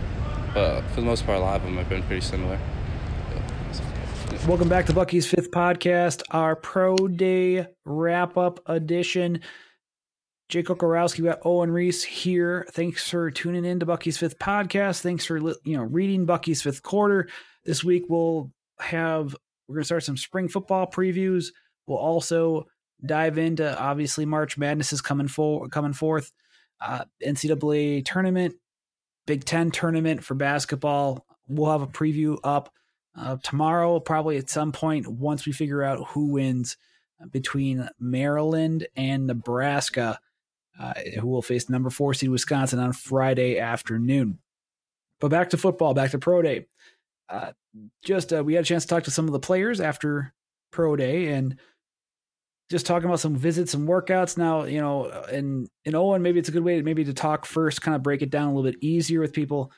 but 0.53 0.81
for 0.89 1.01
the 1.01 1.07
most 1.07 1.25
part, 1.25 1.39
a 1.39 1.41
lot 1.41 1.57
of 1.57 1.63
them 1.63 1.77
have 1.77 1.89
been 1.89 2.03
pretty 2.03 2.21
similar. 2.21 2.59
Welcome 4.47 4.69
back 4.69 4.85
to 4.85 4.93
Bucky's 4.93 5.25
fifth 5.25 5.49
podcast, 5.49 6.21
our 6.29 6.55
Pro 6.55 6.95
Day 6.95 7.65
wrap 7.83 8.37
up 8.37 8.59
edition. 8.67 9.41
Jake 10.49 10.67
Kocorowski, 10.67 11.21
we 11.21 11.25
got 11.25 11.39
Owen 11.43 11.71
Riese 11.71 12.03
here. 12.03 12.67
Thanks 12.71 13.09
for 13.09 13.31
tuning 13.31 13.65
in 13.65 13.79
to 13.79 13.87
Bucky's 13.87 14.19
fifth 14.19 14.37
podcast. 14.37 15.01
Thanks 15.01 15.25
for 15.25 15.39
you 15.39 15.75
know 15.75 15.81
reading 15.81 16.27
Bucky's 16.27 16.61
fifth 16.61 16.83
quarter. 16.83 17.27
This 17.65 17.83
week 17.83 18.03
we'll 18.07 18.51
have 18.79 19.35
we're 19.67 19.77
going 19.77 19.81
to 19.81 19.85
start 19.87 20.03
some 20.03 20.15
spring 20.15 20.47
football 20.47 20.85
previews. 20.85 21.47
We'll 21.87 21.97
also 21.97 22.67
dive 23.03 23.39
into 23.39 23.75
obviously 23.79 24.27
March 24.27 24.59
Madness 24.59 24.93
is 24.93 25.01
coming 25.01 25.27
for 25.27 25.67
coming 25.69 25.93
forth. 25.93 26.31
Uh, 26.79 27.05
NCAA 27.25 28.05
tournament, 28.05 28.53
Big 29.25 29.43
Ten 29.43 29.71
tournament 29.71 30.23
for 30.23 30.35
basketball. 30.35 31.25
We'll 31.47 31.71
have 31.71 31.81
a 31.81 31.87
preview 31.87 32.37
up 32.43 32.71
uh, 33.17 33.37
tomorrow, 33.43 33.99
probably 33.99 34.37
at 34.37 34.49
some 34.49 34.71
point 34.71 35.07
once 35.07 35.45
we 35.45 35.51
figure 35.51 35.83
out 35.83 36.09
who 36.09 36.27
wins 36.27 36.77
between 37.31 37.87
Maryland 37.99 38.87
and 38.95 39.25
Nebraska, 39.27 40.19
uh, 40.79 40.93
who 41.19 41.27
will 41.27 41.41
face 41.41 41.69
number 41.69 41.89
four 41.89 42.13
seed 42.13 42.29
Wisconsin 42.29 42.79
on 42.79 42.93
Friday 42.93 43.57
afternoon. 43.57 44.39
But 45.21 45.29
back 45.29 45.51
to 45.51 45.57
football, 45.57 45.93
back 45.93 46.11
to 46.11 46.19
pro 46.19 46.41
day. 46.41 46.65
Uh, 47.29 47.51
just 48.03 48.33
uh, 48.33 48.43
we 48.43 48.53
had 48.53 48.63
a 48.63 48.67
chance 48.67 48.83
to 48.83 48.89
talk 48.89 49.03
to 49.03 49.11
some 49.11 49.25
of 49.25 49.31
the 49.31 49.39
players 49.39 49.79
after 49.79 50.33
pro 50.71 50.95
day 50.95 51.27
and 51.27 51.57
just 52.69 52.85
talking 52.85 53.07
about 53.07 53.19
some 53.19 53.35
visits 53.35 53.73
and 53.73 53.87
workouts 53.87 54.37
now 54.37 54.63
you 54.63 54.79
know 54.81 55.05
and 55.31 55.69
and 55.85 55.95
owen 55.95 56.21
maybe 56.21 56.39
it's 56.39 56.49
a 56.49 56.51
good 56.51 56.63
way 56.63 56.77
to 56.77 56.83
maybe 56.83 57.03
to 57.03 57.13
talk 57.13 57.45
first 57.45 57.81
kind 57.81 57.95
of 57.95 58.03
break 58.03 58.21
it 58.21 58.29
down 58.29 58.49
a 58.49 58.53
little 58.53 58.69
bit 58.69 58.83
easier 58.83 59.21
with 59.21 59.33
people 59.33 59.71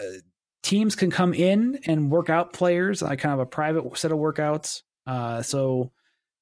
uh, 0.00 0.18
teams 0.66 0.96
can 0.96 1.12
come 1.12 1.32
in 1.32 1.78
and 1.86 2.10
work 2.10 2.28
out 2.28 2.52
players 2.52 3.00
like 3.00 3.20
kind 3.20 3.32
of 3.32 3.38
a 3.38 3.46
private 3.46 3.96
set 3.96 4.10
of 4.10 4.18
workouts. 4.18 4.82
Uh, 5.06 5.40
so 5.40 5.92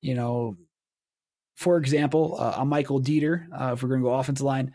you 0.01 0.15
know 0.15 0.57
for 1.57 1.77
example 1.77 2.37
uh, 2.39 2.55
a 2.59 2.65
michael 2.65 3.01
Deiter, 3.01 3.47
uh, 3.53 3.73
if 3.73 3.83
we're 3.83 3.89
going 3.89 4.01
to 4.01 4.09
go 4.09 4.15
offensive 4.15 4.45
line 4.45 4.75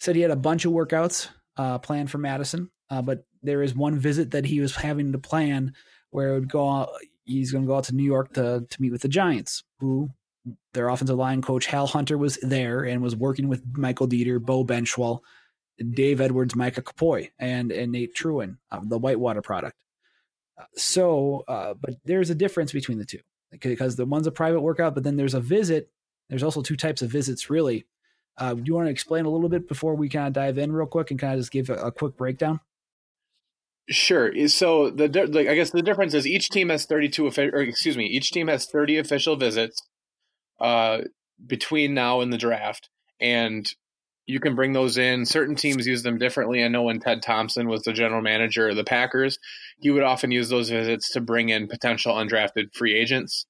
said 0.00 0.16
he 0.16 0.22
had 0.22 0.30
a 0.30 0.36
bunch 0.36 0.64
of 0.64 0.72
workouts 0.72 1.28
uh, 1.56 1.78
planned 1.78 2.10
for 2.10 2.18
madison 2.18 2.70
uh, 2.90 3.02
but 3.02 3.24
there 3.42 3.62
is 3.62 3.74
one 3.74 3.98
visit 3.98 4.30
that 4.32 4.44
he 4.44 4.60
was 4.60 4.76
having 4.76 5.12
to 5.12 5.18
plan 5.18 5.72
where 6.10 6.30
it 6.30 6.40
would 6.40 6.50
go 6.50 6.68
out, 6.68 6.90
he's 7.24 7.50
going 7.52 7.64
to 7.64 7.68
go 7.68 7.76
out 7.76 7.84
to 7.84 7.94
new 7.94 8.04
york 8.04 8.32
to, 8.34 8.66
to 8.68 8.82
meet 8.82 8.92
with 8.92 9.02
the 9.02 9.08
giants 9.08 9.64
who 9.80 10.10
their 10.74 10.88
offensive 10.88 11.16
line 11.16 11.40
coach 11.40 11.66
Hal 11.66 11.86
Hunter 11.86 12.18
was 12.18 12.36
there 12.42 12.82
and 12.82 13.00
was 13.00 13.14
working 13.14 13.46
with 13.46 13.62
Michael 13.76 14.08
Deiter, 14.08 14.40
Bo 14.40 14.64
Benzschawel, 14.64 15.20
Dave 15.78 16.20
Edwards, 16.20 16.54
Micah 16.54 16.82
Kapoi, 16.82 17.30
and 17.38 17.72
and 17.72 17.92
Nate 17.92 18.14
Trewyn, 18.14 18.58
uh, 18.70 18.80
the 18.82 18.98
Whitewater 18.98 19.42
product. 19.42 19.76
Uh, 20.58 20.64
so, 20.74 21.44
uh, 21.48 21.74
but 21.74 21.94
there's 22.04 22.30
a 22.30 22.34
difference 22.34 22.72
between 22.72 22.98
the 22.98 23.04
two 23.04 23.20
because 23.50 23.96
the 23.96 24.06
one's 24.06 24.26
a 24.26 24.32
private 24.32 24.60
workout, 24.60 24.94
but 24.94 25.04
then 25.04 25.16
there's 25.16 25.34
a 25.34 25.40
visit. 25.40 25.90
There's 26.28 26.42
also 26.42 26.62
two 26.62 26.76
types 26.76 27.02
of 27.02 27.10
visits, 27.10 27.50
really. 27.50 27.86
Uh, 28.38 28.54
do 28.54 28.62
you 28.64 28.74
want 28.74 28.86
to 28.86 28.90
explain 28.90 29.24
a 29.24 29.30
little 29.30 29.48
bit 29.48 29.68
before 29.68 29.94
we 29.94 30.08
kind 30.08 30.26
of 30.26 30.32
dive 30.32 30.56
in 30.56 30.72
real 30.72 30.86
quick 30.86 31.10
and 31.10 31.20
kind 31.20 31.34
of 31.34 31.40
just 31.40 31.52
give 31.52 31.68
a, 31.68 31.74
a 31.74 31.92
quick 31.92 32.16
breakdown? 32.16 32.60
Sure. 33.90 34.32
So 34.48 34.90
the 34.90 35.08
like, 35.30 35.48
I 35.48 35.54
guess 35.54 35.70
the 35.70 35.82
difference 35.82 36.14
is 36.14 36.26
each 36.26 36.48
team 36.48 36.68
has 36.68 36.86
32 36.86 37.26
or 37.26 37.60
excuse 37.60 37.96
me, 37.96 38.06
each 38.06 38.30
team 38.30 38.48
has 38.48 38.66
30 38.66 38.98
official 38.98 39.36
visits 39.36 39.82
between 41.46 41.94
now 41.94 42.20
and 42.20 42.32
the 42.32 42.38
draft, 42.38 42.88
and 43.20 43.74
you 44.26 44.40
can 44.40 44.54
bring 44.54 44.72
those 44.72 44.98
in. 44.98 45.26
Certain 45.26 45.56
teams 45.56 45.86
use 45.86 46.02
them 46.02 46.18
differently. 46.18 46.62
I 46.62 46.68
know 46.68 46.82
when 46.82 47.00
Ted 47.00 47.22
Thompson 47.22 47.68
was 47.68 47.82
the 47.82 47.92
general 47.92 48.22
manager 48.22 48.68
of 48.68 48.76
the 48.76 48.84
Packers, 48.84 49.38
he 49.80 49.90
would 49.90 50.02
often 50.02 50.30
use 50.30 50.48
those 50.48 50.70
visits 50.70 51.12
to 51.12 51.20
bring 51.20 51.48
in 51.48 51.68
potential 51.68 52.14
undrafted 52.14 52.74
free 52.74 52.94
agents, 52.94 53.46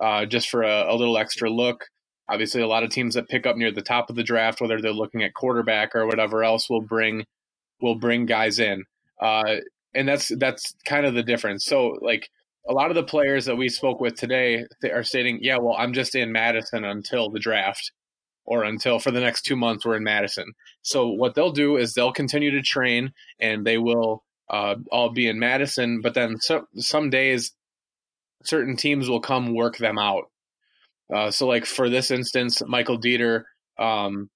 uh, 0.00 0.24
just 0.26 0.48
for 0.48 0.62
a, 0.62 0.92
a, 0.92 0.94
little 0.94 1.18
extra 1.18 1.50
look. 1.50 1.84
Obviously, 2.28 2.62
a 2.62 2.68
lot 2.68 2.84
of 2.84 2.90
teams 2.90 3.14
that 3.14 3.28
pick 3.28 3.46
up 3.46 3.56
near 3.56 3.72
the 3.72 3.82
top 3.82 4.08
of 4.08 4.16
the 4.16 4.22
draft, 4.22 4.60
whether 4.60 4.80
they're 4.80 4.92
looking 4.92 5.22
at 5.22 5.34
quarterback 5.34 5.94
or 5.94 6.06
whatever 6.06 6.44
else, 6.44 6.70
will 6.70 6.80
bring 6.80 7.24
will 7.80 7.96
bring 7.96 8.26
guys 8.26 8.60
in, 8.60 8.84
uh, 9.20 9.56
and 9.92 10.08
that's 10.08 10.30
that's 10.38 10.72
kind 10.86 11.04
of 11.04 11.14
the 11.14 11.24
difference. 11.24 11.64
So, 11.64 11.98
like 12.00 12.28
a 12.68 12.72
lot 12.72 12.90
of 12.90 12.94
the 12.94 13.02
players 13.02 13.46
that 13.46 13.56
we 13.56 13.68
spoke 13.68 14.00
with 14.00 14.14
today 14.14 14.64
are 14.84 15.02
stating, 15.02 15.40
yeah, 15.42 15.58
well, 15.58 15.74
I'm 15.76 15.92
just 15.92 16.14
in 16.14 16.30
Madison 16.30 16.84
until 16.84 17.28
the 17.28 17.40
draft 17.40 17.90
or 18.44 18.64
until 18.64 18.98
for 18.98 19.10
the 19.10 19.20
next 19.20 19.42
two 19.42 19.56
months 19.56 19.84
we're 19.84 19.96
in 19.96 20.04
Madison. 20.04 20.52
So 20.82 21.08
what 21.08 21.34
they'll 21.34 21.52
do 21.52 21.76
is 21.76 21.94
they'll 21.94 22.12
continue 22.12 22.50
to 22.52 22.62
train 22.62 23.12
and 23.38 23.64
they 23.64 23.78
will 23.78 24.24
uh, 24.50 24.76
all 24.90 25.10
be 25.10 25.28
in 25.28 25.38
Madison, 25.38 26.00
but 26.02 26.14
then 26.14 26.36
so, 26.38 26.66
some 26.76 27.10
days 27.10 27.52
certain 28.44 28.76
teams 28.76 29.08
will 29.08 29.20
come 29.20 29.54
work 29.54 29.78
them 29.78 29.98
out. 29.98 30.24
Uh, 31.14 31.30
so 31.30 31.46
like 31.46 31.66
for 31.66 31.88
this 31.88 32.10
instance, 32.10 32.62
Michael 32.66 32.98
Deiter 32.98 33.44
um, 33.78 34.30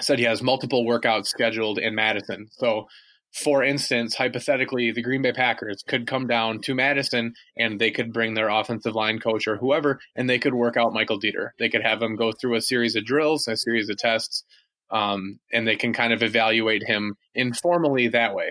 said 0.00 0.18
he 0.18 0.24
has 0.24 0.42
multiple 0.42 0.84
workouts 0.84 1.26
scheduled 1.26 1.78
in 1.78 1.94
Madison. 1.94 2.48
So 2.52 2.86
for 3.32 3.62
instance, 3.62 4.14
hypothetically, 4.14 4.92
the 4.92 5.02
Green 5.02 5.22
Bay 5.22 5.32
Packers 5.32 5.82
could 5.86 6.06
come 6.06 6.26
down 6.26 6.60
to 6.62 6.74
Madison 6.74 7.34
and 7.56 7.80
they 7.80 7.90
could 7.90 8.12
bring 8.12 8.34
their 8.34 8.48
offensive 8.48 8.94
line 8.94 9.18
coach 9.18 9.46
or 9.46 9.56
whoever, 9.56 10.00
and 10.14 10.28
they 10.28 10.38
could 10.38 10.54
work 10.54 10.76
out 10.76 10.92
Michael 10.92 11.18
Deiter. 11.18 11.50
They 11.58 11.70
could 11.70 11.82
have 11.82 12.02
him 12.02 12.16
go 12.16 12.32
through 12.32 12.56
a 12.56 12.60
series 12.60 12.94
of 12.94 13.06
drills, 13.06 13.48
a 13.48 13.56
series 13.56 13.88
of 13.88 13.96
tests, 13.96 14.44
um, 14.90 15.38
and 15.50 15.66
they 15.66 15.76
can 15.76 15.94
kind 15.94 16.12
of 16.12 16.22
evaluate 16.22 16.82
him 16.86 17.14
informally 17.34 18.08
that 18.08 18.34
way. 18.34 18.50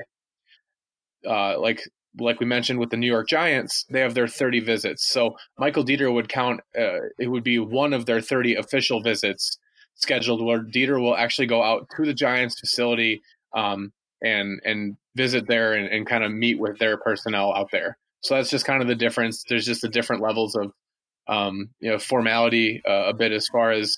Uh, 1.27 1.59
like 1.59 1.81
like 2.19 2.39
we 2.39 2.45
mentioned 2.45 2.79
with 2.79 2.89
the 2.89 2.97
New 2.97 3.07
York 3.07 3.29
Giants, 3.29 3.85
they 3.89 4.01
have 4.01 4.15
their 4.15 4.27
30 4.27 4.59
visits. 4.61 5.07
So 5.07 5.37
Michael 5.57 5.85
Deiter 5.85 6.13
would 6.13 6.27
count, 6.27 6.59
uh, 6.77 7.07
it 7.17 7.27
would 7.27 7.43
be 7.43 7.57
one 7.57 7.93
of 7.93 8.05
their 8.05 8.19
30 8.19 8.55
official 8.55 9.01
visits 9.01 9.57
scheduled 9.95 10.43
where 10.43 10.59
Deiter 10.59 10.99
will 10.99 11.15
actually 11.15 11.47
go 11.47 11.63
out 11.63 11.87
to 11.95 12.05
the 12.05 12.13
Giants 12.13 12.59
facility 12.59 13.21
um, 13.55 13.93
and 14.21 14.61
and 14.63 14.97
visit 15.15 15.47
there 15.47 15.73
and, 15.73 15.87
and 15.87 16.07
kind 16.07 16.23
of 16.23 16.31
meet 16.31 16.59
with 16.59 16.77
their 16.79 16.97
personnel 16.97 17.53
out 17.53 17.69
there. 17.71 17.97
So 18.21 18.35
that's 18.35 18.49
just 18.49 18.65
kind 18.65 18.81
of 18.81 18.87
the 18.87 18.95
difference. 18.95 19.43
There's 19.47 19.65
just 19.65 19.81
the 19.81 19.89
different 19.89 20.21
levels 20.21 20.55
of 20.55 20.71
um, 21.27 21.69
you 21.79 21.91
know 21.91 21.99
formality 21.99 22.81
uh, 22.87 23.05
a 23.07 23.13
bit 23.13 23.31
as 23.31 23.47
far 23.47 23.71
as 23.71 23.97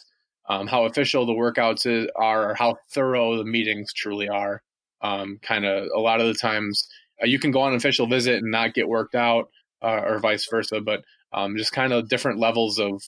um, 0.49 0.67
how 0.67 0.85
official 0.85 1.25
the 1.25 1.33
workouts 1.33 1.85
is, 1.85 2.07
are 2.15 2.51
or 2.51 2.55
how 2.55 2.77
thorough 2.91 3.37
the 3.37 3.45
meetings 3.45 3.93
truly 3.93 4.29
are. 4.29 4.61
Um, 5.01 5.39
kind 5.41 5.65
of 5.65 5.89
a 5.93 5.99
lot 5.99 6.21
of 6.21 6.27
the 6.27 6.33
times 6.33 6.87
uh, 7.21 7.25
you 7.25 7.39
can 7.39 7.51
go 7.51 7.61
on 7.61 7.71
an 7.71 7.77
official 7.77 8.07
visit 8.07 8.35
and 8.35 8.51
not 8.51 8.73
get 8.73 8.87
worked 8.87 9.15
out 9.15 9.49
uh, 9.81 10.01
or 10.05 10.19
vice 10.19 10.47
versa, 10.49 10.79
but 10.81 11.03
um, 11.33 11.57
just 11.57 11.73
kind 11.73 11.91
of 11.91 12.07
different 12.07 12.39
levels 12.39 12.79
of 12.79 13.01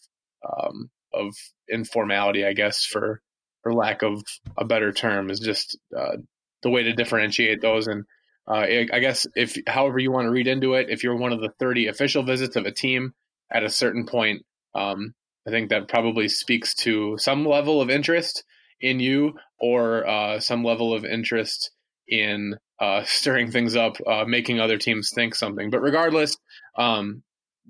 um, 0.45 0.89
of 1.13 1.33
informality, 1.69 2.45
I 2.45 2.53
guess, 2.53 2.83
for 2.83 3.21
for 3.63 3.73
lack 3.73 4.03
of 4.03 4.21
a 4.57 4.65
better 4.65 4.91
term, 4.91 5.29
is 5.29 5.39
just 5.39 5.77
uh, 5.95 6.17
the 6.63 6.69
way 6.69 6.83
to 6.83 6.93
differentiate 6.93 7.61
those. 7.61 7.87
And 7.87 8.05
uh, 8.47 8.65
I 8.93 8.99
guess 8.99 9.27
if 9.35 9.57
however 9.67 9.99
you 9.99 10.11
want 10.11 10.25
to 10.25 10.31
read 10.31 10.47
into 10.47 10.73
it, 10.73 10.89
if 10.89 11.03
you're 11.03 11.15
one 11.15 11.33
of 11.33 11.41
the 11.41 11.53
30 11.59 11.87
official 11.87 12.23
visits 12.23 12.55
of 12.55 12.65
a 12.65 12.71
team 12.71 13.13
at 13.51 13.63
a 13.63 13.69
certain 13.69 14.05
point, 14.05 14.45
um, 14.73 15.13
I 15.47 15.51
think 15.51 15.69
that 15.69 15.87
probably 15.87 16.27
speaks 16.27 16.73
to 16.75 17.17
some 17.17 17.45
level 17.45 17.81
of 17.81 17.89
interest 17.89 18.43
in 18.81 18.99
you 18.99 19.33
or 19.59 20.07
uh, 20.07 20.39
some 20.39 20.63
level 20.63 20.93
of 20.93 21.05
interest 21.05 21.71
in 22.07 22.55
uh, 22.79 23.03
stirring 23.05 23.51
things 23.51 23.75
up, 23.75 23.97
uh, 24.07 24.25
making 24.25 24.59
other 24.59 24.77
teams 24.77 25.11
think 25.13 25.35
something. 25.35 25.69
But 25.69 25.81
regardless, 25.81 26.37
um, 26.77 27.23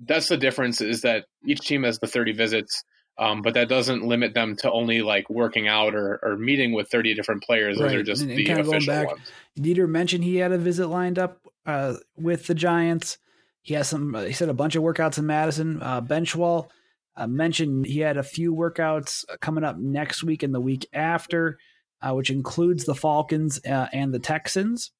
that's 0.04 0.28
the 0.28 0.36
difference 0.36 0.80
is 0.80 1.02
that 1.02 1.24
each 1.46 1.60
team 1.60 1.84
has 1.84 1.98
the 1.98 2.06
30 2.06 2.32
visits. 2.32 2.84
Um, 3.18 3.40
but 3.40 3.54
that 3.54 3.68
doesn't 3.68 4.04
limit 4.04 4.34
them 4.34 4.56
to 4.56 4.70
only 4.70 5.00
like 5.00 5.30
working 5.30 5.68
out 5.68 5.94
or, 5.94 6.18
or 6.22 6.36
meeting 6.36 6.72
with 6.72 6.90
30 6.90 7.14
different 7.14 7.42
players. 7.42 7.78
Those 7.78 7.94
are 7.94 8.02
just 8.02 8.22
and, 8.22 8.30
and 8.30 8.38
the 8.38 8.44
kind 8.44 8.60
of 8.60 8.68
official 8.68 8.92
back, 8.92 9.08
ones. 9.08 9.32
Deiter 9.58 9.88
mentioned 9.88 10.22
he 10.22 10.36
had 10.36 10.52
a 10.52 10.58
visit 10.58 10.88
lined 10.88 11.18
up 11.18 11.40
uh, 11.64 11.94
with 12.16 12.46
the 12.46 12.54
Giants. 12.54 13.16
He 13.62 13.74
has 13.74 13.88
some, 13.88 14.14
uh, 14.14 14.24
he 14.24 14.32
said 14.32 14.50
a 14.50 14.54
bunch 14.54 14.76
of 14.76 14.82
workouts 14.82 15.18
in 15.18 15.26
Madison. 15.26 15.82
Uh, 15.82 16.02
Benzschawel 16.02 16.68
uh, 17.16 17.26
mentioned 17.26 17.86
he 17.86 18.00
had 18.00 18.18
a 18.18 18.22
few 18.22 18.54
workouts 18.54 19.24
coming 19.40 19.64
up 19.64 19.78
next 19.78 20.22
week 20.22 20.42
and 20.42 20.54
the 20.54 20.60
week 20.60 20.86
after, 20.92 21.58
uh, 22.02 22.12
which 22.12 22.28
includes 22.28 22.84
the 22.84 22.94
Falcons 22.94 23.64
uh, 23.64 23.86
and 23.94 24.12
the 24.12 24.18
Texans. 24.18 24.90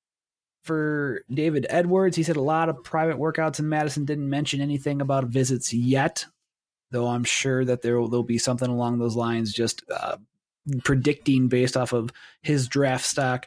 For 0.63 1.23
David 1.31 1.67
Edwards, 1.69 2.17
he 2.17 2.23
said 2.23 2.37
a 2.37 2.43
lot 2.43 2.71
of 2.71 2.83
private 2.83 3.19
workouts 3.19 3.61
in 3.61 3.69
Madison. 3.69 4.07
Didn't 4.07 4.29
mention 4.29 4.61
anything 4.61 5.01
about 5.01 5.27
visits 5.27 5.73
yet 5.73 6.27
though 6.91 7.07
I'm 7.07 7.25
sure 7.25 7.65
that 7.65 7.83
there 7.83 7.99
will, 7.99 8.09
there'll 8.09 8.23
be 8.23 8.39
something 8.39 8.69
along 8.69 8.99
those 8.99 9.17
lines, 9.17 9.53
just 9.53 9.83
uh, 9.91 10.17
predicting 10.85 11.49
based 11.49 11.77
off 11.77 11.93
of 11.93 12.11
his 12.43 12.69
draft 12.69 13.05
stock. 13.05 13.47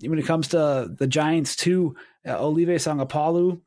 When 0.00 0.18
it 0.18 0.26
comes 0.26 0.48
to 0.48 0.92
the 0.96 1.06
Giants, 1.06 1.56
too, 1.56 1.96
uh, 2.26 2.38
Olive 2.38 2.68
Sagapolu, 2.68 3.60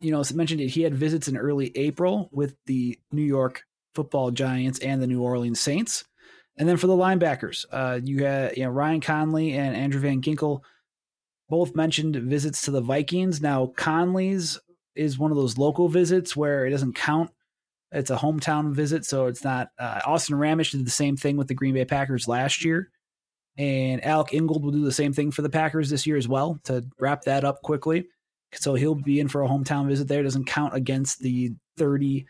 you 0.00 0.10
know, 0.10 0.22
mentioned 0.34 0.60
it, 0.60 0.68
he 0.68 0.82
had 0.82 0.94
visits 0.94 1.28
in 1.28 1.36
early 1.36 1.70
April 1.76 2.28
with 2.32 2.56
the 2.66 2.98
New 3.12 3.22
York 3.22 3.64
Football 3.94 4.32
Giants 4.32 4.80
and 4.80 5.00
the 5.00 5.06
New 5.06 5.22
Orleans 5.22 5.60
Saints. 5.60 6.04
And 6.56 6.68
then 6.68 6.76
for 6.76 6.86
the 6.86 6.96
linebackers, 6.96 7.64
uh, 7.70 8.00
you 8.02 8.24
had 8.24 8.56
you 8.56 8.64
know 8.64 8.70
Ryan 8.70 9.00
Connelly 9.00 9.52
and 9.52 9.74
Andrew 9.74 10.00
Van 10.00 10.20
Ginkel 10.20 10.62
both 11.48 11.74
mentioned 11.74 12.16
visits 12.16 12.62
to 12.62 12.70
the 12.70 12.80
Vikings. 12.80 13.40
Now 13.40 13.72
Connelly's 13.76 14.58
is 14.94 15.18
one 15.18 15.30
of 15.30 15.36
those 15.36 15.56
local 15.56 15.88
visits 15.88 16.36
where 16.36 16.66
it 16.66 16.70
doesn't 16.70 16.94
count 16.94 17.30
it's 17.92 18.10
a 18.10 18.16
hometown 18.16 18.72
visit, 18.72 19.04
so 19.04 19.26
it's 19.26 19.44
not. 19.44 19.68
Uh, 19.78 20.00
Austin 20.06 20.36
Ramesh 20.36 20.72
did 20.72 20.86
the 20.86 20.90
same 20.90 21.16
thing 21.16 21.36
with 21.36 21.48
the 21.48 21.54
Green 21.54 21.74
Bay 21.74 21.84
Packers 21.84 22.26
last 22.26 22.64
year, 22.64 22.90
and 23.58 24.04
Alec 24.04 24.32
Ingold 24.32 24.64
will 24.64 24.72
do 24.72 24.84
the 24.84 24.92
same 24.92 25.12
thing 25.12 25.30
for 25.30 25.42
the 25.42 25.50
Packers 25.50 25.90
this 25.90 26.06
year 26.06 26.16
as 26.16 26.26
well 26.26 26.58
to 26.64 26.84
wrap 26.98 27.22
that 27.22 27.44
up 27.44 27.62
quickly. 27.62 28.06
So 28.54 28.74
he'll 28.74 28.94
be 28.94 29.20
in 29.20 29.28
for 29.28 29.42
a 29.42 29.48
hometown 29.48 29.88
visit 29.88 30.08
there. 30.08 30.22
Doesn't 30.22 30.46
count 30.46 30.74
against 30.74 31.20
the 31.20 31.52
30 31.78 32.26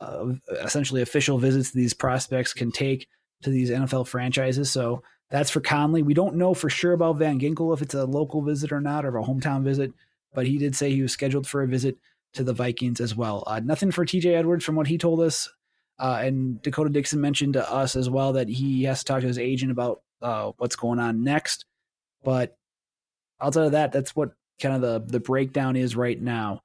uh, 0.00 0.34
essentially 0.62 1.02
official 1.02 1.38
visits 1.38 1.70
these 1.70 1.94
prospects 1.94 2.52
can 2.52 2.70
take 2.70 3.08
to 3.42 3.50
these 3.50 3.70
NFL 3.70 4.06
franchises. 4.06 4.70
So 4.70 5.02
that's 5.30 5.50
for 5.50 5.60
Connelly. 5.60 6.02
We 6.02 6.14
don't 6.14 6.36
know 6.36 6.54
for 6.54 6.68
sure 6.68 6.92
about 6.92 7.16
Van 7.16 7.40
Ginkel 7.40 7.74
if 7.74 7.82
it's 7.82 7.94
a 7.94 8.04
local 8.04 8.42
visit 8.42 8.72
or 8.72 8.80
not, 8.80 9.04
or 9.04 9.16
a 9.18 9.22
hometown 9.22 9.62
visit, 9.62 9.92
but 10.32 10.46
he 10.46 10.58
did 10.58 10.76
say 10.76 10.90
he 10.90 11.02
was 11.02 11.12
scheduled 11.12 11.46
for 11.46 11.62
a 11.62 11.68
visit 11.68 11.96
to 12.34 12.44
the 12.44 12.52
Vikings 12.52 13.00
as 13.00 13.14
well. 13.14 13.44
Uh, 13.46 13.60
nothing 13.60 13.90
for 13.90 14.04
TJ 14.04 14.34
Edwards 14.34 14.64
from 14.64 14.76
what 14.76 14.86
he 14.86 14.98
told 14.98 15.20
us. 15.20 15.48
Uh, 15.98 16.20
and 16.22 16.60
Dakota 16.62 16.90
Dixon 16.90 17.20
mentioned 17.20 17.54
to 17.54 17.70
us 17.70 17.94
as 17.96 18.10
well 18.10 18.32
that 18.34 18.48
he 18.48 18.84
has 18.84 19.00
to 19.00 19.04
talk 19.04 19.20
to 19.20 19.28
his 19.28 19.38
agent 19.38 19.70
about 19.70 20.02
uh, 20.20 20.52
what's 20.58 20.76
going 20.76 20.98
on 20.98 21.22
next. 21.22 21.66
But 22.24 22.56
outside 23.40 23.66
of 23.66 23.72
that, 23.72 23.92
that's 23.92 24.16
what 24.16 24.32
kind 24.60 24.74
of 24.74 24.80
the 24.80 25.12
the 25.12 25.20
breakdown 25.20 25.76
is 25.76 25.96
right 25.96 26.20
now 26.20 26.62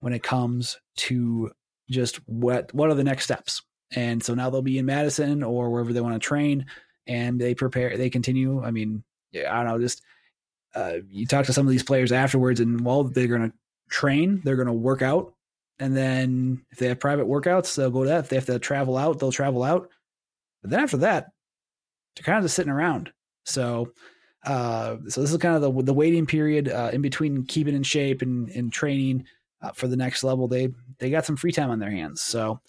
when 0.00 0.12
it 0.12 0.22
comes 0.22 0.78
to 0.96 1.50
just 1.90 2.16
what 2.28 2.74
what 2.74 2.90
are 2.90 2.94
the 2.94 3.04
next 3.04 3.24
steps. 3.24 3.62
And 3.94 4.22
so 4.22 4.34
now 4.34 4.50
they'll 4.50 4.62
be 4.62 4.78
in 4.78 4.86
Madison 4.86 5.42
or 5.42 5.70
wherever 5.70 5.92
they 5.92 6.00
want 6.00 6.14
to 6.14 6.26
train, 6.26 6.66
and 7.06 7.40
they 7.40 7.54
prepare. 7.54 7.96
They 7.96 8.10
continue. 8.10 8.62
I 8.62 8.70
mean, 8.70 9.04
yeah, 9.30 9.52
I 9.52 9.62
don't 9.62 9.72
know. 9.72 9.78
Just 9.78 10.02
uh, 10.74 10.94
you 11.08 11.26
talk 11.26 11.46
to 11.46 11.52
some 11.52 11.66
of 11.66 11.70
these 11.70 11.82
players 11.82 12.10
afterwards, 12.10 12.58
and 12.60 12.80
while 12.80 13.04
they're 13.04 13.28
going 13.28 13.50
to 13.50 13.56
train, 13.92 14.40
they're 14.42 14.56
going 14.56 14.66
to 14.66 14.72
work 14.72 15.02
out, 15.02 15.34
and 15.78 15.96
then 15.96 16.64
if 16.70 16.78
they 16.78 16.88
have 16.88 16.98
private 16.98 17.26
workouts, 17.26 17.76
they'll 17.76 17.90
go 17.90 18.02
to 18.02 18.08
that. 18.08 18.24
If 18.24 18.28
they 18.30 18.36
have 18.36 18.46
to 18.46 18.58
travel 18.58 18.96
out, 18.96 19.18
they'll 19.18 19.30
travel 19.30 19.62
out. 19.62 19.90
But 20.62 20.70
then 20.70 20.80
after 20.80 20.96
that, 20.98 21.30
they're 22.16 22.24
kind 22.24 22.38
of 22.38 22.44
just 22.44 22.56
sitting 22.56 22.72
around. 22.72 23.12
So, 23.44 23.92
uh, 24.44 24.96
so 25.08 25.20
this 25.20 25.30
is 25.30 25.36
kind 25.36 25.56
of 25.56 25.62
the 25.62 25.82
the 25.82 25.94
waiting 25.94 26.26
period 26.26 26.68
uh, 26.68 26.90
in 26.92 27.02
between 27.02 27.44
keeping 27.44 27.74
in 27.74 27.82
shape 27.82 28.22
and, 28.22 28.48
and 28.50 28.72
training 28.72 29.26
uh, 29.60 29.72
for 29.72 29.88
the 29.88 29.96
next 29.96 30.24
level. 30.24 30.48
They 30.48 30.70
they 30.98 31.10
got 31.10 31.26
some 31.26 31.36
free 31.36 31.52
time 31.52 31.70
on 31.70 31.78
their 31.78 31.90
hands. 31.90 32.22
So, 32.22 32.60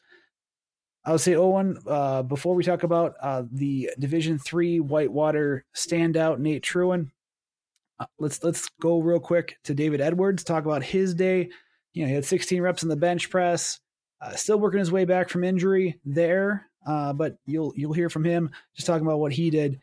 I 1.05 1.11
would 1.11 1.21
say 1.21 1.35
Owen. 1.35 1.77
Uh, 1.87 2.23
before 2.23 2.55
we 2.55 2.63
talk 2.63 2.83
about 2.83 3.15
uh, 3.21 3.43
the 3.51 3.91
Division 3.99 4.39
Three 4.39 4.79
Whitewater 4.79 5.65
standout 5.75 6.39
Nate 6.39 6.63
Trewyn, 6.63 7.11
uh, 7.99 8.05
let's 8.19 8.43
let's 8.43 8.69
go 8.81 8.99
real 8.99 9.19
quick 9.19 9.57
to 9.65 9.73
David 9.73 10.01
Edwards. 10.01 10.43
Talk 10.43 10.65
about 10.65 10.83
his 10.83 11.13
day. 11.13 11.49
You 11.93 12.03
know, 12.03 12.07
he 12.07 12.15
had 12.15 12.25
16 12.25 12.61
reps 12.61 12.83
in 12.83 12.89
the 12.89 12.95
bench 12.95 13.29
press. 13.29 13.79
Uh, 14.19 14.31
still 14.35 14.59
working 14.59 14.79
his 14.79 14.91
way 14.91 15.05
back 15.05 15.29
from 15.29 15.43
injury 15.43 15.99
there, 16.05 16.69
uh, 16.87 17.13
but 17.13 17.37
you'll 17.45 17.73
you'll 17.75 17.93
hear 17.93 18.09
from 18.09 18.23
him 18.23 18.49
just 18.75 18.87
talking 18.87 19.05
about 19.05 19.19
what 19.19 19.33
he 19.33 19.49
did. 19.49 19.79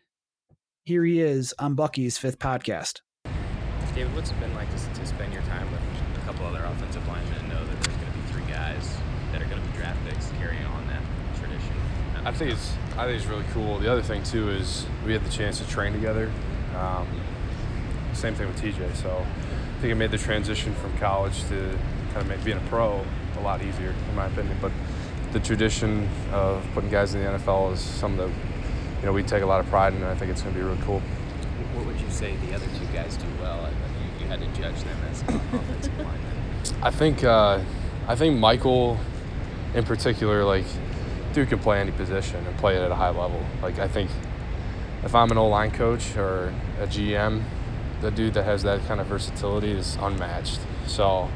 Here 0.85 1.05
he 1.05 1.21
is 1.21 1.55
on 1.59 1.75
Bucky's 1.75 2.17
fifth 2.17 2.39
podcast. 2.39 3.01
David, 3.95 4.15
what's 4.15 4.31
it 4.31 4.41
been 4.41 4.55
like 4.55 4.71
to, 4.71 5.01
to 5.01 5.07
spend 5.07 5.33
your 5.33 5.43
time 5.43 5.71
with 5.71 5.81
a 6.17 6.25
couple 6.25 6.47
other 6.47 6.65
offensive 6.65 7.07
linemen 7.07 7.35
and 7.35 7.49
know 7.49 7.67
that 7.67 7.83
there's 7.83 7.97
going 7.97 8.13
to 8.13 8.19
be 8.19 8.25
three 8.33 8.51
guys 8.51 8.97
that 9.33 9.43
are 9.43 9.47
going 9.47 9.61
to 9.61 9.69
be 9.69 9.77
draft 9.77 9.99
picks 10.09 10.31
carrying 10.39 10.65
on 10.65 10.87
that 10.87 11.03
tradition? 11.37 11.75
I 12.25 12.33
think 12.33 12.53
it's 12.53 12.73
I 12.97 13.07
think 13.07 13.19
it's 13.21 13.27
really 13.27 13.45
cool. 13.53 13.79
The 13.79 13.91
other 13.91 14.03
thing 14.03 14.23
too 14.23 14.49
is 14.51 14.87
we 15.05 15.13
had 15.13 15.25
the 15.25 15.31
chance 15.31 15.59
to 15.59 15.69
train 15.69 15.93
together. 15.93 16.31
Um, 16.77 17.07
same 18.21 18.35
thing 18.35 18.47
with 18.47 18.61
TJ. 18.61 18.95
So 18.97 19.11
I 19.11 19.81
think 19.81 19.93
it 19.93 19.97
made 19.97 20.11
the 20.11 20.19
transition 20.19 20.75
from 20.75 20.97
college 20.99 21.41
to 21.49 21.79
kind 22.13 22.19
of 22.19 22.29
make, 22.29 22.45
being 22.45 22.59
a 22.59 22.69
pro 22.69 23.05
a 23.39 23.41
lot 23.41 23.63
easier, 23.63 23.95
in 24.09 24.15
my 24.15 24.27
opinion. 24.27 24.57
But 24.61 24.73
the 25.33 25.41
tradition 25.41 26.09
of 26.33 26.65
putting 26.75 26.91
guys 26.91 27.15
in 27.15 27.23
the 27.23 27.31
NFL 27.31 27.73
is 27.73 27.81
something 27.81 28.19
that 28.19 28.35
you 29.01 29.07
know 29.07 29.13
we 29.13 29.23
take 29.23 29.43
a 29.43 29.47
lot 29.47 29.61
of 29.61 29.67
pride 29.67 29.95
in, 29.95 30.03
and 30.03 30.11
I 30.11 30.15
think 30.15 30.31
it's 30.31 30.43
going 30.43 30.55
to 30.55 30.61
be 30.61 30.65
really 30.65 30.81
cool. 30.83 31.01
What 31.75 31.87
would 31.87 32.01
you 32.01 32.11
say 32.11 32.37
the 32.37 32.55
other 32.55 32.67
two 32.79 32.87
guys 32.93 33.17
do 33.17 33.27
well? 33.41 33.61
I 33.65 33.71
mean, 33.71 34.13
you, 34.19 34.25
you 34.25 34.31
had 34.31 34.41
to 34.41 34.47
judge 34.61 34.83
them 34.83 34.99
as 35.11 35.23
offensive 35.29 35.99
linemen. 35.99 36.83
I 36.83 36.91
think 36.91 37.25
uh, 37.25 37.61
I 38.07 38.17
think 38.17 38.39
Michael, 38.39 38.99
in 39.75 39.85
particular, 39.85 40.45
like 40.45 40.67
dude 41.33 41.49
can 41.49 41.59
play 41.59 41.81
any 41.81 41.93
position 41.93 42.45
and 42.45 42.57
play 42.59 42.77
it 42.77 42.83
at 42.83 42.91
a 42.91 42.95
high 42.95 43.11
level. 43.11 43.43
Like 43.63 43.79
I 43.79 43.89
think 43.89 44.11
if 45.05 45.15
I'm 45.15 45.31
an 45.31 45.39
O 45.39 45.49
line 45.49 45.71
coach 45.71 46.17
or 46.17 46.53
a 46.81 46.87
GM, 46.87 47.43
the 48.01 48.11
dude 48.11 48.35
that 48.35 48.45
has 48.45 48.63
that 48.63 48.85
kind 48.87 49.01
of 49.01 49.07
versatility 49.07 49.73
is 49.73 49.97
unmatched. 50.01 50.61
So 50.87 51.29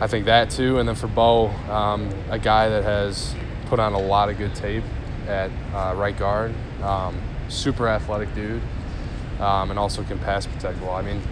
I 0.00 0.06
think 0.06 0.26
that 0.26 0.50
too. 0.50 0.78
And 0.78 0.88
then 0.88 0.96
for 0.96 1.06
Bo, 1.06 1.48
um, 1.70 2.10
a 2.30 2.38
guy 2.38 2.68
that 2.68 2.84
has 2.84 3.34
put 3.66 3.78
on 3.78 3.92
a 3.92 3.98
lot 3.98 4.28
of 4.28 4.38
good 4.38 4.54
tape 4.54 4.84
at 5.26 5.50
uh, 5.72 5.94
right 5.96 6.16
guard, 6.16 6.54
um, 6.82 7.20
super 7.48 7.88
athletic 7.88 8.34
dude, 8.34 8.62
um, 9.40 9.70
and 9.70 9.78
also 9.78 10.02
can 10.04 10.18
pass 10.18 10.46
protect 10.46 10.80
well. 10.80 10.94
I 10.94 11.02
mean, 11.02 11.22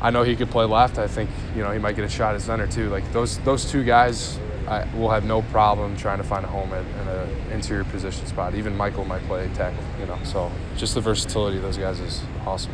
I 0.00 0.10
know 0.10 0.22
he 0.22 0.36
could 0.36 0.50
play 0.50 0.64
left. 0.64 0.98
I 0.98 1.06
think 1.06 1.30
you 1.54 1.62
know 1.62 1.72
he 1.72 1.78
might 1.78 1.96
get 1.96 2.04
a 2.04 2.08
shot 2.08 2.34
at 2.34 2.42
center 2.42 2.66
too. 2.66 2.88
Like 2.88 3.10
those 3.12 3.38
those 3.38 3.70
two 3.70 3.84
guys, 3.84 4.38
I 4.66 4.86
will 4.94 5.10
have 5.10 5.24
no 5.24 5.42
problem 5.42 5.96
trying 5.96 6.18
to 6.18 6.24
find 6.24 6.44
a 6.44 6.48
home 6.48 6.72
at, 6.72 6.84
in 6.84 7.08
an 7.08 7.52
interior 7.52 7.84
position 7.84 8.26
spot. 8.26 8.54
Even 8.54 8.76
Michael 8.76 9.04
might 9.04 9.22
play 9.26 9.50
tackle. 9.54 9.82
You 9.98 10.06
know, 10.06 10.18
so 10.24 10.50
just 10.76 10.94
the 10.94 11.00
versatility 11.00 11.56
of 11.58 11.62
those 11.62 11.76
guys 11.76 12.00
is 12.00 12.22
awesome. 12.46 12.72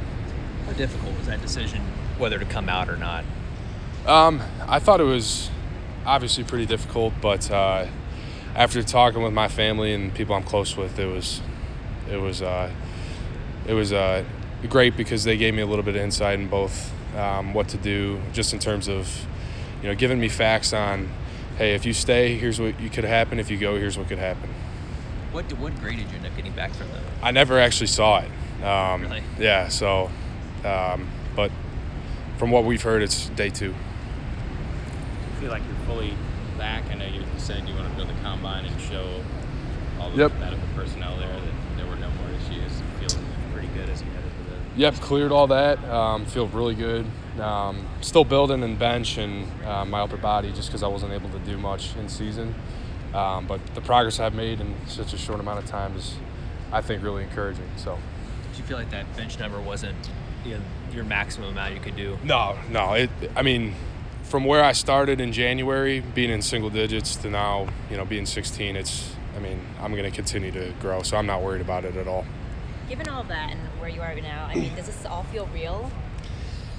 How 0.66 0.72
difficult 0.72 1.16
was 1.16 1.26
that 1.26 1.40
decision, 1.40 1.80
whether 2.18 2.38
to 2.38 2.44
come 2.44 2.68
out 2.68 2.88
or 2.88 2.96
not? 2.96 3.24
Um, 4.06 4.42
I 4.66 4.78
thought 4.78 5.00
it 5.00 5.04
was 5.04 5.50
obviously 6.04 6.44
pretty 6.44 6.66
difficult, 6.66 7.14
but 7.20 7.50
uh, 7.50 7.86
after 8.54 8.82
talking 8.82 9.22
with 9.22 9.32
my 9.32 9.48
family 9.48 9.92
and 9.94 10.14
people 10.14 10.34
I'm 10.34 10.42
close 10.42 10.76
with, 10.76 10.98
it 10.98 11.06
was 11.06 11.40
it 12.10 12.16
was 12.16 12.42
uh, 12.42 12.70
it 13.66 13.74
was 13.74 13.92
uh, 13.92 14.24
great 14.68 14.96
because 14.96 15.24
they 15.24 15.36
gave 15.36 15.54
me 15.54 15.62
a 15.62 15.66
little 15.66 15.84
bit 15.84 15.96
of 15.96 16.02
insight 16.02 16.38
in 16.38 16.48
both 16.48 16.92
um, 17.16 17.54
what 17.54 17.68
to 17.68 17.76
do, 17.76 18.20
just 18.32 18.52
in 18.52 18.58
terms 18.58 18.88
of 18.88 19.26
you 19.82 19.88
know 19.88 19.94
giving 19.94 20.20
me 20.20 20.28
facts 20.28 20.72
on, 20.72 21.08
hey, 21.58 21.74
if 21.74 21.84
you 21.84 21.92
stay, 21.92 22.36
here's 22.36 22.60
what 22.60 22.78
you 22.80 22.90
could 22.90 23.04
happen. 23.04 23.38
If 23.38 23.50
you 23.50 23.58
go, 23.58 23.76
here's 23.76 23.98
what 23.98 24.08
could 24.08 24.18
happen. 24.18 24.50
What 25.32 25.52
what 25.58 25.78
grade 25.80 25.98
did 25.98 26.10
you 26.10 26.16
end 26.16 26.26
up 26.26 26.36
getting 26.36 26.52
back 26.52 26.72
from 26.72 26.88
them? 26.88 27.02
I 27.22 27.30
never 27.30 27.58
actually 27.58 27.88
saw 27.88 28.20
it. 28.20 28.64
Um, 28.64 29.02
Really? 29.02 29.22
Yeah. 29.38 29.68
So, 29.68 30.10
um, 30.64 31.08
but 31.34 31.50
from 32.38 32.50
what 32.50 32.64
we've 32.64 32.82
heard, 32.82 33.02
it's 33.02 33.28
day 33.30 33.50
two. 33.50 33.74
I 35.36 35.40
feel 35.40 35.50
like 35.50 35.62
you're 35.66 35.86
fully 35.86 36.14
back. 36.58 36.84
I 36.90 36.94
know 36.94 37.06
you 37.06 37.22
said 37.38 37.68
you 37.68 37.74
wanted 37.74 37.90
to 37.90 37.96
go 37.96 38.08
to 38.08 38.14
the 38.14 38.20
combine 38.20 38.64
and 38.64 38.80
show 38.80 39.20
all 40.00 40.10
the 40.10 40.16
Yep. 40.16 40.32
medical 40.40 40.66
personnel 40.74 41.16
there 41.18 41.28
that 41.28 41.76
there 41.76 41.86
were 41.86 41.96
no 41.96 42.08
more 42.10 42.28
issues. 42.30 42.82
Feeling 43.00 43.26
pretty 43.52 43.68
good 43.68 43.88
as 43.88 44.02
you 44.02 44.08
headed 44.08 44.30
to 44.30 44.50
the 44.74 44.80
Yep, 44.80 44.94
cleared 44.96 45.32
all 45.32 45.46
that. 45.48 45.82
Um, 45.88 46.24
feel 46.26 46.46
really 46.48 46.74
good. 46.74 47.06
Um, 47.40 47.86
still 48.00 48.24
building 48.24 48.62
and 48.62 48.78
bench 48.78 49.18
and 49.18 49.46
uh, 49.64 49.84
my 49.84 50.00
upper 50.00 50.16
body 50.16 50.52
just 50.52 50.68
because 50.68 50.82
I 50.82 50.88
wasn't 50.88 51.12
able 51.12 51.28
to 51.30 51.38
do 51.40 51.58
much 51.58 51.94
in 51.96 52.08
season. 52.08 52.54
Um, 53.14 53.46
but 53.46 53.60
the 53.74 53.80
progress 53.80 54.20
I've 54.20 54.34
made 54.34 54.60
in 54.60 54.74
such 54.86 55.12
a 55.12 55.18
short 55.18 55.40
amount 55.40 55.58
of 55.58 55.66
time 55.66 55.96
is, 55.96 56.14
I 56.72 56.80
think, 56.80 57.02
really 57.02 57.22
encouraging. 57.22 57.68
So. 57.76 57.98
Did 58.50 58.58
you 58.58 58.64
feel 58.64 58.78
like 58.78 58.90
that 58.90 59.14
bench 59.16 59.38
number 59.38 59.60
wasn't 59.60 59.96
you 60.46 60.54
know, 60.54 60.64
your 60.92 61.04
maximum 61.04 61.50
amount 61.50 61.74
you 61.74 61.80
could 61.80 61.96
do? 61.96 62.18
No, 62.24 62.56
no. 62.70 62.94
It. 62.94 63.10
I 63.34 63.42
mean, 63.42 63.74
from 64.24 64.44
where 64.44 64.64
I 64.64 64.72
started 64.72 65.20
in 65.20 65.32
January, 65.32 66.00
being 66.00 66.30
in 66.30 66.42
single 66.42 66.70
digits 66.70 67.16
to 67.16 67.30
now, 67.30 67.68
you 67.90 67.96
know, 67.96 68.04
being 68.04 68.26
16, 68.26 68.76
it's. 68.76 69.12
I 69.36 69.38
mean, 69.38 69.60
I'm 69.80 69.92
going 69.92 70.04
to 70.04 70.10
continue 70.10 70.50
to 70.52 70.72
grow, 70.80 71.02
so 71.02 71.18
I'm 71.18 71.26
not 71.26 71.42
worried 71.42 71.60
about 71.60 71.84
it 71.84 71.94
at 71.96 72.08
all. 72.08 72.24
Given 72.88 73.06
all 73.06 73.22
that 73.24 73.50
and 73.50 73.60
where 73.78 73.90
you 73.90 74.00
are 74.00 74.14
now, 74.14 74.46
I 74.46 74.54
mean, 74.54 74.74
does 74.74 74.86
this 74.86 75.04
all 75.04 75.24
feel 75.24 75.46
real? 75.52 75.90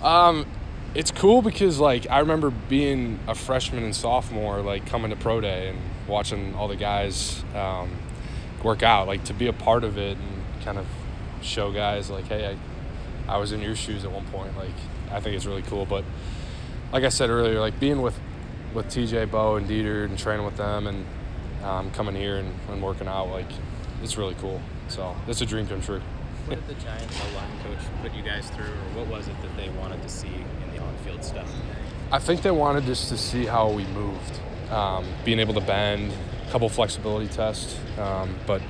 Um, 0.02 0.48
it's 0.96 1.12
cool 1.12 1.44
because 1.44 1.80
like 1.80 2.10
I 2.10 2.20
remember 2.20 2.50
being 2.50 3.20
a 3.28 3.36
freshman 3.36 3.84
and 3.84 3.96
sophomore, 3.96 4.62
like 4.62 4.88
coming 4.88 5.12
to 5.12 5.16
pro 5.16 5.40
day 5.42 5.70
and 5.70 5.80
watching 6.08 6.56
all 6.56 6.68
the 6.68 6.76
guys 6.76 7.44
um, 7.54 7.92
work 8.64 8.82
out. 8.82 9.08
Like 9.08 9.24
to 9.26 9.34
be 9.34 9.48
a 9.48 9.54
part 9.54 9.84
of 9.84 9.98
it 9.98 10.18
and 10.18 10.64
kind 10.64 10.78
of 10.78 10.88
show 11.42 11.72
guys 11.72 12.10
like, 12.10 12.26
hey, 12.26 12.48
I, 12.48 12.58
I 13.28 13.38
was 13.38 13.52
in 13.52 13.62
your 13.62 13.76
shoes 13.76 14.06
at 14.06 14.12
one 14.12 14.26
point. 14.28 14.56
Like 14.58 14.70
I 15.12 15.20
think 15.20 15.36
it's 15.36 15.46
really 15.46 15.64
cool. 15.64 15.86
But 15.86 16.04
like 16.92 17.04
I 17.04 17.10
said 17.10 17.30
earlier, 17.30 17.60
like 17.60 17.80
being 17.80 18.02
with 18.02 18.18
with 18.74 18.88
TJ, 18.88 19.32
Bo, 19.32 19.56
and 19.56 19.68
Deiter 19.68 20.06
and 20.06 20.18
training 20.18 20.46
with 20.46 20.58
them 20.58 20.88
and 20.88 21.06
um, 21.64 21.92
coming 21.92 22.16
here 22.16 22.38
and, 22.38 22.54
and 22.70 22.82
working 22.82 23.08
out, 23.08 23.30
like 23.30 23.50
it's 24.04 24.18
really 24.18 24.36
cool. 24.36 24.62
So 24.88 25.16
it's 25.28 25.42
a 25.42 25.46
dream 25.46 25.68
come 25.68 25.82
true. 25.82 26.02
What 26.46 26.66
did 26.66 26.78
the 26.78 26.82
Giants 26.82 27.20
O-line 27.20 27.60
coach 27.64 27.86
put 28.02 28.14
you 28.14 28.24
guys 28.24 28.50
through, 28.52 28.66
or 28.66 29.02
what 29.04 29.08
was 29.08 29.28
it 29.28 29.36
that 29.42 29.58
they 29.58 29.68
wanted 29.70 30.02
to 30.02 30.08
see 30.08 30.28
in 30.30 30.72
the 30.74 30.82
on-field 30.82 31.22
stuff? 31.22 31.52
I 32.10 32.20
think 32.20 32.42
they 32.42 32.52
wanted 32.52 32.86
just 32.86 33.10
to 33.10 33.18
see 33.18 33.46
how 33.46 33.70
we 33.70 33.84
moved, 33.88 34.40
um, 34.72 35.06
being 35.26 35.40
able 35.40 35.54
to 35.56 35.60
bend, 35.60 36.14
a 36.48 36.52
couple 36.52 36.70
flexibility 36.70 37.28
tests, 37.28 37.78
um, 38.00 38.34
but 38.46 38.62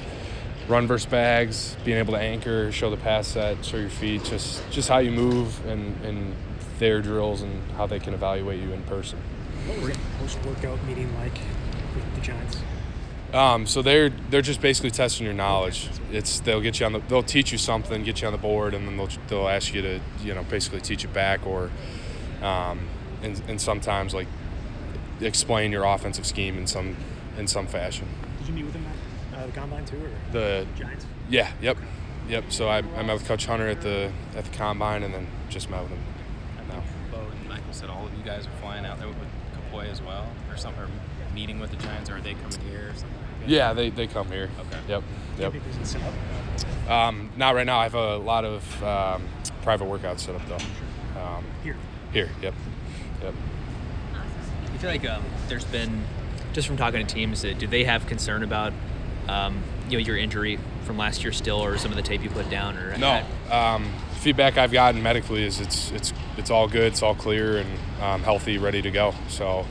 run 0.68 0.88
versus 0.88 1.10
bags, 1.10 1.76
being 1.86 1.98
able 1.98 2.14
to 2.14 2.20
anchor, 2.20 2.72
show 2.72 2.90
the 2.90 2.98
pass 2.98 3.28
set, 3.28 3.64
show 3.64 3.78
your 3.78 3.90
feet, 3.90 4.24
just 4.24 4.70
just 4.70 4.90
how 4.90 4.98
you 4.98 5.12
move 5.12 5.66
and, 5.66 5.96
and 6.04 6.36
their 6.80 7.02
drills 7.02 7.42
and 7.42 7.72
how 7.72 7.88
they 7.88 8.00
can 8.00 8.14
evaluate 8.14 8.62
you 8.62 8.72
in 8.72 8.84
person. 8.84 9.20
What 9.66 9.80
was 9.80 9.90
that 9.90 10.00
post-workout 10.20 10.84
meeting 10.86 11.14
like 11.20 11.40
with 11.96 12.16
the 12.16 12.22
Giants? 12.22 12.58
Um, 13.34 13.68
so 13.68 13.82
they're 13.82 14.10
they're 14.30 14.42
just 14.42 14.62
basically 14.62 14.92
testing 14.92 15.26
your 15.26 15.36
knowledge. 15.36 15.90
It's 16.12 16.40
they'll 16.40 16.62
get 16.62 16.80
you 16.80 16.86
on 16.86 16.94
the 16.94 17.00
they'll 17.00 17.24
teach 17.24 17.52
you 17.52 17.58
something, 17.58 18.04
get 18.04 18.22
you 18.22 18.28
on 18.28 18.34
the 18.34 18.40
board, 18.40 18.74
and 18.74 18.88
then 18.88 18.98
they'll 18.98 19.10
they'll 19.28 19.50
ask 19.50 19.74
you 19.74 19.82
to 19.82 20.00
you 20.24 20.34
know 20.34 20.44
basically 20.44 20.80
teach 20.80 21.04
it 21.04 21.14
back 21.14 21.46
or 21.46 21.70
um, 22.42 22.88
and, 23.22 23.42
and 23.48 23.60
sometimes 23.60 24.14
like 24.14 24.28
explain 25.20 25.72
your 25.72 25.84
offensive 25.84 26.26
scheme 26.26 26.58
in 26.58 26.68
some 26.68 26.96
in 27.38 27.48
some 27.48 27.68
fashion. 27.68 28.08
Did 28.40 28.48
you 28.48 28.54
meet 28.54 28.66
with 28.66 28.76
uh, 28.76 28.80
the 29.48 29.60
combine 29.60 29.86
too, 29.86 29.98
or 29.98 30.10
The 30.32 30.68
Giants? 30.78 31.06
yeah, 31.30 31.52
yep, 31.62 31.78
yep. 32.30 32.46
So 32.50 32.68
I, 32.68 32.78
I 32.78 33.04
met 33.04 33.14
with 33.14 33.26
Coach 33.26 33.46
Hunter 33.46 33.68
at 33.68 33.82
the 33.82 34.12
at 34.36 34.46
the 34.46 34.56
combine, 34.58 35.04
and 35.04 35.14
then 35.14 35.28
just 35.50 35.70
met 35.70 35.82
with 35.82 35.92
him. 35.92 36.00
now. 36.70 36.84
Bo 37.12 37.20
and 37.20 37.50
Michael 37.50 37.74
said 37.74 37.90
all 37.90 38.06
of 38.06 38.14
you 38.18 38.24
guys 38.24 38.46
are 38.48 38.52
flying 38.62 38.86
out 38.86 39.00
there 39.00 39.08
with 39.08 39.18
Kapoi 39.72 39.90
as 39.90 40.02
well, 40.02 40.28
or 40.50 40.58
some 40.58 40.74
or 40.76 40.88
meeting 41.34 41.60
with 41.60 41.72
the 41.72 41.78
Giants, 41.78 42.10
or 42.10 42.18
are 42.18 42.22
they 42.22 42.34
coming 42.36 42.60
here 42.70 42.90
or 42.90 42.94
something? 42.94 43.10
like? 43.42 43.50
Yeah, 43.50 43.74
they, 43.74 43.90
they 43.90 44.08
come 44.08 44.28
here. 44.28 44.50
Okay. 44.60 44.80
Yep. 44.90 45.04
Yep. 45.40 45.54
Maybe 45.54 45.64
there's 45.66 45.78
a 45.78 45.86
setup. 45.86 46.90
Um, 46.90 47.30
not 47.38 47.54
right 47.56 47.66
now. 47.66 47.80
I 47.80 47.84
have 47.84 47.94
a 47.96 48.18
lot 48.18 48.44
of 48.46 48.84
um, 48.84 49.24
private 49.62 49.86
workouts 49.86 50.22
set 50.22 50.36
up 50.36 50.42
though. 50.48 51.20
Um, 51.22 51.44
Here. 51.64 51.76
Here. 52.12 52.30
Yep. 52.42 52.54
Yep. 53.22 53.34
You 54.74 54.80
feel 54.80 54.90
like 54.90 55.08
um, 55.10 55.24
there's 55.48 55.66
been, 55.66 56.04
just 56.54 56.68
from 56.68 56.78
talking 56.78 57.06
to 57.06 57.14
teams, 57.14 57.44
uh, 57.44 57.54
do 57.58 57.68
they 57.68 57.84
have 57.84 58.06
concern 58.08 58.44
about, 58.44 58.74
um, 59.28 59.62
you 59.90 59.98
know, 59.98 60.04
your 60.04 60.18
injury 60.18 60.60
from 60.84 60.98
last 60.98 61.24
year 61.24 61.34
still, 61.34 61.64
or 61.64 61.78
some 61.78 61.92
of 61.92 61.98
the 61.98 62.04
tape 62.04 62.24
you 62.24 62.30
put 62.30 62.50
down, 62.50 62.78
or 62.78 62.98
No. 62.98 63.24
Um, 63.52 63.92
feedback 64.20 64.58
I've 64.58 64.72
gotten 64.72 65.02
medically 65.04 65.44
is 65.44 65.60
it's 65.60 65.92
it's 65.92 66.14
it's 66.38 66.50
all 66.50 66.68
good. 66.68 66.92
It's 66.94 67.02
all 67.02 67.16
clear 67.16 67.58
and 67.58 67.70
um, 68.02 68.24
healthy, 68.24 68.58
ready 68.58 68.82
to 68.82 68.92
go. 68.92 69.14
So 69.30 69.66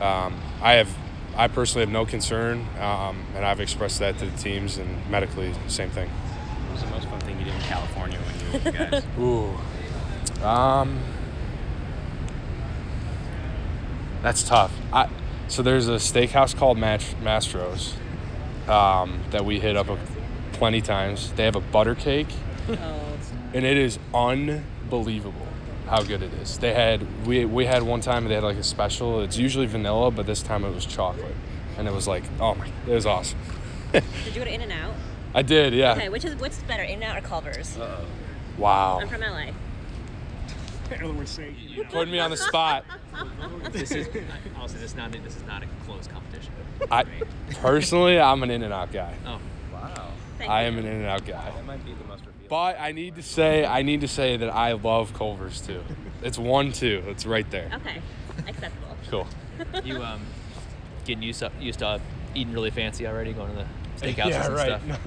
um, 0.00 0.40
I 0.60 0.74
have 0.74 0.94
I 1.36 1.48
personally 1.48 1.86
have 1.86 1.92
no 1.92 2.04
concern, 2.04 2.66
um, 2.80 3.24
and 3.34 3.44
I've 3.44 3.60
expressed 3.60 4.00
that 4.00 4.18
to 4.18 4.26
the 4.26 4.36
teams 4.36 4.78
and 4.78 5.08
medically 5.10 5.52
same 5.68 5.90
thing. 5.90 6.08
What 6.08 6.72
was 6.72 6.82
the 6.82 6.90
most 6.90 7.08
fun 7.08 7.20
thing 7.20 7.38
you 7.38 7.44
did 7.44 7.54
in 7.54 7.60
California 7.60 8.18
when 8.18 8.40
you 8.40 8.46
were 8.46 8.52
with 8.52 8.64
the 8.64 8.72
guys? 8.72 9.04
Ooh. 10.40 10.44
Um, 10.44 11.00
that's 14.22 14.42
tough. 14.42 14.72
I, 14.92 15.08
so 15.46 15.62
there's 15.62 15.88
a 15.88 15.92
steakhouse 15.92 16.54
called 16.54 16.76
Match, 16.76 17.14
Mastro's 17.22 17.94
um, 18.68 19.20
that 19.30 19.44
we 19.44 19.60
hit 19.60 19.76
up 19.76 19.88
a, 19.88 19.98
plenty 20.52 20.80
times. 20.80 21.32
They 21.32 21.44
have 21.44 21.56
a 21.56 21.60
butter 21.60 21.94
cake, 21.94 22.28
and 22.68 23.64
it 23.64 23.76
is 23.76 23.98
unbelievable 24.14 25.46
how 25.86 26.02
good 26.02 26.22
it 26.22 26.32
is. 26.34 26.58
They 26.58 26.74
had 26.74 27.26
we 27.26 27.44
we 27.44 27.64
had 27.64 27.82
one 27.82 28.00
time 28.00 28.26
they 28.28 28.34
had 28.34 28.44
like 28.44 28.56
a 28.56 28.62
special. 28.62 29.22
It's 29.22 29.36
usually 29.36 29.66
vanilla, 29.66 30.10
but 30.10 30.26
this 30.26 30.42
time 30.42 30.64
it 30.64 30.74
was 30.74 30.86
chocolate, 30.86 31.34
and 31.76 31.88
it 31.88 31.94
was 31.94 32.06
like 32.06 32.24
oh 32.40 32.54
my, 32.54 32.68
it 32.86 32.94
was 32.94 33.06
awesome. 33.06 33.38
Did 33.92 34.04
you 34.26 34.32
go 34.32 34.44
to 34.44 34.52
In 34.52 34.60
and 34.60 34.72
Out? 34.72 34.94
I 35.34 35.42
did, 35.42 35.72
yeah. 35.72 35.92
Okay, 35.92 36.08
which 36.08 36.24
is 36.24 36.34
what's 36.36 36.58
better, 36.62 36.82
In 36.82 37.02
and 37.02 37.04
Out 37.04 37.18
or 37.18 37.20
Culver's? 37.20 37.78
Wow. 38.58 38.98
I'm 39.00 39.08
from 39.08 39.20
LA. 39.20 39.50
In 40.90 41.04
other 41.04 41.12
words, 41.12 41.30
say 41.30 41.54
Putting 41.90 42.12
me 42.12 42.18
on 42.18 42.30
the 42.30 42.36
spot. 42.36 42.84
this 43.72 43.90
is 43.90 44.08
honestly 44.56 44.80
this 44.80 44.90
is 44.90 44.96
not 44.96 45.12
this 45.12 45.36
is 45.36 45.44
not 45.46 45.62
a 45.62 45.66
close 45.84 46.06
competition. 46.06 46.52
I 46.90 47.04
personally, 47.54 48.18
I'm 48.18 48.42
an 48.42 48.50
In-N-Out 48.50 48.92
guy. 48.92 49.14
Oh, 49.26 49.40
wow. 49.72 50.12
I 50.40 50.62
am 50.62 50.78
an 50.78 50.86
In-N-Out 50.86 51.26
guy. 51.26 51.50
That 51.50 51.66
might 51.66 51.84
be 51.84 51.92
the 51.92 52.04
most 52.04 52.20
revealing. 52.20 52.48
But 52.48 52.80
I 52.80 52.92
need 52.92 53.16
to 53.16 53.22
say, 53.22 53.66
I 53.66 53.82
need 53.82 54.00
to 54.02 54.08
say 54.08 54.36
that 54.36 54.50
I 54.50 54.72
love 54.72 55.12
Culver's 55.14 55.60
too. 55.60 55.82
It's 56.22 56.38
one 56.38 56.72
two. 56.72 57.02
It's 57.06 57.26
right 57.26 57.48
there. 57.50 57.70
Okay, 57.74 58.00
acceptable. 58.46 58.96
Cool. 59.10 59.26
you 59.84 60.02
um, 60.02 60.20
getting 61.04 61.22
used 61.22 61.40
to 61.40 61.50
used 61.60 61.80
to 61.80 62.00
eating 62.34 62.52
really 62.52 62.70
fancy 62.70 63.06
already, 63.06 63.32
going 63.32 63.50
to 63.50 63.56
the 63.56 64.06
steakhouses 64.06 64.16
yeah, 64.28 64.46
and 64.46 64.54
right. 64.54 64.80
stuff. 64.80 65.00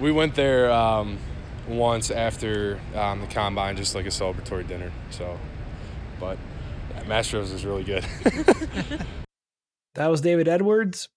We 0.00 0.12
went 0.12 0.34
there 0.34 0.70
um, 0.70 1.18
once 1.68 2.10
after 2.10 2.80
um, 2.94 3.20
the 3.20 3.26
combine, 3.26 3.76
just 3.76 3.94
like 3.94 4.06
a 4.06 4.10
celebratory 4.10 4.66
dinner. 4.66 4.90
So, 5.10 5.38
but 6.18 6.38
yeah, 6.90 7.04
Mastro's 7.04 7.52
is 7.52 7.64
really 7.64 7.84
good. 7.84 8.04
That 9.98 10.12
was 10.12 10.20
David 10.20 10.46
Edwards. 10.46 11.08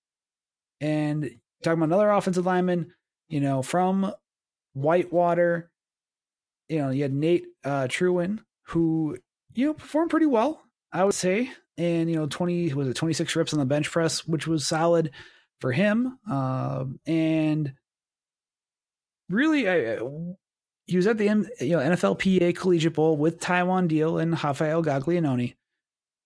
And 0.80 1.24
talking 1.64 1.78
about 1.78 1.86
another 1.86 2.10
offensive 2.10 2.48
lineman, 2.48 2.94
you 3.30 3.40
know, 3.40 3.62
from 3.62 4.12
Whitewater, 4.74 5.70
you 6.68 6.80
know, 6.80 6.90
you 6.90 7.04
had 7.04 7.14
Nate 7.14 7.46
uh, 7.64 7.84
Trewyn, 7.84 8.40
who, 8.70 9.20
you 9.54 9.68
know, 9.68 9.74
performed 9.76 10.10
pretty 10.10 10.26
well, 10.26 10.64
I 10.92 11.04
would 11.04 11.14
say. 11.14 11.52
And, 11.78 12.10
you 12.10 12.16
know, 12.16 12.26
20, 12.26 12.74
was 12.74 12.88
it 12.88 12.96
26 12.96 13.36
reps 13.36 13.54
on 13.54 13.60
the 13.60 13.66
bench 13.66 13.92
press, 13.92 14.26
which 14.28 14.48
was 14.48 14.66
solid 14.66 15.12
for 15.60 15.72
him. 15.72 16.18
Um, 16.28 17.00
and 17.06 17.74
really, 19.30 19.70
I, 19.70 20.00
he 20.88 20.98
was 20.98 21.08
at 21.08 21.18
the 21.18 21.26
you 21.26 21.78
know 21.78 21.80
NFLPA 21.80 22.56
Collegiate 22.56 22.94
Bowl 22.94 23.18
with 23.18 23.40
Taiwan 23.40 23.88
Deal 23.88 24.18
and 24.18 24.32
Rafael 24.32 24.84
Gaglianone. 24.84 25.56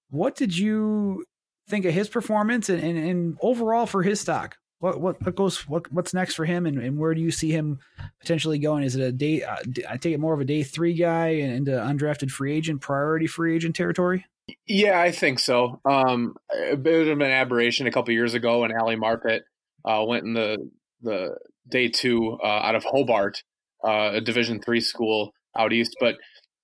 What 0.09 0.35
did 0.35 0.57
you 0.57 1.25
think 1.67 1.85
of 1.85 1.93
his 1.93 2.07
performance 2.09 2.69
and, 2.69 2.81
and, 2.81 2.97
and 2.97 3.37
overall 3.41 3.85
for 3.85 4.03
his 4.03 4.19
stock? 4.19 4.57
What 4.79 4.99
what 4.99 5.21
what 5.23 5.35
goes 5.35 5.67
what 5.67 5.91
what's 5.91 6.13
next 6.13 6.35
for 6.35 6.45
him 6.45 6.65
and, 6.65 6.77
and 6.79 6.97
where 6.97 7.13
do 7.13 7.21
you 7.21 7.31
see 7.31 7.51
him 7.51 7.79
potentially 8.19 8.59
going? 8.59 8.83
Is 8.83 8.95
it 8.95 9.01
a 9.01 9.11
day? 9.11 9.43
Uh, 9.43 9.57
I 9.89 9.97
take 9.97 10.13
it 10.13 10.19
more 10.19 10.33
of 10.33 10.41
a 10.41 10.45
day 10.45 10.63
three 10.63 10.93
guy 10.93 11.27
and 11.27 11.53
into 11.53 11.71
undrafted 11.71 12.29
free 12.29 12.53
agent, 12.53 12.81
priority 12.81 13.27
free 13.27 13.55
agent 13.55 13.75
territory. 13.75 14.25
Yeah, 14.67 14.99
I 14.99 15.11
think 15.11 15.39
so. 15.39 15.79
Um, 15.85 16.35
it 16.51 16.83
been 16.83 17.09
an 17.09 17.21
aberration 17.23 17.87
a 17.87 17.91
couple 17.91 18.13
years 18.13 18.35
ago 18.35 18.61
when 18.61 18.77
Ali 18.77 18.95
Marpet 18.95 19.41
uh, 19.83 20.03
went 20.05 20.25
in 20.25 20.33
the 20.33 20.69
the 21.01 21.37
day 21.67 21.89
two 21.89 22.37
uh, 22.43 22.45
out 22.45 22.75
of 22.75 22.83
Hobart, 22.83 23.43
uh, 23.85 24.11
a 24.13 24.21
Division 24.21 24.61
three 24.61 24.81
school 24.81 25.31
out 25.57 25.73
east. 25.73 25.95
But 25.99 26.15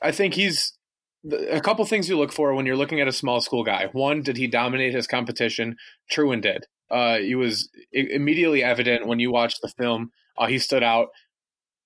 I 0.01 0.11
think 0.11 0.34
he's 0.34 0.74
a 1.51 1.61
couple 1.61 1.86
things 1.86 2.09
you 2.09 2.17
look 2.17 2.32
for 2.32 2.53
when 2.53 2.65
you're 2.65 2.76
looking 2.76 2.99
at 2.99 3.07
a 3.07 3.13
small 3.13 3.41
school 3.41 3.63
guy. 3.63 3.89
One, 3.91 4.22
did 4.22 4.38
he 4.38 4.47
dominate 4.47 4.93
his 4.93 5.07
competition? 5.07 5.76
Trewyn 6.11 6.41
did. 6.41 6.65
Uh, 6.89 7.17
he 7.19 7.36
was 7.36 7.69
immediately 7.93 8.63
evident 8.63 9.07
when 9.07 9.19
you 9.19 9.32
watch 9.32 9.55
the 9.61 9.69
film. 9.69 10.09
Uh, 10.38 10.47
he 10.47 10.59
stood 10.59 10.84
out. 10.84 11.09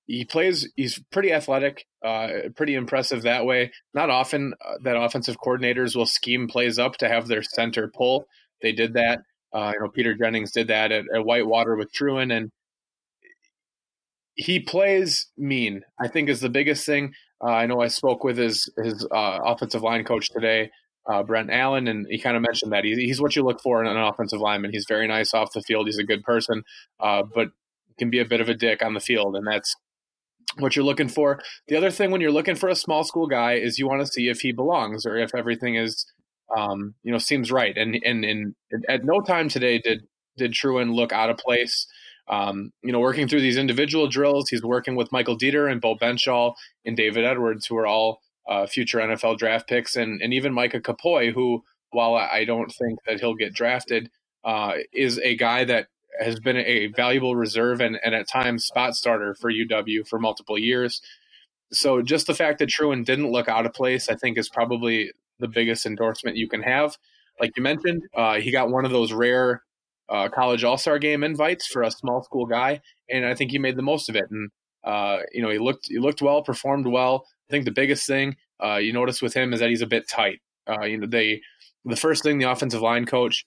He 0.07 0.23
plays. 0.23 0.71
He's 0.75 0.99
pretty 1.11 1.31
athletic, 1.31 1.86
uh, 2.03 2.29
pretty 2.55 2.75
impressive 2.75 3.23
that 3.23 3.45
way. 3.45 3.71
Not 3.93 4.09
often 4.09 4.53
uh, 4.63 4.75
that 4.83 4.95
offensive 4.95 5.38
coordinators 5.43 5.95
will 5.95 6.05
scheme 6.05 6.47
plays 6.47 6.79
up 6.79 6.97
to 6.97 7.09
have 7.09 7.27
their 7.27 7.43
center 7.43 7.91
pull. 7.93 8.25
They 8.61 8.71
did 8.71 8.93
that. 8.93 9.19
Uh, 9.53 9.71
you 9.73 9.79
know, 9.79 9.89
Peter 9.89 10.15
Jennings 10.15 10.51
did 10.51 10.67
that 10.67 10.91
at, 10.91 11.05
at 11.13 11.25
Whitewater 11.25 11.75
with 11.75 11.93
Trewyn, 11.93 12.36
and 12.36 12.51
he 14.36 14.59
plays 14.59 15.27
mean. 15.38 15.81
I 15.99 16.07
think 16.07 16.29
is 16.29 16.41
the 16.41 16.49
biggest 16.49 16.86
thing. 16.86 17.13
Uh, 17.43 17.51
I 17.51 17.65
know 17.65 17.81
I 17.81 17.88
spoke 17.88 18.23
with 18.23 18.38
his 18.38 18.69
his 18.83 19.05
uh, 19.11 19.39
offensive 19.45 19.81
line 19.81 20.03
coach 20.03 20.29
today, 20.29 20.71
uh, 21.09 21.23
Brent 21.23 21.51
Allen, 21.51 21.88
and 21.88 22.05
he 22.09 22.19
kind 22.19 22.36
of 22.36 22.41
mentioned 22.41 22.71
that 22.71 22.83
he, 22.83 22.95
he's 22.95 23.21
what 23.21 23.36
you 23.36 23.43
look 23.43 23.61
for 23.61 23.83
in 23.83 23.88
an 23.88 23.97
offensive 23.97 24.39
lineman. 24.39 24.71
He's 24.71 24.86
very 24.88 25.07
nice 25.07 25.33
off 25.33 25.53
the 25.53 25.61
field. 25.61 25.88
He's 25.88 25.97
a 25.97 26.03
good 26.03 26.23
person, 26.23 26.63
uh, 26.99 27.23
but 27.33 27.49
can 27.97 28.09
be 28.09 28.19
a 28.19 28.25
bit 28.25 28.41
of 28.41 28.49
a 28.49 28.53
dick 28.53 28.83
on 28.83 28.93
the 28.93 28.99
field, 28.99 29.36
and 29.36 29.47
that's 29.47 29.75
what 30.59 30.75
you're 30.75 30.86
looking 30.86 31.09
for. 31.09 31.41
The 31.67 31.75
other 31.75 31.91
thing 31.91 32.11
when 32.11 32.21
you're 32.21 32.31
looking 32.31 32.55
for 32.55 32.69
a 32.69 32.75
small 32.75 33.03
school 33.03 33.27
guy 33.27 33.53
is 33.53 33.79
you 33.79 33.88
want 33.88 34.01
to 34.01 34.07
see 34.07 34.29
if 34.29 34.41
he 34.41 34.51
belongs 34.51 35.05
or 35.05 35.17
if 35.17 35.36
everything 35.36 35.75
is, 35.75 36.05
um, 36.55 36.95
you 37.03 37.11
know, 37.11 37.17
seems 37.17 37.51
right. 37.51 37.75
And 37.77 37.97
and 38.03 38.23
and 38.23 38.55
at 38.88 39.03
no 39.03 39.21
time 39.21 39.49
today 39.49 39.79
did 39.79 40.07
did 40.38 40.53
Trewyn 40.53 40.93
look 40.93 41.11
out 41.11 41.29
of 41.29 41.38
place. 41.38 41.88
Um, 42.28 42.71
you 42.84 42.91
know, 42.91 42.99
working 42.99 43.28
through 43.28 43.41
these 43.41 43.57
individual 43.57 44.07
drills, 44.07 44.49
he's 44.49 44.63
working 44.63 44.95
with 44.95 45.11
Michael 45.11 45.38
Deiter 45.38 45.71
and 45.71 45.80
Bo 45.80 45.95
Benzschawel 45.95 46.55
and 46.86 46.97
David 46.97 47.23
Edwards, 47.23 47.67
who 47.67 47.78
are 47.78 47.86
all 47.86 48.21
uh, 48.47 48.65
future 48.65 48.99
NFL 48.99 49.38
draft 49.38 49.67
picks, 49.67 49.95
and 49.95 50.21
and 50.21 50.34
even 50.34 50.53
Micah 50.53 50.82
Kapoi, 50.82 51.34
who, 51.34 51.63
while 51.91 52.15
I 52.15 52.45
don't 52.45 52.71
think 52.71 52.99
that 53.05 53.19
he'll 53.19 53.36
get 53.36 53.53
drafted, 53.53 54.09
uh, 54.43 54.73
is 54.93 55.19
a 55.19 55.36
guy 55.36 55.65
that 55.65 55.88
has 56.19 56.39
been 56.39 56.57
a 56.57 56.88
valuable 56.88 57.36
reserve 57.36 57.82
and, 57.82 57.99
and 58.03 58.15
at 58.15 58.28
times 58.28 58.65
spot 58.65 58.95
starter 58.95 59.36
for 59.36 59.51
UW 59.51 60.07
for 60.07 60.19
multiple 60.19 60.57
years. 60.57 61.01
So 61.71 62.01
just 62.01 62.28
the 62.28 62.34
fact 62.34 62.59
that 62.59 62.69
Trewyn 62.69 63.03
didn't 63.03 63.32
look 63.32 63.49
out 63.49 63.65
of 63.65 63.73
place, 63.73 64.07
I 64.07 64.15
think, 64.15 64.38
is 64.38 64.49
probably 64.49 65.11
the 65.39 65.47
biggest 65.47 65.86
endorsement 65.86 66.38
you 66.38 66.47
can 66.47 66.61
have. 66.61 66.97
Like 67.39 67.51
you 67.57 67.63
mentioned, 67.63 68.03
uh, 68.15 68.36
he 68.36 68.51
got 68.51 68.69
one 68.69 68.86
of 68.86 68.91
those 68.91 69.11
rare 69.11 69.63
uh, 70.09 70.29
college 70.29 70.63
all 70.63 70.77
star 70.77 70.99
game 70.99 71.23
invites 71.23 71.67
for 71.67 71.81
a 71.81 71.91
small 71.91 72.23
school 72.23 72.45
guy, 72.45 72.81
and 73.09 73.25
I 73.25 73.35
think 73.35 73.51
he 73.51 73.59
made 73.59 73.77
the 73.77 73.81
most 73.81 74.09
of 74.09 74.15
it. 74.15 74.25
And 74.29 74.49
uh, 74.83 75.19
you 75.31 75.41
know, 75.41 75.49
he 75.49 75.59
looked 75.59 75.87
he 75.89 75.99
looked 75.99 76.21
well, 76.21 76.43
performed 76.43 76.87
well. 76.87 77.25
I 77.49 77.51
think 77.51 77.65
the 77.65 77.71
biggest 77.71 78.07
thing 78.07 78.35
uh, 78.63 78.75
you 78.75 78.93
notice 78.93 79.21
with 79.21 79.33
him 79.33 79.53
is 79.53 79.59
that 79.59 79.69
he's 79.69 79.81
a 79.81 79.87
bit 79.87 80.07
tight. 80.09 80.39
Uh, 80.67 80.85
you 80.85 80.97
know, 80.97 81.07
they 81.07 81.41
the 81.85 81.95
first 81.95 82.23
thing 82.23 82.37
the 82.37 82.49
offensive 82.49 82.81
line 82.81 83.05
coach 83.05 83.45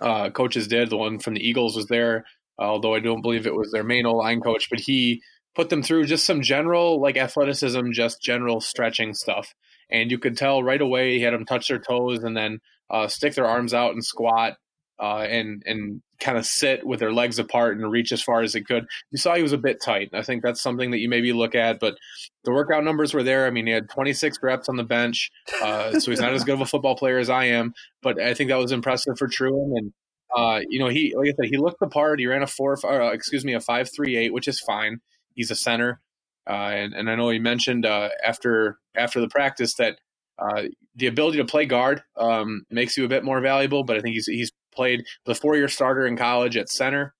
uh, 0.00 0.30
coaches 0.30 0.68
did, 0.68 0.90
the 0.90 0.96
one 0.96 1.18
from 1.18 1.34
the 1.34 1.46
Eagles 1.46 1.76
was 1.76 1.86
there, 1.86 2.24
although 2.58 2.94
I 2.94 3.00
don't 3.00 3.22
believe 3.22 3.46
it 3.46 3.54
was 3.54 3.70
their 3.72 3.84
main 3.84 4.06
O 4.06 4.14
line 4.14 4.40
coach, 4.40 4.68
but 4.70 4.80
he 4.80 5.22
put 5.54 5.70
them 5.70 5.82
through 5.82 6.06
just 6.06 6.26
some 6.26 6.42
general 6.42 7.00
like 7.00 7.16
athleticism, 7.16 7.90
just 7.92 8.22
general 8.22 8.60
stretching 8.60 9.14
stuff. 9.14 9.54
And 9.90 10.10
you 10.10 10.18
could 10.18 10.36
tell 10.36 10.62
right 10.62 10.80
away 10.80 11.14
he 11.14 11.22
had 11.22 11.32
them 11.32 11.46
touch 11.46 11.68
their 11.68 11.78
toes 11.78 12.22
and 12.22 12.36
then 12.36 12.60
uh, 12.90 13.08
stick 13.08 13.34
their 13.34 13.46
arms 13.46 13.74
out 13.74 13.92
and 13.92 14.04
squat. 14.04 14.56
Uh, 15.00 15.24
and 15.28 15.62
and 15.64 16.02
kind 16.20 16.36
of 16.36 16.44
sit 16.44 16.84
with 16.84 16.98
their 16.98 17.12
legs 17.12 17.38
apart 17.38 17.76
and 17.76 17.90
reach 17.90 18.10
as 18.10 18.20
far 18.20 18.42
as 18.42 18.54
it 18.54 18.66
could. 18.66 18.84
You 19.12 19.18
saw 19.18 19.34
he 19.34 19.42
was 19.42 19.52
a 19.52 19.58
bit 19.58 19.78
tight. 19.80 20.10
I 20.12 20.22
think 20.22 20.42
that's 20.42 20.60
something 20.60 20.90
that 20.90 20.98
you 20.98 21.08
maybe 21.08 21.32
look 21.32 21.54
at, 21.54 21.78
but 21.78 21.96
the 22.44 22.52
workout 22.52 22.82
numbers 22.82 23.14
were 23.14 23.22
there. 23.22 23.46
I 23.46 23.50
mean, 23.50 23.66
he 23.66 23.72
had 23.72 23.88
26 23.88 24.38
reps 24.42 24.68
on 24.68 24.76
the 24.76 24.82
bench, 24.82 25.30
uh, 25.62 26.00
so 26.00 26.10
he's 26.10 26.20
not 26.20 26.32
as 26.32 26.42
good 26.42 26.54
of 26.54 26.60
a 26.62 26.66
football 26.66 26.96
player 26.96 27.18
as 27.18 27.30
I 27.30 27.44
am, 27.44 27.74
but 28.02 28.20
I 28.20 28.34
think 28.34 28.50
that 28.50 28.58
was 28.58 28.72
impressive 28.72 29.16
for 29.16 29.28
Trewyn. 29.28 29.70
And 29.76 29.92
uh, 30.36 30.60
you 30.68 30.78
know, 30.78 30.88
he 30.88 31.14
like 31.16 31.28
I 31.28 31.32
said, 31.42 31.50
he 31.50 31.56
looked 31.56 31.80
the 31.80 31.88
part. 31.88 32.18
He 32.18 32.26
ran 32.26 32.42
a 32.42 32.46
four, 32.46 32.76
uh, 32.84 33.12
excuse 33.12 33.44
me, 33.44 33.54
a 33.54 33.60
five 33.60 33.88
three 33.94 34.16
eight, 34.16 34.32
which 34.32 34.48
is 34.48 34.60
fine. 34.60 34.98
He's 35.34 35.50
a 35.50 35.56
center, 35.56 36.00
uh, 36.48 36.52
and, 36.52 36.94
and 36.94 37.10
I 37.10 37.14
know 37.14 37.30
he 37.30 37.38
mentioned 37.38 37.86
uh, 37.86 38.10
after 38.26 38.78
after 38.96 39.20
the 39.20 39.28
practice 39.28 39.74
that 39.74 39.98
uh, 40.38 40.64
the 40.94 41.06
ability 41.06 41.38
to 41.38 41.44
play 41.44 41.66
guard 41.66 42.02
um, 42.16 42.64
makes 42.70 42.96
you 42.96 43.04
a 43.04 43.08
bit 43.08 43.24
more 43.24 43.40
valuable. 43.40 43.84
But 43.84 43.96
I 43.96 44.00
think 44.00 44.14
he's 44.14 44.26
he's 44.26 44.52
played 44.78 45.04
the 45.26 45.34
four 45.34 45.56
year 45.56 45.66
starter 45.66 46.06
in 46.06 46.16
college 46.16 46.56
at 46.56 46.68
center. 46.68 47.12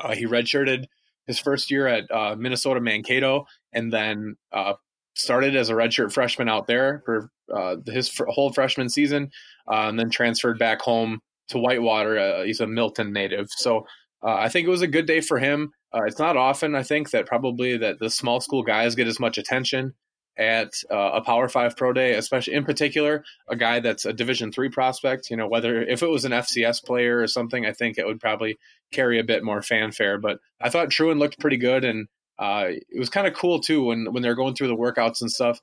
Uh, 0.00 0.14
he 0.14 0.26
redshirted 0.26 0.84
his 1.26 1.40
first 1.40 1.72
year 1.72 1.88
at 1.88 2.04
uh, 2.10 2.36
Minnesota 2.38 2.80
Mankato, 2.80 3.46
and 3.72 3.92
then 3.92 4.36
uh, 4.52 4.74
started 5.14 5.56
as 5.56 5.70
a 5.70 5.74
redshirt 5.74 6.12
freshman 6.12 6.48
out 6.48 6.68
there 6.68 7.02
for 7.04 7.30
uh, 7.52 7.76
his 7.86 8.16
whole 8.28 8.52
freshman 8.52 8.88
season, 8.88 9.28
uh, 9.68 9.88
and 9.88 9.98
then 9.98 10.08
transferred 10.08 10.56
back 10.56 10.80
home 10.80 11.18
to 11.48 11.58
Whitewater. 11.58 12.44
he's 12.44 12.60
a 12.60 12.66
Milton 12.66 13.12
native, 13.12 13.48
so 13.56 13.84
I 14.22 14.48
think 14.48 14.66
it 14.66 14.70
was 14.70 14.82
a 14.82 14.86
good 14.86 15.06
day 15.06 15.20
for 15.20 15.38
him. 15.38 15.72
it's 15.94 16.18
not 16.18 16.36
often, 16.36 16.74
I 16.74 16.82
think, 16.84 17.10
that 17.10 17.26
probably 17.26 17.76
that 17.76 17.98
the 17.98 18.10
small 18.10 18.40
school 18.40 18.62
guys 18.62 18.94
get 18.94 19.08
as 19.08 19.18
much 19.18 19.38
attention 19.38 19.94
at 20.38 20.72
uh, 20.90 21.10
a 21.14 21.20
Power 21.20 21.48
Five 21.48 21.76
Pro 21.76 21.92
Day, 21.92 22.14
especially 22.14 22.54
in 22.54 22.64
particular 22.64 23.24
a 23.48 23.56
guy 23.56 23.80
that's 23.80 24.04
a 24.04 24.12
Division 24.12 24.52
Three 24.52 24.68
prospect. 24.68 25.30
You 25.30 25.36
know, 25.36 25.48
whether 25.48 25.82
if 25.82 26.02
it 26.02 26.08
was 26.08 26.24
an 26.24 26.32
FCS 26.32 26.84
player 26.84 27.20
or 27.20 27.26
something, 27.26 27.66
I 27.66 27.72
think 27.72 27.98
it 27.98 28.06
would 28.06 28.20
probably 28.20 28.58
carry 28.92 29.18
a 29.18 29.24
bit 29.24 29.42
more 29.42 29.62
fanfare. 29.62 30.18
But 30.18 30.38
I 30.60 30.70
thought 30.70 30.90
Trewyn 30.90 31.18
looked 31.18 31.40
pretty 31.40 31.56
good, 31.56 31.84
and 31.84 32.06
uh, 32.38 32.66
it 32.68 32.98
was 32.98 33.10
kind 33.10 33.26
of 33.26 33.34
cool 33.34 33.60
too 33.60 33.84
when 33.84 34.12
when 34.12 34.22
they're 34.22 34.36
going 34.36 34.54
through 34.54 34.68
the 34.68 34.76
workouts 34.76 35.20
and 35.20 35.30
stuff. 35.30 35.60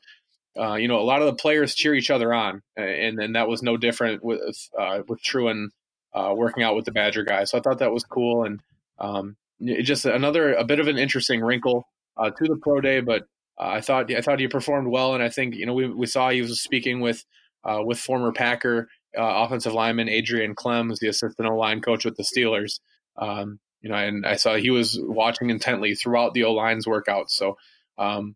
Uh, 0.57 0.75
you 0.75 0.87
know, 0.87 0.99
a 0.99 1.03
lot 1.03 1.21
of 1.21 1.27
the 1.27 1.35
players 1.35 1.75
cheer 1.75 1.95
each 1.95 2.11
other 2.11 2.33
on, 2.33 2.61
and 2.75 3.19
and 3.19 3.35
that 3.35 3.47
was 3.47 3.63
no 3.63 3.77
different 3.77 4.23
with 4.23 4.69
uh, 4.77 5.01
with 5.07 5.23
Trewyn 5.23 5.67
uh, 6.13 6.33
working 6.35 6.63
out 6.63 6.75
with 6.75 6.85
the 6.85 6.91
Badger 6.91 7.23
guys. 7.23 7.51
So 7.51 7.57
I 7.57 7.61
thought 7.61 7.79
that 7.79 7.93
was 7.93 8.03
cool, 8.03 8.43
and 8.43 8.61
um, 8.99 9.37
just 9.61 10.05
another 10.05 10.53
a 10.53 10.65
bit 10.65 10.79
of 10.79 10.87
an 10.87 10.97
interesting 10.97 11.41
wrinkle 11.41 11.87
uh, 12.17 12.29
to 12.29 12.43
the 12.45 12.57
pro 12.57 12.81
day, 12.81 12.99
but 13.01 13.27
uh, 13.59 13.67
I 13.67 13.81
thought 13.81 14.13
I 14.13 14.21
thought 14.21 14.39
he 14.39 14.47
performed 14.47 14.87
well, 14.89 15.13
and 15.13 15.23
I 15.23 15.29
think 15.29 15.55
you 15.55 15.65
know 15.65 15.73
we 15.73 15.87
we 15.87 16.05
saw 16.05 16.29
he 16.29 16.41
was 16.41 16.61
speaking 16.61 16.99
with 16.99 17.23
uh, 17.63 17.81
with 17.83 17.99
former 17.99 18.31
Packer 18.31 18.89
uh, 19.17 19.45
offensive 19.45 19.73
lineman 19.73 20.09
Adrian 20.09 20.55
Klems, 20.55 20.99
the 20.99 21.07
assistant 21.07 21.47
O 21.47 21.55
line 21.55 21.81
coach 21.81 22.05
with 22.05 22.17
the 22.17 22.23
Steelers. 22.23 22.79
Um, 23.17 23.59
you 23.81 23.89
know, 23.89 23.95
and 23.95 24.25
I 24.25 24.35
saw 24.35 24.55
he 24.55 24.71
was 24.71 24.99
watching 25.01 25.49
intently 25.49 25.95
throughout 25.95 26.33
the 26.33 26.43
O 26.43 26.53
line's 26.53 26.87
workout. 26.87 27.29
So 27.29 27.57
um, 27.97 28.35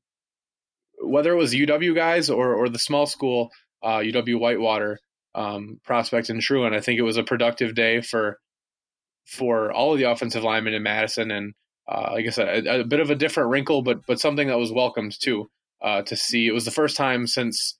whether 1.01 1.31
it 1.33 1.37
was 1.37 1.53
UW 1.53 1.95
guys 1.95 2.29
or 2.29 2.53
or 2.53 2.69
the 2.69 2.79
small 2.79 3.05
school 3.05 3.51
UW 3.83 4.35
uh, 4.35 4.39
Whitewater 4.39 4.99
um, 5.35 5.79
prospect 5.83 6.29
and 6.29 6.41
Trewyn, 6.41 6.73
I 6.73 6.81
think 6.81 6.99
it 6.99 7.03
was 7.03 7.17
a 7.17 7.23
productive 7.23 7.75
day 7.75 8.01
for 8.01 8.39
for 9.25 9.71
all 9.71 9.93
of 9.93 9.99
the 9.99 10.09
offensive 10.09 10.43
linemen 10.43 10.73
in 10.73 10.83
Madison 10.83 11.29
and 11.29 11.53
uh, 11.89 12.11
like 12.13 12.27
I 12.27 12.29
said, 12.29 12.67
a, 12.67 12.81
a, 12.81 12.83
bit 12.83 12.99
of 12.99 13.09
a 13.09 13.15
different 13.15 13.49
wrinkle, 13.49 13.81
but 13.81 14.05
but 14.05 14.19
something 14.19 14.47
that 14.47 14.59
was 14.59 14.71
welcomed 14.71 15.15
too. 15.19 15.49
Uh, 15.81 16.01
to 16.01 16.17
see 16.17 16.45
it 16.45 16.51
was 16.51 16.65
the 16.65 16.71
first 16.71 16.97
time 16.97 17.25
since 17.25 17.77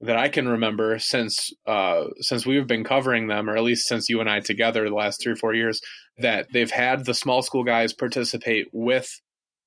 that 0.00 0.16
I 0.16 0.28
can 0.28 0.48
remember 0.48 0.98
since 0.98 1.52
uh, 1.66 2.04
since 2.18 2.44
we've 2.44 2.66
been 2.66 2.84
covering 2.84 3.28
them, 3.28 3.48
or 3.48 3.56
at 3.56 3.62
least 3.62 3.86
since 3.86 4.08
you 4.08 4.20
and 4.20 4.28
I 4.28 4.40
together 4.40 4.88
the 4.88 4.94
last 4.94 5.22
three 5.22 5.32
or 5.32 5.36
four 5.36 5.54
years, 5.54 5.80
that 6.18 6.48
they've 6.52 6.70
had 6.70 7.04
the 7.04 7.14
small 7.14 7.42
school 7.42 7.64
guys 7.64 7.92
participate 7.92 8.66
with 8.72 9.08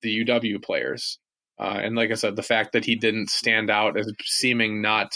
the 0.02 0.24
UW 0.24 0.62
players. 0.62 1.18
Uh, 1.58 1.80
and 1.82 1.96
like 1.96 2.10
I 2.10 2.14
said, 2.14 2.36
the 2.36 2.42
fact 2.42 2.72
that 2.72 2.84
he 2.84 2.96
didn't 2.96 3.30
stand 3.30 3.70
out 3.70 3.98
as 3.98 4.10
seeming 4.24 4.82
not, 4.82 5.12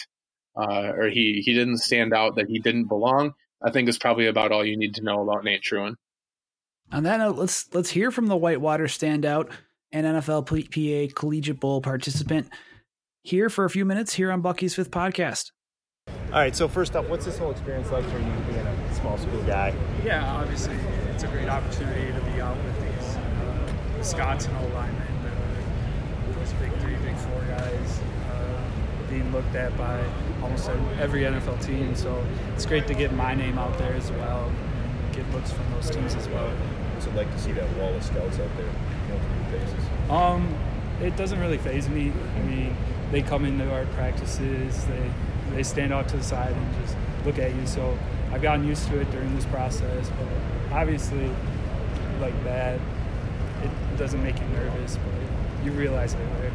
uh, 0.56 0.92
or 0.96 1.08
he 1.10 1.42
he 1.44 1.52
didn't 1.52 1.78
stand 1.78 2.12
out 2.12 2.36
that 2.36 2.48
he 2.48 2.58
didn't 2.60 2.88
belong, 2.88 3.34
I 3.62 3.70
think 3.70 3.88
is 3.88 3.98
probably 3.98 4.26
about 4.26 4.52
all 4.52 4.64
you 4.64 4.76
need 4.76 4.94
to 4.96 5.04
know 5.04 5.22
about 5.22 5.44
Nate 5.44 5.62
Trewyn. 5.62 5.94
On 6.90 7.02
that 7.02 7.18
note, 7.18 7.36
let's 7.36 7.72
let's 7.74 7.90
hear 7.90 8.10
from 8.10 8.28
the 8.28 8.36
Whitewater 8.36 8.84
standout 8.84 9.50
and 9.92 10.06
NFLPA 10.06 11.14
Collegiate 11.14 11.60
Bowl 11.60 11.82
participant 11.82 12.48
here 13.22 13.50
for 13.50 13.66
a 13.66 13.70
few 13.70 13.84
minutes 13.84 14.14
here 14.14 14.32
on 14.32 14.40
Bucky's 14.40 14.74
Fifth 14.74 14.90
Podcast. 14.90 15.52
All 16.08 16.40
right, 16.40 16.56
so 16.56 16.66
first 16.66 16.96
up, 16.96 17.06
what's 17.10 17.26
this 17.26 17.36
whole 17.36 17.50
experience 17.50 17.90
like 17.90 18.04
for 18.04 18.18
you 18.18 18.32
being 18.50 18.66
a 18.66 18.94
small 18.94 19.18
school 19.18 19.42
guy? 19.42 19.74
Yeah, 20.02 20.32
obviously, 20.32 20.76
it's 21.12 21.24
a 21.24 21.26
great 21.28 21.48
opportunity 21.48 22.10
to 22.10 22.20
be 22.32 22.40
out 22.40 22.56
with 22.56 22.80
these 22.80 23.16
uh, 23.16 23.72
Wisconsin 23.98 24.54
O 24.56 24.66
linemen, 24.68 25.02
uh, 25.02 26.38
these 26.40 26.52
big 26.54 26.72
three, 26.80 26.96
big 26.96 27.16
four 27.16 27.40
guys, 27.48 28.00
uh, 28.32 28.62
being 29.10 29.30
looked 29.30 29.54
at 29.54 29.76
by 29.76 30.02
almost 30.42 30.70
every 30.98 31.22
NFL 31.22 31.62
team. 31.62 31.94
So 31.94 32.24
it's 32.54 32.64
great 32.64 32.86
to 32.86 32.94
get 32.94 33.12
my 33.12 33.34
name 33.34 33.58
out 33.58 33.76
there 33.76 33.92
as 33.92 34.10
well 34.12 34.46
and 34.46 35.14
get 35.14 35.30
looks 35.32 35.52
from 35.52 35.70
those 35.72 35.90
teams 35.90 36.14
as 36.14 36.28
well 36.28 36.50
what's 36.98 37.06
it 37.06 37.14
like 37.14 37.30
to 37.30 37.38
see 37.38 37.52
that 37.52 37.76
wall 37.76 37.94
of 37.94 38.02
scouts 38.02 38.40
out 38.40 38.56
there, 38.56 38.66
multiple 39.08 39.44
faces? 39.52 40.10
Um, 40.10 40.52
it 41.00 41.16
doesn't 41.16 41.38
really 41.38 41.58
phase 41.58 41.88
me. 41.88 42.12
I 42.34 42.40
mean, 42.40 42.76
they 43.12 43.22
come 43.22 43.44
into 43.44 43.72
our 43.72 43.86
practices, 43.94 44.84
they 44.86 45.10
they 45.54 45.62
stand 45.62 45.94
off 45.94 46.08
to 46.08 46.16
the 46.16 46.24
side 46.24 46.52
and 46.52 46.82
just 46.82 46.96
look 47.24 47.38
at 47.38 47.54
you. 47.54 47.66
So 47.68 47.96
I've 48.32 48.42
gotten 48.42 48.66
used 48.66 48.88
to 48.88 48.98
it 48.98 49.08
during 49.12 49.32
this 49.36 49.46
process, 49.46 50.10
but 50.10 50.76
obviously, 50.76 51.30
like 52.20 52.34
that, 52.42 52.80
it 53.62 53.96
doesn't 53.96 54.22
make 54.24 54.38
you 54.40 54.46
nervous, 54.48 54.96
but 54.96 55.64
you 55.64 55.70
realize 55.70 56.14
it 56.14 56.18
later. 56.34 56.52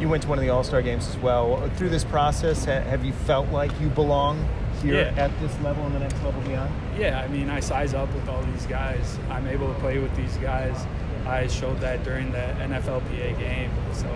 You 0.00 0.08
went 0.08 0.24
to 0.24 0.28
one 0.28 0.38
of 0.38 0.44
the 0.44 0.50
All 0.50 0.64
Star 0.64 0.82
games 0.82 1.06
as 1.06 1.16
well. 1.18 1.70
Through 1.76 1.90
this 1.90 2.04
process, 2.04 2.64
have 2.64 3.04
you 3.04 3.12
felt 3.12 3.48
like 3.50 3.70
you 3.80 3.90
belong 3.90 4.44
here 4.86 5.12
yeah. 5.14 5.24
at 5.24 5.40
this 5.40 5.58
level 5.60 5.84
and 5.86 5.94
the 5.94 5.98
next 5.98 6.22
level 6.22 6.40
beyond? 6.42 6.72
Yeah, 6.98 7.20
I 7.20 7.28
mean, 7.28 7.50
I 7.50 7.60
size 7.60 7.94
up 7.94 8.12
with 8.14 8.28
all 8.28 8.42
these 8.42 8.66
guys. 8.66 9.18
I'm 9.30 9.46
able 9.46 9.72
to 9.72 9.78
play 9.80 9.98
with 9.98 10.14
these 10.16 10.36
guys. 10.38 10.86
I 11.26 11.46
showed 11.48 11.80
that 11.80 12.04
during 12.04 12.30
the 12.30 12.54
NFLPA 12.60 13.38
game. 13.38 13.70
So, 13.92 14.06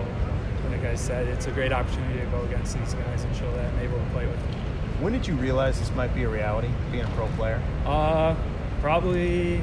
like 0.69 0.85
I 0.85 0.95
said, 0.95 1.27
it's 1.27 1.47
a 1.47 1.51
great 1.51 1.73
opportunity 1.73 2.19
to 2.19 2.25
go 2.27 2.41
against 2.43 2.77
these 2.79 2.93
guys 2.93 3.23
and 3.23 3.35
show 3.35 3.51
that 3.53 3.65
I'm 3.73 3.79
able 3.79 3.97
to 3.97 4.09
play 4.11 4.25
with 4.25 4.39
them. 4.39 4.61
When 5.01 5.13
did 5.13 5.27
you 5.27 5.35
realize 5.35 5.79
this 5.79 5.91
might 5.95 6.13
be 6.15 6.23
a 6.23 6.29
reality, 6.29 6.69
being 6.91 7.03
a 7.03 7.09
pro 7.09 7.27
player? 7.29 7.61
Uh, 7.85 8.35
probably 8.79 9.61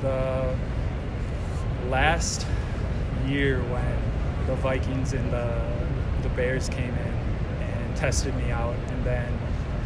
the 0.00 0.56
last 1.88 2.46
year 3.26 3.60
when 3.64 4.46
the 4.46 4.54
Vikings 4.56 5.12
and 5.12 5.30
the 5.30 5.78
the 6.22 6.28
Bears 6.30 6.68
came 6.68 6.94
in 6.94 7.14
and 7.62 7.96
tested 7.96 8.34
me 8.36 8.50
out, 8.50 8.74
and 8.74 9.04
then 9.04 9.37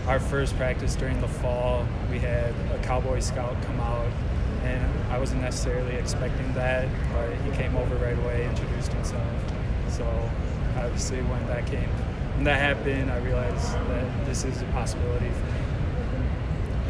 our 0.06 0.18
first 0.18 0.56
practice 0.56 0.96
during 0.96 1.20
the 1.20 1.28
fall, 1.28 1.86
we 2.10 2.18
had 2.18 2.52
a 2.74 2.78
Cowboy 2.82 3.20
Scout 3.20 3.60
come 3.62 3.78
out, 3.80 4.10
and 4.64 5.12
I 5.12 5.18
wasn't 5.18 5.42
necessarily 5.42 5.94
expecting 5.94 6.52
that, 6.54 6.88
but 7.12 7.32
he 7.42 7.50
came 7.56 7.76
over 7.76 7.94
right 7.96 8.18
away, 8.18 8.46
introduced 8.48 8.92
himself. 8.92 9.26
So 9.88 10.04
obviously, 10.76 11.22
when 11.22 11.46
that 11.46 11.66
came, 11.66 11.88
when 12.34 12.44
that 12.44 12.58
happened, 12.58 13.10
I 13.10 13.18
realized 13.18 13.72
that 13.72 14.26
this 14.26 14.44
is 14.44 14.60
a 14.62 14.64
possibility 14.66 15.28
for 15.28 15.46
me. 15.46 15.60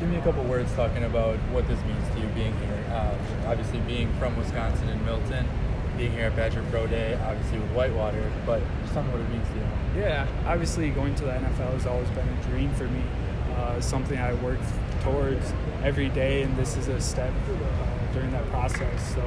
Give 0.00 0.10
me 0.10 0.16
a 0.16 0.22
couple 0.22 0.42
words 0.44 0.72
talking 0.74 1.04
about 1.04 1.36
what 1.52 1.68
this 1.68 1.80
means 1.84 2.08
to 2.14 2.20
you 2.20 2.26
being 2.28 2.56
here. 2.58 2.84
Um, 2.94 3.46
obviously, 3.46 3.80
being 3.80 4.12
from 4.14 4.36
Wisconsin 4.36 4.88
and 4.88 5.04
Milton, 5.04 5.46
being 6.02 6.12
here 6.14 6.26
at 6.26 6.34
Badger 6.34 6.64
Pro 6.68 6.84
Day, 6.88 7.14
obviously 7.22 7.60
with 7.60 7.70
Whitewater, 7.70 8.28
but 8.44 8.60
just 8.82 8.92
tell 8.92 9.04
me 9.04 9.12
what 9.12 9.20
it 9.20 9.30
means 9.30 9.46
to 9.50 9.54
you. 9.54 10.02
Yeah, 10.02 10.26
obviously 10.46 10.90
going 10.90 11.14
to 11.14 11.24
the 11.26 11.30
NFL 11.30 11.74
has 11.74 11.86
always 11.86 12.08
been 12.10 12.28
a 12.28 12.42
dream 12.50 12.74
for 12.74 12.88
me. 12.88 13.04
Uh, 13.54 13.80
something 13.80 14.18
I 14.18 14.34
work 14.42 14.58
towards 15.04 15.52
every 15.84 16.08
day, 16.08 16.42
and 16.42 16.56
this 16.56 16.76
is 16.76 16.88
a 16.88 17.00
step 17.00 17.32
uh, 17.48 18.12
during 18.14 18.32
that 18.32 18.44
process. 18.46 19.14
So 19.14 19.22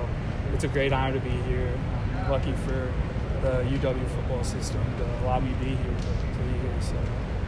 it's 0.53 0.65
a 0.65 0.67
great 0.67 0.91
honor 0.91 1.13
to 1.13 1.21
be 1.21 1.37
here. 1.47 1.73
I'm 2.17 2.29
lucky 2.29 2.51
for 2.67 2.91
the 3.41 3.63
UW 3.71 4.07
football 4.09 4.43
system 4.43 4.83
to 4.97 5.23
allow 5.23 5.39
me 5.39 5.53
to 5.53 5.59
be 5.59 5.75
here. 5.75 5.77
To 5.77 6.39
be 6.43 6.59
here. 6.59 6.81
So 6.81 6.97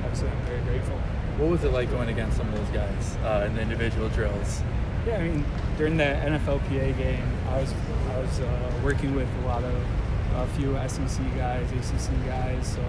obviously, 0.03 0.29
I'm 0.29 0.41
very 0.45 0.61
grateful. 0.61 0.97
What 1.35 1.49
was 1.49 1.65
it 1.65 1.73
like 1.73 1.89
going 1.89 2.07
against 2.07 2.37
some 2.37 2.47
of 2.47 2.55
those 2.55 2.69
guys 2.69 3.17
uh, 3.25 3.45
in 3.45 3.55
the 3.55 3.61
individual 3.61 4.07
drills? 4.07 4.63
Yeah, 5.05 5.17
I 5.17 5.23
mean, 5.23 5.45
during 5.77 5.97
the 5.97 6.03
NFLPA 6.03 6.97
game, 6.97 7.27
I 7.49 7.59
was 7.59 7.73
I 8.17 8.19
was 8.21 8.39
uh, 8.39 8.81
working 8.83 9.13
with 9.13 9.27
a 9.43 9.47
lot 9.47 9.63
of 9.63 9.75
a 10.35 10.47
few 10.57 10.73
SEC 10.87 11.23
guys, 11.35 11.69
ACC 11.71 12.25
guys. 12.25 12.67
So 12.67 12.81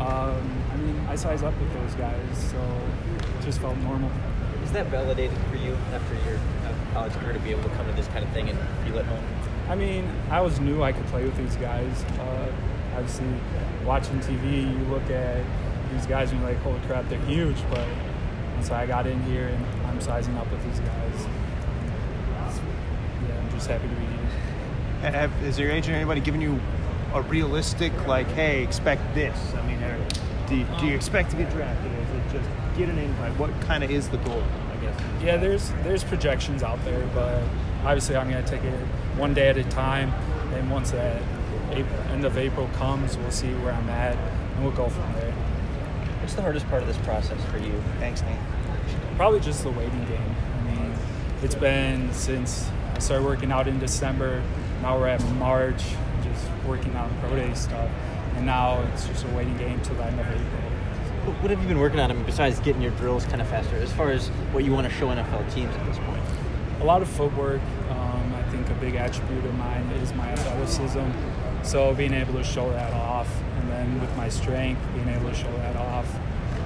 um, 0.00 0.62
I 0.72 0.76
mean, 0.76 0.98
I 1.08 1.14
size 1.14 1.42
up 1.42 1.58
with 1.60 1.72
those 1.74 1.94
guys, 1.94 2.50
so 2.50 2.58
it 3.18 3.44
just 3.44 3.60
felt 3.60 3.76
normal. 3.78 4.10
Is 4.64 4.72
that 4.72 4.86
validated 4.86 5.36
for 5.50 5.56
you 5.56 5.74
after 5.92 6.14
your 6.28 6.38
uh, 6.38 6.74
college 6.94 7.12
career 7.14 7.34
to 7.34 7.38
be 7.40 7.50
able 7.50 7.64
to 7.64 7.68
come 7.70 7.86
to 7.86 7.92
this 7.92 8.08
kind 8.08 8.24
of 8.24 8.30
thing 8.32 8.48
and 8.48 8.58
feel 8.84 8.98
at 8.98 9.04
home? 9.04 9.24
I 9.68 9.74
mean, 9.74 10.10
I 10.30 10.40
was 10.40 10.58
new. 10.58 10.82
I 10.82 10.92
could 10.92 11.06
play 11.06 11.24
with 11.24 11.36
these 11.36 11.56
guys. 11.56 12.04
Uh, 12.18 12.52
obviously, 12.94 13.26
watching 13.84 14.18
TV, 14.20 14.72
you 14.72 14.84
look 14.86 15.08
at 15.10 15.44
these 15.92 16.06
guys 16.06 16.30
and 16.30 16.40
you're 16.40 16.50
like, 16.50 16.58
holy 16.58 16.80
crap, 16.86 17.08
they're 17.08 17.18
huge. 17.20 17.58
But 17.68 17.86
and 18.56 18.64
so 18.64 18.74
I 18.74 18.86
got 18.86 19.06
in 19.06 19.22
here 19.24 19.48
and 19.48 19.66
I'm 19.66 19.86
I'm 19.96 20.00
sizing 20.00 20.36
up 20.36 20.50
with 20.50 20.62
these 20.64 20.80
guys. 20.80 21.26
Yeah, 23.28 23.38
I'm 23.38 23.50
just 23.50 23.66
happy 23.66 23.88
to 23.88 23.94
be 23.94 24.00
here. 24.00 24.05
Have, 25.12 25.32
is 25.44 25.58
your 25.58 25.70
agent 25.70 25.94
or 25.94 25.96
anybody 25.96 26.20
giving 26.20 26.40
you 26.40 26.58
a 27.14 27.22
realistic, 27.22 27.92
like, 28.06 28.26
hey, 28.28 28.62
expect 28.62 29.14
this? 29.14 29.54
I 29.54 29.66
mean, 29.66 29.82
are, 29.82 29.98
do, 30.48 30.56
you, 30.56 30.64
do 30.78 30.86
you 30.86 30.92
um, 30.92 30.96
expect 30.96 31.30
to 31.30 31.36
get 31.36 31.50
drafted? 31.50 31.92
Or 31.92 32.02
is 32.02 32.10
it 32.10 32.38
just 32.38 32.48
get 32.76 32.88
an 32.88 32.98
invite? 32.98 33.36
What 33.38 33.50
kind 33.62 33.84
of 33.84 33.90
is 33.90 34.08
the 34.08 34.18
goal, 34.18 34.42
I 34.72 34.76
guess? 34.76 35.00
Yeah, 35.22 35.36
there's 35.36 35.70
there's 35.82 36.04
projections 36.04 36.62
out 36.62 36.84
there, 36.84 37.06
but 37.14 37.42
obviously 37.84 38.16
I'm 38.16 38.30
going 38.30 38.44
to 38.44 38.50
take 38.50 38.64
it 38.64 38.78
one 39.16 39.32
day 39.32 39.48
at 39.48 39.56
a 39.56 39.64
time. 39.64 40.12
And 40.54 40.70
once 40.70 40.90
that 40.90 41.22
April, 41.70 42.00
end 42.10 42.24
of 42.24 42.36
April 42.36 42.68
comes, 42.74 43.16
we'll 43.16 43.30
see 43.30 43.52
where 43.54 43.72
I'm 43.72 43.88
at, 43.88 44.16
and 44.16 44.64
we'll 44.64 44.74
go 44.74 44.88
from 44.88 45.12
there. 45.14 45.32
What's 46.20 46.34
the 46.34 46.42
hardest 46.42 46.68
part 46.68 46.82
of 46.82 46.88
this 46.88 46.98
process 46.98 47.40
for 47.46 47.58
you? 47.58 47.72
Thanks, 47.98 48.22
Nate. 48.22 48.38
Probably 49.16 49.40
just 49.40 49.62
the 49.62 49.70
waiting 49.70 50.04
game. 50.06 50.36
I 50.58 50.70
mean, 50.70 50.94
it's 51.42 51.54
been 51.54 52.12
since 52.12 52.68
I 52.94 52.98
started 52.98 53.24
working 53.24 53.52
out 53.52 53.68
in 53.68 53.78
December. 53.78 54.42
Now 54.82 54.98
we're 54.98 55.08
at 55.08 55.24
March, 55.34 55.82
just 56.22 56.46
working 56.66 56.94
on 56.96 57.14
pro 57.20 57.30
day 57.30 57.52
stuff, 57.54 57.90
and 58.36 58.46
now 58.46 58.82
it's 58.92 59.06
just 59.06 59.24
a 59.24 59.28
waiting 59.28 59.56
game 59.56 59.80
till 59.80 59.94
the 59.96 60.04
end 60.04 60.20
of 60.20 60.26
April. 60.26 61.36
What 61.40 61.50
have 61.50 61.60
you 61.60 61.66
been 61.66 61.80
working 61.80 61.98
on? 61.98 62.10
I 62.10 62.14
mean, 62.14 62.24
besides 62.24 62.60
getting 62.60 62.82
your 62.82 62.92
drills 62.92 63.24
kind 63.24 63.40
of 63.40 63.48
faster, 63.48 63.76
as 63.76 63.92
far 63.92 64.10
as 64.10 64.28
what 64.52 64.64
you 64.64 64.72
want 64.72 64.86
to 64.86 64.92
show 64.92 65.08
NFL 65.08 65.52
teams 65.52 65.74
at 65.74 65.86
this 65.86 65.98
point? 65.98 66.22
A 66.80 66.84
lot 66.84 67.02
of 67.02 67.08
footwork. 67.08 67.60
Um, 67.90 68.34
I 68.34 68.42
think 68.50 68.68
a 68.68 68.74
big 68.74 68.94
attribute 68.94 69.44
of 69.44 69.54
mine 69.54 69.86
is 70.02 70.12
my 70.14 70.28
athleticism. 70.28 71.10
So 71.62 71.92
being 71.94 72.12
able 72.12 72.34
to 72.34 72.44
show 72.44 72.70
that 72.70 72.92
off, 72.92 73.28
and 73.58 73.70
then 73.70 74.00
with 74.00 74.14
my 74.16 74.28
strength, 74.28 74.80
being 74.94 75.08
able 75.08 75.30
to 75.30 75.34
show 75.34 75.50
that 75.56 75.74
off. 75.74 76.06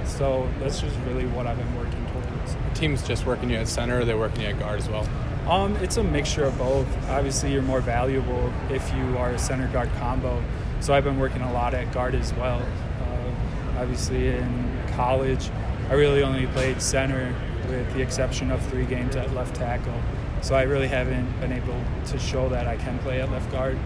So 0.05 0.47
that's 0.59 0.79
just 0.79 0.95
really 1.07 1.25
what 1.25 1.47
I've 1.47 1.57
been 1.57 1.75
working 1.75 2.05
towards. 2.07 2.53
The 2.53 2.75
team's 2.75 3.01
just 3.01 3.25
working 3.25 3.49
you 3.49 3.55
at 3.55 3.67
center, 3.67 4.01
or 4.01 4.05
they're 4.05 4.17
working 4.17 4.41
you 4.41 4.47
at 4.49 4.59
guard 4.59 4.79
as 4.79 4.87
well. 4.89 5.07
Um, 5.47 5.75
it's 5.77 5.97
a 5.97 6.03
mixture 6.03 6.43
of 6.43 6.57
both. 6.57 6.87
Obviously, 7.09 7.51
you're 7.51 7.63
more 7.63 7.81
valuable 7.81 8.53
if 8.69 8.93
you 8.93 9.17
are 9.17 9.31
a 9.31 9.39
center 9.39 9.67
guard 9.69 9.89
combo. 9.97 10.41
So 10.79 10.93
I've 10.93 11.03
been 11.03 11.19
working 11.19 11.41
a 11.41 11.51
lot 11.51 11.73
at 11.73 11.91
guard 11.91 12.15
as 12.15 12.33
well. 12.35 12.61
Uh, 12.61 13.79
obviously, 13.79 14.27
in 14.27 14.83
college, 14.93 15.49
I 15.89 15.93
really 15.93 16.23
only 16.23 16.45
played 16.47 16.81
center 16.81 17.35
with 17.67 17.91
the 17.93 18.01
exception 18.01 18.51
of 18.51 18.63
three 18.67 18.85
games 18.85 19.15
at 19.15 19.33
left 19.33 19.55
tackle. 19.55 19.99
So 20.41 20.55
I 20.55 20.63
really 20.63 20.87
haven't 20.87 21.39
been 21.39 21.51
able 21.51 21.79
to 22.05 22.19
show 22.19 22.47
that 22.49 22.67
I 22.67 22.77
can 22.77 22.97
play 22.99 23.19
at 23.21 23.31
left 23.31 23.51
guard. 23.51 23.77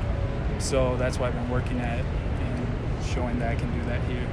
So 0.59 0.97
that's 0.97 1.19
why 1.19 1.27
I've 1.27 1.33
been 1.33 1.49
working 1.49 1.79
at 1.79 1.99
and 1.99 3.05
showing 3.05 3.39
that 3.39 3.51
I 3.51 3.55
can 3.55 3.71
do 3.79 3.85
that 3.85 4.01
here. 4.03 4.27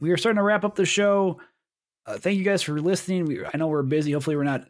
We 0.00 0.10
are 0.10 0.16
starting 0.16 0.38
to 0.38 0.42
wrap 0.42 0.64
up 0.64 0.76
the 0.76 0.86
show. 0.86 1.40
Uh, 2.10 2.18
thank 2.18 2.38
you 2.38 2.44
guys 2.44 2.60
for 2.62 2.80
listening. 2.80 3.24
We, 3.24 3.44
I 3.44 3.56
know 3.56 3.68
we're 3.68 3.84
busy. 3.84 4.10
Hopefully, 4.10 4.34
we're 4.34 4.42
not 4.42 4.66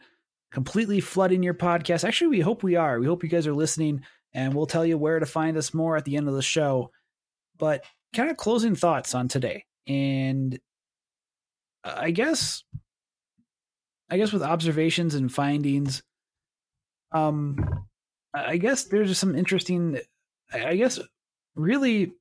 completely 0.53 1.01
flooding 1.01 1.43
your 1.43 1.55
podcast. 1.55 2.07
Actually, 2.07 2.29
we 2.29 2.41
hope 2.41 2.63
we 2.63 2.77
are. 2.77 3.01
We 3.01 3.07
hope 3.07 3.23
you 3.23 3.31
guys 3.31 3.47
are 3.47 3.55
listening, 3.55 4.03
and 4.35 4.53
we'll 4.55 4.67
tell 4.67 4.85
you 4.85 4.99
where 4.99 5.19
to 5.19 5.25
find 5.25 5.57
us 5.57 5.73
more 5.73 5.97
at 5.97 6.05
the 6.05 6.19
end 6.19 6.29
of 6.29 6.35
the 6.35 6.43
show. 6.43 6.91
But 7.57 7.85
kind 8.15 8.31
of 8.31 8.37
closing 8.37 8.75
thoughts 8.75 9.15
on 9.15 9.29
today, 9.29 9.65
and 9.87 10.59
I 11.83 12.11
guess, 12.11 12.63
I 14.11 14.19
guess 14.19 14.33
with 14.33 14.43
observations 14.43 15.15
and 15.15 15.33
findings, 15.33 16.03
um, 17.11 17.87
I 18.35 18.59
guess 18.59 18.85
there's 18.85 19.09
just 19.09 19.21
some 19.21 19.35
interesting. 19.35 19.99
I 20.53 20.77
guess 20.77 20.99
really, 21.55 22.13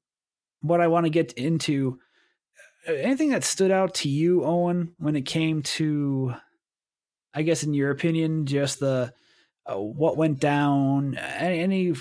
what 0.62 0.80
I 0.80 0.88
want 0.88 1.08
to 1.08 1.10
get 1.10 1.34
into 1.34 2.00
anything 2.88 3.30
that 3.30 3.44
stood 3.44 3.72
out 3.72 3.94
to 3.96 4.10
you, 4.10 4.44
Owen, 4.44 4.94
when 4.98 5.16
it 5.16 5.26
came 5.26 5.62
to, 5.64 6.34
I 7.34 7.42
guess, 7.44 7.64
in 7.64 7.74
your 7.74 7.92
opinion, 7.92 8.46
just 8.46 8.80
the 8.80 9.14
uh, 9.66 9.78
what 9.78 10.18
went 10.18 10.40
down? 10.40 11.16
Any, 11.16 11.60
any 11.60 11.94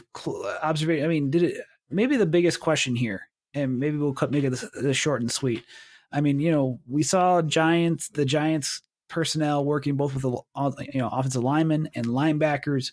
observation? 0.62 1.04
I 1.04 1.08
mean, 1.08 1.30
did 1.30 1.42
it? 1.42 1.64
Maybe 1.90 2.16
the 2.16 2.26
biggest 2.26 2.60
question 2.60 2.96
here, 2.96 3.28
and 3.54 3.78
maybe 3.78 3.96
we'll 3.96 4.14
cut 4.14 4.30
make 4.30 4.44
it 4.44 4.50
this, 4.50 4.64
this 4.80 4.96
short 4.96 5.20
and 5.20 5.30
sweet. 5.30 5.64
I 6.12 6.20
mean, 6.20 6.40
you 6.40 6.50
know, 6.50 6.80
we 6.86 7.02
saw 7.02 7.42
Giants, 7.42 8.08
the 8.08 8.24
Giants 8.24 8.82
personnel 9.08 9.64
working 9.64 9.96
both 9.96 10.14
with 10.14 10.22
the 10.22 10.86
you 10.92 11.00
know 11.00 11.08
offensive 11.08 11.42
linemen 11.42 11.88
and 11.94 12.06
linebackers. 12.06 12.92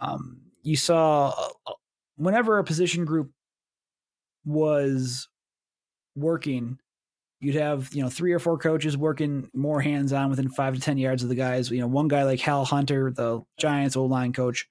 Um, 0.00 0.40
you 0.62 0.76
saw 0.76 1.34
uh, 1.66 1.72
whenever 2.16 2.58
a 2.58 2.64
position 2.64 3.04
group 3.04 3.30
was 4.44 5.28
working 6.16 6.78
you'd 7.40 7.56
have 7.56 7.92
you 7.94 8.02
know 8.02 8.08
three 8.08 8.32
or 8.32 8.38
four 8.38 8.58
coaches 8.58 8.96
working 8.96 9.50
more 9.52 9.80
hands 9.80 10.12
on 10.12 10.30
within 10.30 10.48
five 10.48 10.74
to 10.74 10.80
ten 10.80 10.98
yards 10.98 11.22
of 11.22 11.28
the 11.28 11.34
guys. 11.34 11.70
You 11.70 11.80
know, 11.80 11.86
one 11.86 12.08
guy 12.08 12.24
like 12.24 12.40
Hal 12.40 12.64
Hunter, 12.64 13.10
the 13.10 13.42
Giants 13.58 13.96
old 13.96 14.10
line 14.10 14.32
coach, 14.32 14.68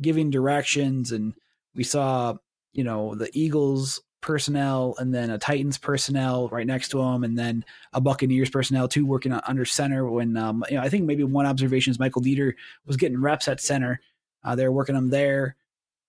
giving 0.00 0.30
directions, 0.30 1.12
and 1.12 1.34
we 1.74 1.84
saw 1.84 2.34
you 2.72 2.84
know 2.84 3.14
the 3.14 3.30
Eagles 3.32 4.00
personnel 4.20 4.94
and 4.98 5.12
then 5.12 5.30
a 5.30 5.38
Titans 5.38 5.78
personnel 5.78 6.48
right 6.48 6.66
next 6.66 6.90
to 6.90 7.00
him, 7.00 7.24
and 7.24 7.38
then 7.38 7.64
a 7.92 8.00
Buccaneers 8.00 8.50
personnel 8.50 8.88
too 8.88 9.06
working 9.06 9.32
under 9.32 9.64
center. 9.64 10.08
When 10.08 10.36
um, 10.36 10.64
you 10.68 10.76
know, 10.76 10.82
I 10.82 10.88
think 10.88 11.04
maybe 11.04 11.24
one 11.24 11.46
observation 11.46 11.90
is 11.90 11.98
Michael 11.98 12.22
Deiter 12.22 12.54
was 12.86 12.96
getting 12.96 13.20
reps 13.20 13.48
at 13.48 13.60
center. 13.60 14.00
Uh, 14.44 14.54
they 14.54 14.64
were 14.64 14.72
working 14.72 14.96
him 14.96 15.10
there, 15.10 15.56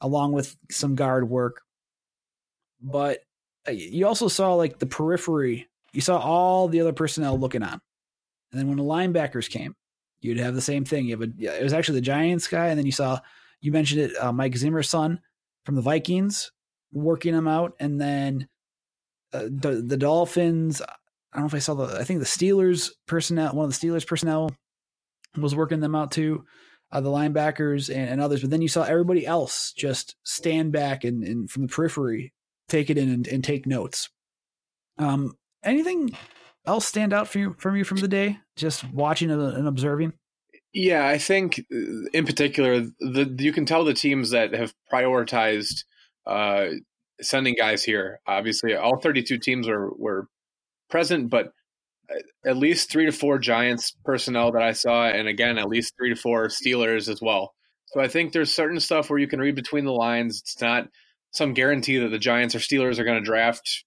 along 0.02 0.34
with 0.34 0.56
some 0.72 0.96
guard 0.96 1.30
work. 1.30 1.62
But 2.82 3.20
uh, 3.68 3.72
you 3.72 4.08
also 4.08 4.28
saw 4.28 4.56
like 4.56 4.80
the 4.80 4.86
periphery 4.86 5.68
you 5.94 6.02
saw 6.02 6.18
all 6.18 6.68
the 6.68 6.82
other 6.82 6.94
personnel 6.94 7.40
looking 7.40 7.64
on. 7.64 7.80
And 8.52 8.60
then 8.60 8.68
when 8.68 8.78
the 8.78 8.84
linebackers 8.84 9.50
came, 9.50 9.76
you'd 10.22 10.40
have 10.40 10.56
the 10.56 10.62
same 10.62 10.86
thing. 10.86 11.06
You 11.06 11.18
have 11.18 11.30
a, 11.30 11.60
it 11.60 11.64
was 11.64 11.74
actually 11.74 12.00
the 12.00 12.06
Giants 12.06 12.48
guy, 12.48 12.68
and 12.68 12.78
then 12.78 12.86
you 12.86 12.92
saw, 12.92 13.20
you 13.62 13.72
mentioned 13.72 14.02
it, 14.02 14.18
uh, 14.22 14.32
Mike 14.32 14.58
Zimmer's 14.58 14.90
son 14.90 15.20
from 15.66 15.76
the 15.76 15.82
Vikings 15.82 16.52
working 16.92 17.34
them 17.34 17.48
out, 17.48 17.74
and 17.80 18.00
then 18.00 18.48
uh, 19.34 19.44
the 19.44 19.84
the 19.86 19.98
Dolphins. 19.98 20.82
I 20.82 21.38
don't 21.38 21.44
know 21.44 21.48
if 21.48 21.56
I 21.56 21.60
saw 21.60 21.74
the. 21.74 22.00
I 22.00 22.04
think 22.04 22.20
the 22.20 22.26
Steelers 22.26 22.92
personnel, 23.08 23.54
one 23.54 23.66
of 23.66 23.80
the 23.80 23.88
Steelers 23.88 24.06
personnel, 24.06 24.52
was 25.36 25.56
working 25.56 25.80
them 25.80 25.96
out 25.96 26.12
too. 26.12 26.46
Uh, 26.92 27.02
the 27.02 27.10
linebackers 27.10 27.90
and, 27.90 28.08
and, 28.08 28.22
others, 28.22 28.42
but 28.42 28.52
then 28.52 28.62
you 28.62 28.68
saw 28.68 28.84
everybody 28.84 29.26
else 29.26 29.74
just 29.76 30.16
stand 30.22 30.72
back 30.72 31.04
and, 31.04 31.24
and 31.24 31.50
from 31.50 31.64
the 31.64 31.68
periphery 31.68 32.32
take 32.70 32.92
it 32.92 33.00
in 33.00 33.10
and, 33.10 33.28
and 33.28 33.44
take 33.44 33.66
notes. 33.66 34.10
Um, 35.00 35.34
anything 35.64 36.16
else 36.66 36.86
stand 36.86 37.14
out 37.14 37.28
for 37.28 37.40
you 37.40 37.56
from 37.58 37.76
you 37.76 37.84
from 37.84 37.98
the 37.98 38.08
day? 38.08 38.40
Just 38.56 38.84
watching 38.92 39.32
and 39.32 39.68
observing. 39.68 40.14
Yeah, 40.74 41.08
I 41.08 41.20
think 41.20 41.60
uh, 41.72 42.10
in 42.14 42.26
particular, 42.26 42.82
the 43.00 43.36
you 43.40 43.54
can 43.54 43.66
tell 43.66 43.84
the 43.84 43.94
teams 43.94 44.32
that 44.32 44.54
have 44.54 44.74
prioritized 44.92 45.84
uh, 46.26 46.68
sending 47.22 47.56
guys 47.56 47.84
here. 47.84 48.20
Obviously, 48.26 48.76
all 48.76 49.00
32 49.00 49.38
teams 49.38 49.68
were 49.68 49.92
were 49.96 50.28
present, 50.90 51.30
but 51.30 51.52
uh, 52.10 52.20
at 52.46 52.58
least 52.58 52.92
three 52.92 53.06
to 53.06 53.12
four 53.12 53.38
Giants 53.38 53.96
personnel 54.04 54.52
that 54.54 54.64
I 54.64 54.72
saw, 54.72 55.06
and 55.06 55.28
again, 55.28 55.58
at 55.58 55.70
least 55.70 55.94
three 55.96 56.10
to 56.10 56.20
four 56.20 56.48
Steelers 56.48 57.08
as 57.08 57.22
well. 57.22 57.54
So 57.88 58.02
I 58.02 58.08
think 58.08 58.34
there's 58.34 58.52
certain 58.52 58.80
stuff 58.80 59.10
where 59.10 59.20
you 59.20 59.28
can 59.28 59.40
read 59.40 59.56
between 59.56 59.86
the 59.86 59.92
lines. 59.92 60.42
It's 60.42 60.60
not 60.60 60.88
some 61.32 61.54
guarantee 61.54 62.00
that 62.00 62.10
the 62.10 62.18
Giants 62.18 62.56
or 62.56 62.60
Steelers 62.60 62.98
are 62.98 63.04
going 63.04 63.20
to 63.20 63.26
draft 63.26 63.86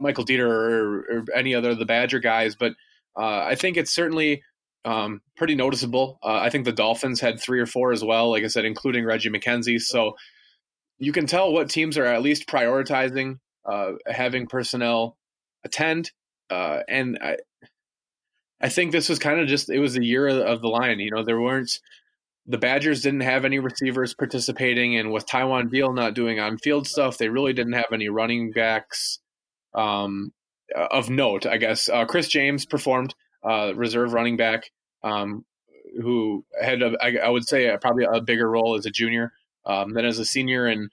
Michael 0.00 0.24
Deiter 0.24 0.48
or, 0.48 0.98
or, 0.98 1.24
any 1.34 1.54
other 1.54 1.70
of 1.70 1.78
the 1.78 1.84
Badger 1.84 2.18
guys, 2.18 2.56
but 2.56 2.72
uh, 3.16 3.44
I 3.44 3.54
think 3.54 3.76
it's 3.76 3.94
certainly 3.94 4.42
um, 4.84 5.20
pretty 5.36 5.54
noticeable. 5.54 6.18
Uh, 6.22 6.36
I 6.36 6.50
think 6.50 6.64
the 6.64 6.72
Dolphins 6.72 7.20
had 7.20 7.38
three 7.38 7.60
or 7.60 7.66
four 7.66 7.92
as 7.92 8.02
well, 8.02 8.30
like 8.30 8.44
I 8.44 8.48
said, 8.48 8.64
including 8.64 9.04
Reggie 9.04 9.30
McKenzie. 9.30 9.80
So 9.80 10.16
you 10.98 11.12
can 11.12 11.26
tell 11.26 11.52
what 11.52 11.70
teams 11.70 11.98
are 11.98 12.04
at 12.04 12.22
least 12.22 12.48
prioritizing 12.48 13.38
uh, 13.64 13.92
having 14.06 14.46
personnel 14.46 15.16
attend. 15.64 16.10
Uh, 16.48 16.80
and 16.88 17.18
I, 17.22 17.36
I 18.60 18.68
think 18.68 18.92
this 18.92 19.08
was 19.08 19.18
kind 19.18 19.40
of 19.40 19.48
just 19.48 19.70
it 19.70 19.78
was 19.78 19.94
the 19.94 20.04
year 20.04 20.28
of 20.28 20.60
the 20.60 20.68
lion. 20.68 21.00
You 21.00 21.10
know, 21.10 21.24
there 21.24 21.40
weren't 21.40 21.78
the 22.46 22.58
Badgers 22.58 23.02
didn't 23.02 23.20
have 23.20 23.44
any 23.44 23.58
receivers 23.58 24.14
participating, 24.14 24.96
and 24.96 25.12
with 25.12 25.26
Taiwan 25.26 25.68
Deal 25.68 25.92
not 25.92 26.14
doing 26.14 26.40
on 26.40 26.58
field 26.58 26.86
stuff, 26.86 27.18
they 27.18 27.28
really 27.28 27.52
didn't 27.52 27.74
have 27.74 27.92
any 27.92 28.08
running 28.08 28.50
backs 28.50 29.20
um, 29.74 30.32
of 30.74 31.10
note, 31.10 31.46
I 31.46 31.56
guess. 31.56 31.88
Uh, 31.88 32.04
Chris 32.04 32.28
James 32.28 32.66
performed, 32.66 33.14
uh, 33.42 33.72
reserve 33.74 34.12
running 34.12 34.36
back, 34.36 34.70
um, 35.02 35.44
who 36.00 36.44
had, 36.60 36.82
a, 36.82 36.92
I, 37.00 37.16
I 37.24 37.28
would 37.28 37.46
say, 37.48 37.68
a, 37.68 37.78
probably 37.78 38.04
a 38.04 38.20
bigger 38.20 38.48
role 38.48 38.76
as 38.76 38.86
a 38.86 38.90
junior 38.90 39.32
um, 39.64 39.92
than 39.92 40.04
as 40.04 40.18
a 40.18 40.24
senior, 40.24 40.66
and 40.66 40.90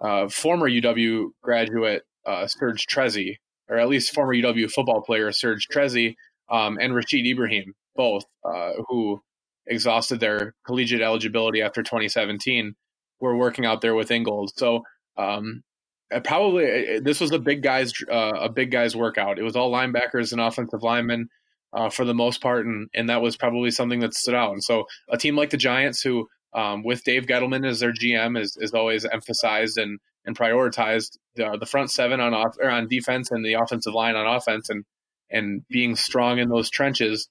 uh, 0.00 0.28
former 0.28 0.68
UW 0.68 1.30
graduate 1.42 2.02
uh, 2.24 2.46
Serge 2.46 2.86
Trezy, 2.86 3.36
or 3.68 3.78
at 3.78 3.88
least 3.88 4.14
former 4.14 4.34
UW 4.34 4.70
football 4.70 5.02
player 5.02 5.32
Serge 5.32 5.66
Trezy, 5.68 6.14
um, 6.50 6.78
and 6.80 6.92
Rachid 6.92 7.28
Ibrahim, 7.28 7.74
both 7.94 8.24
uh, 8.44 8.72
who 8.88 9.20
exhausted 9.66 10.20
their 10.20 10.54
collegiate 10.64 11.02
eligibility 11.02 11.62
after 11.62 11.82
2017, 11.82 12.74
were 13.20 13.36
working 13.36 13.66
out 13.66 13.80
there 13.80 13.94
with 13.94 14.10
Ingold. 14.10 14.52
So 14.56 14.82
um, 15.16 15.62
uh, 15.64 15.75
probably 16.24 16.96
uh, 16.96 17.00
this 17.02 17.20
was 17.20 17.32
a 17.32 17.38
big 17.38 17.62
guys 17.62 17.92
uh, 18.10 18.32
a 18.40 18.48
big 18.48 18.70
guys 18.70 18.96
workout. 18.96 19.38
It 19.38 19.42
was 19.42 19.56
all 19.56 19.72
linebackers 19.72 20.32
and 20.32 20.40
offensive 20.40 20.82
linemen 20.82 21.28
uh, 21.72 21.90
for 21.90 22.04
the 22.04 22.14
most 22.14 22.40
part, 22.40 22.66
and 22.66 22.88
and 22.94 23.08
that 23.08 23.22
was 23.22 23.36
probably 23.36 23.70
something 23.70 24.00
that 24.00 24.14
stood 24.14 24.34
out. 24.34 24.52
And 24.52 24.62
so 24.62 24.86
a 25.10 25.18
team 25.18 25.36
like 25.36 25.50
the 25.50 25.56
Giants, 25.56 26.00
who 26.02 26.28
um, 26.54 26.82
with 26.82 27.04
Dave 27.04 27.26
Gettleman 27.26 27.66
as 27.66 27.80
their 27.80 27.92
GM, 27.92 28.40
is 28.40 28.56
is 28.60 28.72
always 28.72 29.04
emphasized 29.04 29.78
and 29.78 29.98
and 30.24 30.36
prioritized 30.36 31.16
the, 31.36 31.56
the 31.58 31.66
front 31.66 31.90
seven 31.90 32.20
on 32.20 32.34
off 32.34 32.56
or 32.60 32.70
on 32.70 32.88
defense 32.88 33.30
and 33.30 33.44
the 33.44 33.54
offensive 33.54 33.94
line 33.94 34.16
on 34.16 34.26
offense, 34.26 34.70
and 34.70 34.84
and 35.30 35.62
being 35.68 35.96
strong 35.96 36.38
in 36.38 36.48
those 36.48 36.70
trenches. 36.70 37.28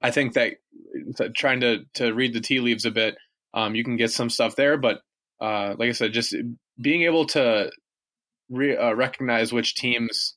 I 0.00 0.12
think 0.12 0.34
that 0.34 0.54
trying 1.34 1.60
to 1.60 1.84
to 1.94 2.12
read 2.12 2.34
the 2.34 2.40
tea 2.40 2.60
leaves 2.60 2.84
a 2.84 2.90
bit, 2.92 3.16
um, 3.52 3.74
you 3.74 3.82
can 3.82 3.96
get 3.96 4.12
some 4.12 4.30
stuff 4.30 4.54
there, 4.54 4.76
but 4.76 5.00
uh, 5.40 5.74
like 5.78 5.88
I 5.88 5.92
said, 5.92 6.12
just 6.12 6.34
being 6.80 7.02
able 7.02 7.26
to 7.26 7.70
re- 8.50 8.76
uh, 8.76 8.92
recognize 8.92 9.52
which 9.52 9.74
teams 9.74 10.36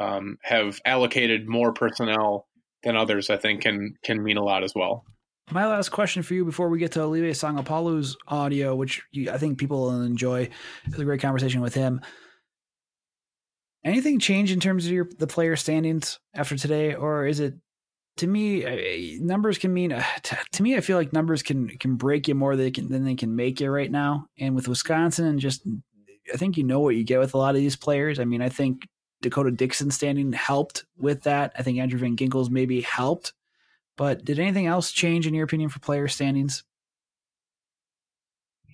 um, 0.00 0.38
have 0.42 0.80
allocated 0.84 1.48
more 1.48 1.72
personnel 1.72 2.46
than 2.82 2.96
others, 2.96 3.30
I 3.30 3.36
think 3.36 3.62
can 3.62 3.94
can 4.04 4.22
mean 4.22 4.36
a 4.36 4.44
lot 4.44 4.64
as 4.64 4.74
well. 4.74 5.04
My 5.50 5.66
last 5.66 5.90
question 5.90 6.22
for 6.22 6.34
you 6.34 6.44
before 6.44 6.68
we 6.68 6.78
get 6.78 6.92
to 6.92 7.02
Olive 7.02 7.24
Sagapolu's 7.24 8.16
audio, 8.26 8.74
which 8.74 9.02
you, 9.12 9.30
I 9.30 9.38
think 9.38 9.58
people 9.58 9.82
will 9.82 10.02
enjoy. 10.02 10.48
Was 10.90 10.98
a 10.98 11.04
great 11.04 11.20
conversation 11.20 11.60
with 11.60 11.74
him. 11.74 12.00
Anything 13.84 14.18
change 14.18 14.50
in 14.50 14.60
terms 14.60 14.86
of 14.86 14.92
your 14.92 15.08
the 15.18 15.26
player 15.26 15.56
standings 15.56 16.18
after 16.34 16.56
today, 16.56 16.94
or 16.94 17.26
is 17.26 17.40
it 17.40 17.54
to 18.16 18.26
me 18.26 19.18
numbers 19.20 19.58
can 19.58 19.74
mean 19.74 19.90
to 20.52 20.62
me 20.62 20.76
I 20.76 20.80
feel 20.80 20.96
like 20.96 21.12
numbers 21.12 21.42
can 21.42 21.68
can 21.78 21.96
break 21.96 22.28
you 22.28 22.34
more 22.34 22.54
than 22.54 22.66
they 22.66 22.70
can 22.70 22.88
than 22.88 23.04
they 23.04 23.14
can 23.16 23.34
make 23.34 23.60
you 23.60 23.70
right 23.70 23.90
now. 23.90 24.26
And 24.38 24.54
with 24.54 24.68
Wisconsin 24.68 25.26
and 25.26 25.40
just 25.40 25.62
I 26.32 26.36
think 26.36 26.56
you 26.56 26.64
know 26.64 26.80
what 26.80 26.96
you 26.96 27.04
get 27.04 27.18
with 27.18 27.34
a 27.34 27.38
lot 27.38 27.54
of 27.54 27.60
these 27.60 27.76
players. 27.76 28.18
I 28.18 28.24
mean, 28.24 28.40
I 28.40 28.48
think 28.48 28.88
Dakota 29.20 29.50
Dixon 29.50 29.90
standing 29.90 30.32
helped 30.32 30.84
with 30.96 31.22
that. 31.24 31.52
I 31.58 31.62
think 31.62 31.78
Andrew 31.78 31.98
Van 31.98 32.16
Ginkels 32.16 32.50
maybe 32.50 32.80
helped. 32.80 33.32
But 33.96 34.24
did 34.24 34.38
anything 34.38 34.66
else 34.66 34.90
change 34.90 35.26
in 35.26 35.34
your 35.34 35.44
opinion 35.44 35.70
for 35.70 35.80
player 35.80 36.08
standings? 36.08 36.64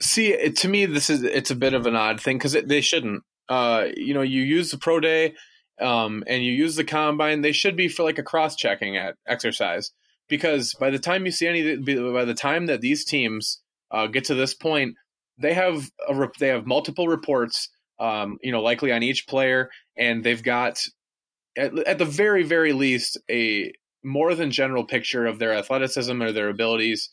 See, 0.01 0.51
to 0.51 0.69
me, 0.69 0.87
this 0.87 1.11
is 1.11 1.23
it's 1.23 1.51
a 1.51 1.57
bit 1.57 1.75
of 1.75 1.87
an 1.87 1.95
odd 1.95 2.21
thing 2.21 2.39
because 2.39 2.53
they 2.53 2.81
shouldn't. 2.81 3.23
Uh, 3.49 3.89
you 3.97 4.15
know, 4.15 4.23
you 4.23 4.43
use 4.43 4.71
the 4.71 4.79
pro 4.79 5.01
day 5.01 5.35
um, 5.81 6.25
and 6.27 6.45
you 6.45 6.53
use 6.53 6.77
the 6.77 6.85
combine. 6.85 7.41
They 7.41 7.53
should 7.53 7.77
be 7.77 7.89
for 7.89 8.03
like 8.03 8.19
a 8.19 8.23
cross 8.23 8.57
checking 8.57 8.97
at 8.97 9.17
exercise 9.27 9.93
because 10.29 10.75
by 10.75 10.91
the 10.91 10.99
time 10.99 11.27
you 11.27 11.33
see 11.33 11.47
any, 11.47 11.77
by 11.77 12.25
the 12.25 12.35
time 12.35 12.67
that 12.67 12.81
these 12.81 13.05
teams 13.05 13.61
uh, 13.91 14.07
get 14.07 14.25
to 14.25 14.35
this 14.35 14.55
point, 14.55 14.97
they 15.39 15.55
have 15.55 15.91
a, 16.09 16.29
they 16.39 16.49
have 16.49 16.67
multiple 16.67 17.09
reports 17.09 17.69
um, 18.01 18.39
you 18.43 18.51
know, 18.51 18.63
likely 18.63 18.93
on 18.93 19.03
each 19.03 19.29
player, 19.29 19.69
and 19.97 20.25
they've 20.25 20.43
got 20.43 20.81
at, 21.57 21.77
at 21.87 21.99
the 21.99 22.05
very, 22.05 22.43
very 22.43 22.73
least 22.73 23.19
a 23.31 23.73
more 24.03 24.35
than 24.35 24.51
general 24.51 24.85
picture 24.85 25.27
of 25.27 25.39
their 25.39 25.53
athleticism 25.53 26.23
or 26.23 26.33
their 26.33 26.49
abilities. 26.49 27.11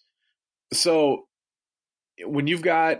So 0.71 1.27
when 2.25 2.47
you've 2.47 2.61
got, 2.61 2.99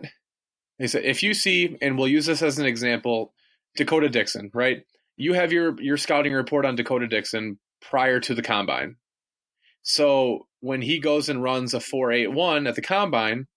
they 0.77 0.87
said, 0.87 1.05
if 1.05 1.23
you 1.23 1.33
see, 1.33 1.77
and 1.81 1.97
we'll 1.97 2.09
use 2.09 2.25
this 2.25 2.41
as 2.41 2.59
an 2.59 2.65
example, 2.65 3.33
Dakota 3.77 4.09
Dixon, 4.09 4.51
right? 4.53 4.83
You 5.17 5.33
have 5.33 5.51
your 5.51 5.79
your 5.81 5.97
scouting 5.97 6.33
report 6.33 6.65
on 6.65 6.75
Dakota 6.75 7.07
Dixon 7.07 7.59
prior 7.81 8.19
to 8.21 8.33
the 8.33 8.41
combine. 8.41 8.95
So 9.83 10.47
when 10.59 10.81
he 10.81 10.99
goes 10.99 11.29
and 11.29 11.41
runs 11.41 11.73
a 11.73 11.79
481 11.79 12.67
at 12.67 12.75
the 12.75 12.81
combine, 12.81 13.47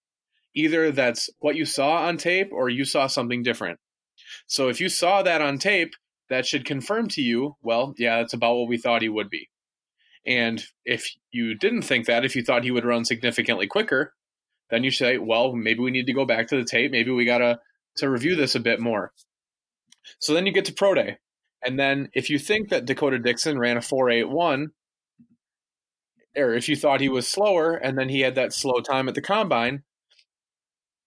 either 0.55 0.91
that's 0.91 1.31
what 1.39 1.57
you 1.57 1.65
saw 1.65 2.07
on 2.07 2.17
tape 2.17 2.51
or 2.53 2.69
you 2.69 2.85
saw 2.85 3.07
something 3.07 3.43
different. 3.43 3.79
So 4.47 4.69
if 4.69 4.81
you 4.81 4.89
saw 4.89 5.23
that 5.23 5.41
on 5.41 5.59
tape, 5.59 5.95
that 6.29 6.47
should 6.47 6.65
confirm 6.65 7.09
to 7.09 7.23
you, 7.23 7.57
well, 7.63 7.95
yeah, 7.99 8.19
that's 8.19 8.35
about 8.35 8.57
what 8.57 8.69
we 8.69 8.79
thought 8.79 9.03
he 9.03 9.09
would 9.09 9.29
be. 9.29 9.49
And 10.27 10.63
if 10.85 11.11
you 11.33 11.55
didn't 11.57 11.83
think 11.83 12.07
that, 12.07 12.25
if 12.25 12.37
you 12.37 12.45
thought 12.45 12.65
he 12.65 12.71
would 12.71 12.85
run 12.85 13.05
significantly 13.05 13.67
quicker, 13.67 14.15
then 14.71 14.85
you 14.85 14.91
say, 14.91 15.19
well, 15.19 15.53
maybe 15.53 15.81
we 15.81 15.91
need 15.91 16.07
to 16.07 16.13
go 16.13 16.25
back 16.25 16.49
to 16.49 16.57
the 16.57 16.65
tape. 16.65 16.93
Maybe 16.93 17.11
we 17.11 17.25
got 17.25 17.39
to 17.39 17.59
to 17.97 18.09
review 18.09 18.37
this 18.37 18.55
a 18.55 18.61
bit 18.61 18.81
more. 18.81 19.13
So 20.21 20.35
then 20.35 20.47
you 20.47 20.53
get 20.53 20.67
to 20.67 20.73
pro 20.73 20.95
day. 20.95 21.19
And 21.65 21.79
then 21.79 22.09
if 22.15 22.31
you 22.31 22.39
think 22.39 22.71
that 22.71 22.87
Dakota 22.87 23.19
Dixon 23.19 23.59
ran 23.59 23.77
a 23.77 23.83
481, 23.83 24.71
or 26.37 26.55
if 26.55 26.69
you 26.69 26.77
thought 26.77 27.01
he 27.01 27.09
was 27.09 27.29
slower 27.29 27.75
and 27.75 27.99
then 27.99 28.09
he 28.09 28.21
had 28.21 28.37
that 28.37 28.53
slow 28.53 28.81
time 28.81 29.09
at 29.09 29.15
the 29.15 29.21
combine, 29.21 29.83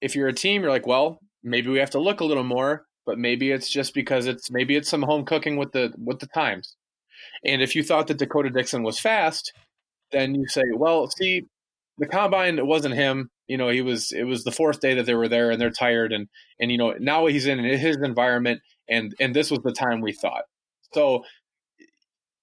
if 0.01 0.16
you're 0.16 0.28
a 0.28 0.34
team, 0.34 0.62
you're 0.62 0.72
like, 0.72 0.86
well, 0.86 1.20
maybe 1.43 1.70
we 1.70 1.80
have 1.80 1.91
to 1.91 1.99
look 1.99 2.20
a 2.20 2.26
little 2.26 2.43
more 2.43 2.86
but 3.06 3.20
maybe 3.20 3.51
it's 3.51 3.70
just 3.70 3.93
because 3.93 4.28
it's 4.28 4.51
maybe 4.51 4.76
it's 4.76 4.89
some 4.89 5.04
home 5.04 5.26
cooking 5.26 5.58
with 5.58 5.72
the 5.72 5.93
with 5.97 6.20
the 6.20 6.28
times. 6.28 6.76
And 7.45 7.62
if 7.62 7.76
you 7.76 7.84
thought 7.84 8.08
that 8.08 8.18
Dakota 8.18 8.49
Dixon 8.49 8.84
was 8.84 8.99
fast, 8.99 9.54
then 10.12 10.36
you 10.36 10.47
say, 10.47 10.64
well, 10.76 11.08
see, 11.10 11.43
the 11.97 12.08
combine 12.08 12.58
it 12.58 12.66
wasn't 12.66 12.95
him. 12.95 13.30
You 13.47 13.58
know, 13.58 13.70
he 13.70 13.82
was 13.82 14.12
it 14.12 14.24
was 14.24 14.43
the 14.43 14.51
fourth 14.51 14.80
day 14.80 14.95
that 14.95 15.06
they 15.06 15.16
were 15.16 15.28
there 15.28 15.51
and 15.51 15.60
they're 15.60 15.70
tired 15.70 16.14
and 16.14 16.28
and 16.60 16.72
you 16.72 16.78
know 16.78 16.95
now 16.99 17.26
he's 17.26 17.45
in 17.45 17.60
his 17.60 17.97
environment 17.97 18.62
and 18.90 19.14
and 19.20 19.36
this 19.36 19.52
was 19.52 19.60
the 19.64 19.72
time 19.72 20.02
we 20.02 20.14
thought. 20.14 20.44
So 20.94 21.24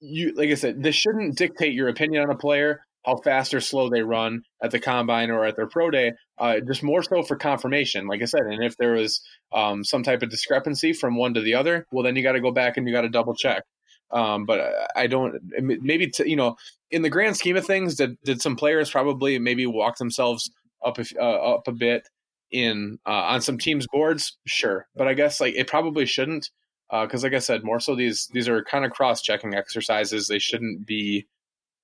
you 0.00 0.32
like 0.34 0.50
I 0.50 0.54
said, 0.54 0.82
this 0.82 0.94
shouldn't 0.94 1.36
dictate 1.36 1.74
your 1.74 1.88
opinion 1.88 2.22
on 2.22 2.30
a 2.30 2.36
player 2.36 2.80
how 3.04 3.16
fast 3.16 3.54
or 3.54 3.60
slow 3.60 3.88
they 3.88 4.02
run 4.02 4.42
at 4.62 4.70
the 4.70 4.78
combine 4.78 5.30
or 5.30 5.44
at 5.44 5.56
their 5.56 5.66
pro 5.66 5.90
day, 5.90 6.12
uh, 6.38 6.60
just 6.60 6.82
more 6.82 7.02
so 7.02 7.22
for 7.22 7.36
confirmation, 7.36 8.06
like 8.06 8.22
I 8.22 8.26
said. 8.26 8.42
And 8.42 8.62
if 8.62 8.76
there 8.76 8.92
was 8.92 9.22
um, 9.52 9.84
some 9.84 10.02
type 10.02 10.22
of 10.22 10.30
discrepancy 10.30 10.92
from 10.92 11.16
one 11.16 11.34
to 11.34 11.40
the 11.40 11.54
other, 11.54 11.86
well, 11.90 12.04
then 12.04 12.16
you 12.16 12.22
got 12.22 12.32
to 12.32 12.40
go 12.40 12.50
back 12.50 12.76
and 12.76 12.86
you 12.86 12.94
got 12.94 13.02
to 13.02 13.08
double 13.08 13.34
check. 13.34 13.62
Um, 14.10 14.44
but 14.44 14.60
I 14.96 15.06
don't, 15.06 15.36
maybe, 15.60 16.08
to, 16.10 16.28
you 16.28 16.36
know, 16.36 16.56
in 16.90 17.02
the 17.02 17.10
grand 17.10 17.36
scheme 17.36 17.56
of 17.56 17.64
things, 17.64 17.94
did, 17.94 18.18
did 18.24 18.42
some 18.42 18.56
players 18.56 18.90
probably 18.90 19.38
maybe 19.38 19.66
walk 19.66 19.98
themselves 19.98 20.50
up, 20.84 20.98
uh, 20.98 21.20
up 21.22 21.68
a 21.68 21.72
bit 21.72 22.08
in, 22.50 22.98
uh, 23.06 23.10
on 23.10 23.40
some 23.40 23.58
teams 23.58 23.86
boards? 23.92 24.36
Sure. 24.46 24.86
But 24.94 25.08
I 25.08 25.14
guess 25.14 25.40
like 25.40 25.54
it 25.54 25.66
probably 25.66 26.06
shouldn't. 26.06 26.50
Uh, 26.90 27.06
cause 27.06 27.22
like 27.22 27.34
I 27.34 27.38
said, 27.38 27.62
more 27.62 27.78
so 27.80 27.94
these, 27.94 28.28
these 28.32 28.48
are 28.48 28.64
kind 28.64 28.84
of 28.84 28.90
cross 28.90 29.22
checking 29.22 29.54
exercises. 29.54 30.26
They 30.26 30.40
shouldn't 30.40 30.86
be, 30.86 31.26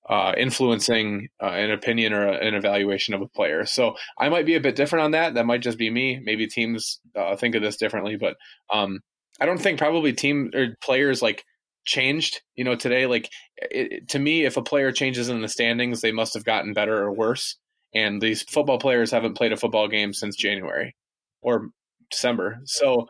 uh, 0.09 0.33
influencing 0.37 1.27
uh, 1.41 1.47
an 1.47 1.71
opinion 1.71 2.13
or 2.13 2.27
a, 2.27 2.37
an 2.37 2.53
evaluation 2.53 3.13
of 3.13 3.21
a 3.21 3.27
player. 3.27 3.65
So 3.65 3.95
I 4.17 4.29
might 4.29 4.45
be 4.45 4.55
a 4.55 4.61
bit 4.61 4.75
different 4.75 5.03
on 5.03 5.11
that. 5.11 5.33
That 5.33 5.45
might 5.45 5.61
just 5.61 5.77
be 5.77 5.89
me. 5.89 6.19
Maybe 6.23 6.47
teams 6.47 6.99
uh, 7.15 7.35
think 7.35 7.55
of 7.55 7.61
this 7.61 7.77
differently, 7.77 8.15
but 8.15 8.37
um, 8.71 9.01
I 9.39 9.45
don't 9.45 9.57
think 9.57 9.79
probably 9.79 10.13
team 10.13 10.51
or 10.53 10.77
players 10.81 11.21
like 11.21 11.43
changed. 11.85 12.41
You 12.55 12.63
know, 12.63 12.75
today, 12.75 13.05
like 13.05 13.29
it, 13.57 14.09
to 14.09 14.19
me, 14.19 14.45
if 14.45 14.57
a 14.57 14.61
player 14.61 14.91
changes 14.91 15.29
in 15.29 15.41
the 15.41 15.49
standings, 15.49 16.01
they 16.01 16.11
must 16.11 16.33
have 16.35 16.45
gotten 16.45 16.73
better 16.73 16.97
or 16.97 17.11
worse. 17.11 17.57
And 17.93 18.21
these 18.21 18.43
football 18.43 18.79
players 18.79 19.11
haven't 19.11 19.35
played 19.35 19.53
a 19.53 19.57
football 19.57 19.87
game 19.87 20.13
since 20.13 20.35
January 20.35 20.95
or 21.41 21.69
December. 22.11 22.59
So 22.65 23.07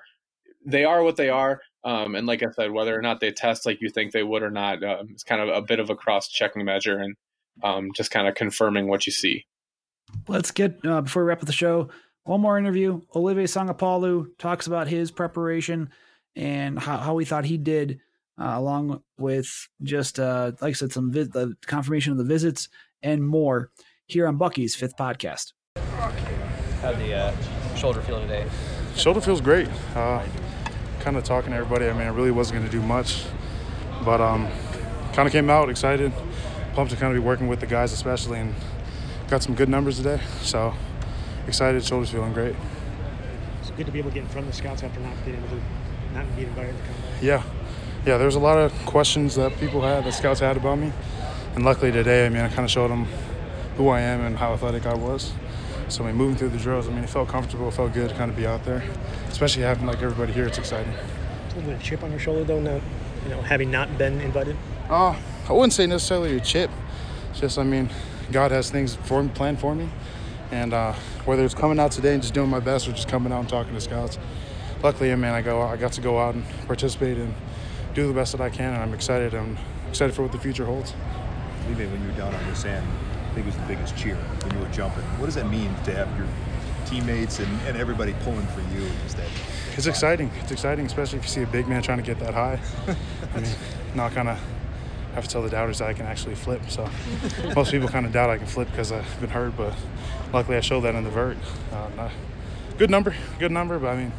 they 0.65 0.85
are 0.85 1.03
what 1.03 1.17
they 1.17 1.29
are. 1.29 1.61
Um, 1.83 2.15
and 2.15 2.27
like 2.27 2.43
I 2.43 2.51
said, 2.51 2.71
whether 2.71 2.97
or 2.97 3.01
not 3.01 3.19
they 3.19 3.31
test 3.31 3.65
like 3.65 3.81
you 3.81 3.89
think 3.89 4.11
they 4.11 4.23
would 4.23 4.43
or 4.43 4.51
not, 4.51 4.83
um, 4.83 5.07
it's 5.11 5.23
kind 5.23 5.41
of 5.41 5.49
a 5.49 5.61
bit 5.61 5.79
of 5.79 5.89
a 5.89 5.95
cross 5.95 6.27
checking 6.27 6.65
measure 6.65 6.99
and 6.99 7.15
um, 7.63 7.91
just 7.95 8.11
kind 8.11 8.27
of 8.27 8.35
confirming 8.35 8.87
what 8.87 9.05
you 9.05 9.11
see. 9.11 9.45
Let's 10.27 10.51
get, 10.51 10.79
uh, 10.85 11.01
before 11.01 11.23
we 11.23 11.29
wrap 11.29 11.41
up 11.41 11.47
the 11.47 11.53
show, 11.53 11.89
one 12.23 12.41
more 12.41 12.57
interview. 12.57 13.01
Olive 13.13 13.37
Sagapolu 13.37 14.27
talks 14.37 14.67
about 14.67 14.87
his 14.87 15.11
preparation 15.11 15.89
and 16.35 16.77
how, 16.77 16.97
how 16.97 17.17
he 17.17 17.25
thought 17.25 17.45
he 17.45 17.57
did, 17.57 17.99
uh, 18.39 18.53
along 18.55 19.01
with 19.17 19.69
just, 19.81 20.19
uh, 20.19 20.51
like 20.61 20.71
I 20.71 20.73
said, 20.73 20.91
some 20.91 21.11
vi- 21.11 21.53
confirmation 21.65 22.11
of 22.11 22.17
the 22.17 22.25
visits 22.25 22.69
and 23.01 23.25
more 23.25 23.71
here 24.07 24.25
on 24.25 24.37
Bucky's 24.37 24.73
fifth 24.73 24.95
podcast. 24.95 25.51
How 25.75 26.93
the 26.93 27.13
uh, 27.13 27.75
shoulder 27.75 28.01
feel 28.01 28.21
today? 28.21 28.45
Shoulder 28.95 29.19
feels 29.19 29.41
great. 29.41 29.67
Uh, 29.95 30.23
kind 31.01 31.17
of 31.17 31.25
talking 31.25 31.51
to 31.51 31.57
everybody. 31.57 31.87
I 31.87 31.93
mean, 31.93 32.03
I 32.03 32.09
really 32.09 32.31
wasn't 32.31 32.59
going 32.59 32.71
to 32.71 32.71
do 32.71 32.81
much, 32.81 33.25
but 34.05 34.21
um, 34.21 34.47
kind 35.13 35.27
of 35.27 35.31
came 35.33 35.49
out 35.49 35.69
excited, 35.69 36.13
pumped 36.73 36.91
to 36.93 36.97
kind 36.97 37.15
of 37.15 37.21
be 37.21 37.25
working 37.25 37.47
with 37.49 37.59
the 37.59 37.67
guys, 37.67 37.91
especially, 37.91 38.39
and 38.39 38.55
got 39.29 39.43
some 39.43 39.55
good 39.55 39.67
numbers 39.67 39.97
today. 39.97 40.21
So 40.41 40.73
excited, 41.45 41.83
shoulders 41.83 42.09
feeling 42.09 42.31
great. 42.31 42.55
It's 43.61 43.71
good 43.71 43.87
to 43.87 43.91
be 43.91 43.99
able 43.99 44.11
to 44.11 44.15
get 44.15 44.23
in 44.23 44.29
front 44.29 44.47
of 44.47 44.53
the 44.53 44.57
scouts 44.57 44.83
after 44.83 45.01
not 45.01 45.13
being 45.25 45.37
able 45.37 45.49
to 45.49 45.61
not 46.13 46.35
being 46.37 46.47
invited 46.47 46.77
to 46.77 46.83
come. 46.83 46.95
Yeah, 47.21 47.43
yeah. 48.05 48.17
There's 48.17 48.35
a 48.35 48.39
lot 48.39 48.57
of 48.57 48.71
questions 48.85 49.35
that 49.35 49.57
people 49.59 49.81
had, 49.81 50.05
that 50.05 50.13
scouts 50.13 50.39
had 50.39 50.55
about 50.55 50.79
me, 50.79 50.93
and 51.55 51.65
luckily 51.65 51.91
today, 51.91 52.25
I 52.25 52.29
mean, 52.29 52.41
I 52.41 52.47
kind 52.47 52.63
of 52.63 52.71
showed 52.71 52.89
them 52.89 53.05
who 53.77 53.89
I 53.89 54.01
am 54.01 54.21
and 54.21 54.37
how 54.37 54.53
athletic 54.53 54.85
I 54.85 54.95
was. 54.95 55.31
So 55.89 56.03
I 56.03 56.07
mean, 56.07 56.15
moving 56.15 56.35
through 56.35 56.49
the 56.49 56.57
drills, 56.57 56.87
I 56.87 56.91
mean, 56.91 57.03
it 57.03 57.09
felt 57.09 57.29
comfortable, 57.29 57.69
it 57.69 57.73
felt 57.73 57.93
good 57.93 58.09
to 58.09 58.15
kind 58.15 58.29
of 58.29 58.35
be 58.35 58.45
out 58.45 58.65
there, 58.65 58.83
especially 59.29 59.63
having 59.63 59.85
like 59.85 60.01
everybody 60.01 60.33
here. 60.33 60.45
It's 60.45 60.57
exciting. 60.57 60.91
a 60.91 61.47
little 61.55 61.61
bit 61.63 61.75
of 61.75 61.83
chip 61.83 62.03
on 62.03 62.11
your 62.11 62.19
shoulder 62.19 62.43
though, 62.43 62.59
now 62.59 62.81
you 63.23 63.29
know 63.29 63.41
having 63.41 63.71
not 63.71 63.97
been 63.97 64.19
invited. 64.19 64.57
Uh, 64.89 65.15
I 65.47 65.53
wouldn't 65.53 65.73
say 65.73 65.87
necessarily 65.87 66.35
a 66.35 66.41
chip. 66.41 66.69
It's 67.31 67.39
just 67.39 67.57
I 67.57 67.63
mean, 67.63 67.89
God 68.31 68.51
has 68.51 68.69
things 68.69 68.95
for 68.95 69.23
me, 69.23 69.29
planned 69.33 69.59
for 69.59 69.75
me, 69.75 69.89
and 70.51 70.73
uh, 70.73 70.93
whether 71.25 71.45
it's 71.45 71.53
coming 71.53 71.79
out 71.79 71.91
today 71.91 72.13
and 72.13 72.21
just 72.21 72.33
doing 72.33 72.49
my 72.49 72.59
best 72.59 72.87
or 72.87 72.91
just 72.91 73.07
coming 73.07 73.31
out 73.31 73.39
and 73.39 73.49
talking 73.49 73.73
to 73.73 73.81
scouts, 73.81 74.17
luckily, 74.83 75.11
I 75.11 75.15
mean, 75.15 75.31
I 75.31 75.41
go, 75.41 75.61
I 75.61 75.77
got 75.77 75.93
to 75.93 76.01
go 76.01 76.19
out 76.19 76.35
and 76.35 76.43
participate 76.65 77.17
and 77.17 77.33
do 77.93 78.07
the 78.07 78.13
best 78.13 78.33
that 78.33 78.41
I 78.41 78.49
can, 78.49 78.73
and 78.73 78.83
I'm 78.83 78.93
excited. 78.93 79.33
I'm 79.33 79.57
excited 79.89 80.13
for 80.13 80.23
what 80.23 80.31
the 80.31 80.39
future 80.39 80.65
holds. 80.65 80.93
Leave 81.67 81.79
it 81.79 81.91
when 81.91 82.03
you're 82.03 82.13
down 82.13 82.33
on 82.33 82.45
this 82.47 82.65
end, 82.65 82.85
I 82.85 83.06
think 83.37 83.53
it 83.53 83.57
was 83.57 83.67
the 83.67 83.73
biggest 83.73 83.95
cheer 83.95 84.15
when 84.15 84.53
you 84.53 84.59
were 84.59 84.73
jumping. 84.73 85.03
What 85.19 85.27
does 85.27 85.35
that 85.35 85.49
mean 85.49 85.73
to 85.83 85.93
have 85.93 86.09
your 86.17 86.27
teammates 86.85 87.39
and, 87.39 87.61
and 87.67 87.77
everybody 87.77 88.15
pulling 88.23 88.47
for 88.47 88.61
you? 88.73 88.87
Just 89.03 89.17
that. 89.17 89.27
It's 89.75 89.85
exciting. 89.85 90.31
It's 90.41 90.51
exciting, 90.51 90.87
especially 90.87 91.19
if 91.19 91.25
you 91.25 91.29
see 91.29 91.43
a 91.43 91.47
big 91.47 91.67
man 91.67 91.83
trying 91.83 91.99
to 91.99 92.03
get 92.03 92.19
that 92.19 92.33
high. 92.33 92.59
I 93.35 93.39
mean, 93.39 93.51
not 93.93 94.13
kind 94.13 94.29
of 94.29 94.39
have 95.13 95.25
to 95.25 95.29
tell 95.29 95.43
the 95.43 95.49
doubters 95.49 95.79
that 95.79 95.87
I 95.87 95.93
can 95.93 96.07
actually 96.07 96.33
flip. 96.33 96.61
So 96.69 96.89
most 97.55 97.69
people 97.69 97.87
kind 97.87 98.07
of 98.07 98.11
doubt 98.11 98.31
I 98.31 98.37
can 98.39 98.47
flip 98.47 98.69
because 98.71 98.91
I've 98.91 99.21
been 99.21 99.29
hurt, 99.29 99.55
but 99.55 99.75
luckily 100.33 100.57
I 100.57 100.61
showed 100.61 100.81
that 100.81 100.95
in 100.95 101.03
the 101.03 101.11
vert. 101.11 101.37
Uh, 101.71 101.89
not, 101.95 102.11
good 102.79 102.89
number, 102.89 103.15
good 103.37 103.51
number, 103.51 103.77
but 103.77 103.89
I 103.89 103.97
mean, 103.97 104.11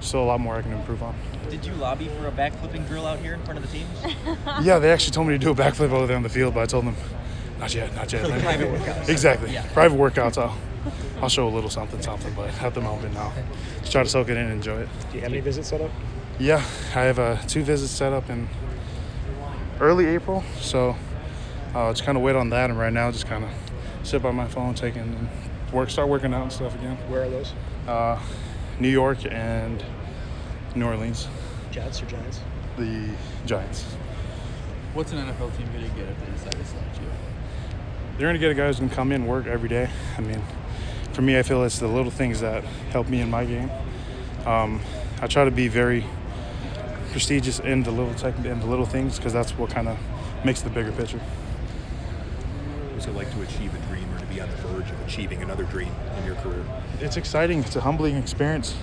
still 0.00 0.22
a 0.22 0.24
lot 0.24 0.40
more 0.40 0.56
I 0.56 0.62
can 0.62 0.72
improve 0.72 1.02
on. 1.02 1.14
Did 1.48 1.64
you 1.64 1.72
lobby 1.74 2.08
for 2.08 2.26
a 2.26 2.32
backflipping 2.32 2.86
drill 2.88 3.06
out 3.06 3.20
here 3.20 3.34
in 3.34 3.42
front 3.44 3.58
of 3.58 3.70
the 3.70 3.78
teams? 3.78 4.26
yeah, 4.66 4.78
they 4.78 4.90
actually 4.90 5.12
told 5.12 5.28
me 5.28 5.34
to 5.34 5.38
do 5.38 5.50
a 5.50 5.54
backflip 5.54 5.92
over 5.92 6.06
there 6.06 6.16
on 6.16 6.22
the 6.22 6.28
field, 6.28 6.52
but 6.54 6.60
I 6.60 6.66
told 6.66 6.84
them, 6.84 6.96
not 7.58 7.74
yet, 7.74 7.94
not 7.94 8.12
yet. 8.12 8.24
Private 8.42 8.68
workouts. 8.68 9.08
Exactly. 9.08 9.52
Yeah. 9.52 9.66
Private 9.72 9.98
workouts. 9.98 10.38
I'll, 10.38 10.56
I'll 11.22 11.28
show 11.28 11.48
a 11.48 11.50
little 11.50 11.70
something, 11.70 12.00
something, 12.02 12.32
but 12.34 12.50
at 12.62 12.74
the 12.74 12.80
moment, 12.80 13.14
now, 13.14 13.32
just 13.80 13.92
try 13.92 14.02
to 14.02 14.08
soak 14.08 14.28
it 14.28 14.32
in 14.32 14.44
and 14.44 14.52
enjoy 14.52 14.80
it. 14.80 14.88
Do 15.10 15.16
you 15.16 15.22
have 15.22 15.32
any 15.32 15.40
visits 15.40 15.68
set 15.68 15.80
up? 15.80 15.90
Yeah, 16.38 16.56
I 16.94 17.02
have 17.02 17.18
uh, 17.18 17.36
two 17.48 17.62
visits 17.62 17.90
set 17.92 18.12
up 18.12 18.28
in 18.28 18.48
early 19.80 20.06
April, 20.06 20.44
so 20.60 20.94
uh, 21.74 21.92
just 21.92 22.04
kind 22.04 22.18
of 22.18 22.22
wait 22.22 22.36
on 22.36 22.50
that. 22.50 22.70
And 22.70 22.78
right 22.78 22.92
now, 22.92 23.10
just 23.10 23.26
kind 23.26 23.44
of 23.44 23.50
sit 24.02 24.22
by 24.22 24.30
my 24.30 24.46
phone, 24.46 24.74
taking 24.74 25.02
and 25.02 25.28
work, 25.72 25.90
start 25.90 26.08
working 26.08 26.34
out 26.34 26.42
and 26.42 26.52
stuff 26.52 26.74
again. 26.74 26.96
Where 27.08 27.24
are 27.24 27.30
those? 27.30 27.52
Uh, 27.88 28.20
New 28.78 28.90
York 28.90 29.18
and 29.30 29.82
New 30.74 30.86
Orleans. 30.86 31.28
Jets 31.70 32.02
or 32.02 32.06
Giants? 32.06 32.40
The 32.76 33.08
Giants. 33.46 33.84
What's 34.92 35.12
an 35.12 35.18
NFL 35.18 35.56
team 35.56 35.66
going 35.72 35.90
to 35.90 35.96
get 35.96 36.08
if 36.08 36.24
they 36.24 36.32
decide 36.32 36.52
to 36.52 36.64
select 36.64 37.00
you? 37.00 37.08
They're 38.18 38.28
gonna 38.28 38.38
get 38.38 38.50
a 38.50 38.54
guy 38.54 38.66
who's 38.66 38.80
gonna 38.80 38.94
come 38.94 39.12
in 39.12 39.22
and 39.22 39.30
work 39.30 39.46
every 39.46 39.68
day. 39.68 39.90
I 40.16 40.22
mean, 40.22 40.42
for 41.12 41.20
me, 41.20 41.38
I 41.38 41.42
feel 41.42 41.62
it's 41.64 41.78
the 41.78 41.86
little 41.86 42.10
things 42.10 42.40
that 42.40 42.64
help 42.90 43.08
me 43.08 43.20
in 43.20 43.30
my 43.30 43.44
game. 43.44 43.70
Um, 44.46 44.80
I 45.20 45.26
try 45.26 45.44
to 45.44 45.50
be 45.50 45.68
very 45.68 46.04
prestigious 47.10 47.58
in 47.60 47.82
the 47.82 47.90
little 47.90 48.14
tech 48.14 48.36
in 48.38 48.60
the 48.60 48.66
little 48.66 48.86
things 48.86 49.16
because 49.16 49.32
that's 49.32 49.52
what 49.58 49.70
kind 49.70 49.88
of 49.88 49.98
makes 50.44 50.62
the 50.62 50.70
bigger 50.70 50.92
picture. 50.92 51.20
What's 52.92 53.06
it 53.06 53.14
like 53.14 53.30
to 53.32 53.42
achieve 53.42 53.74
a 53.74 53.78
dream 53.88 54.10
or 54.14 54.18
to 54.18 54.26
be 54.26 54.40
on 54.40 54.48
the 54.48 54.56
verge 54.56 54.90
of 54.90 55.00
achieving 55.06 55.42
another 55.42 55.64
dream 55.64 55.92
in 56.18 56.24
your 56.24 56.36
career? 56.36 56.64
It's 57.00 57.18
exciting. 57.18 57.60
It's 57.60 57.76
a 57.76 57.82
humbling 57.82 58.16
experience. 58.16 58.74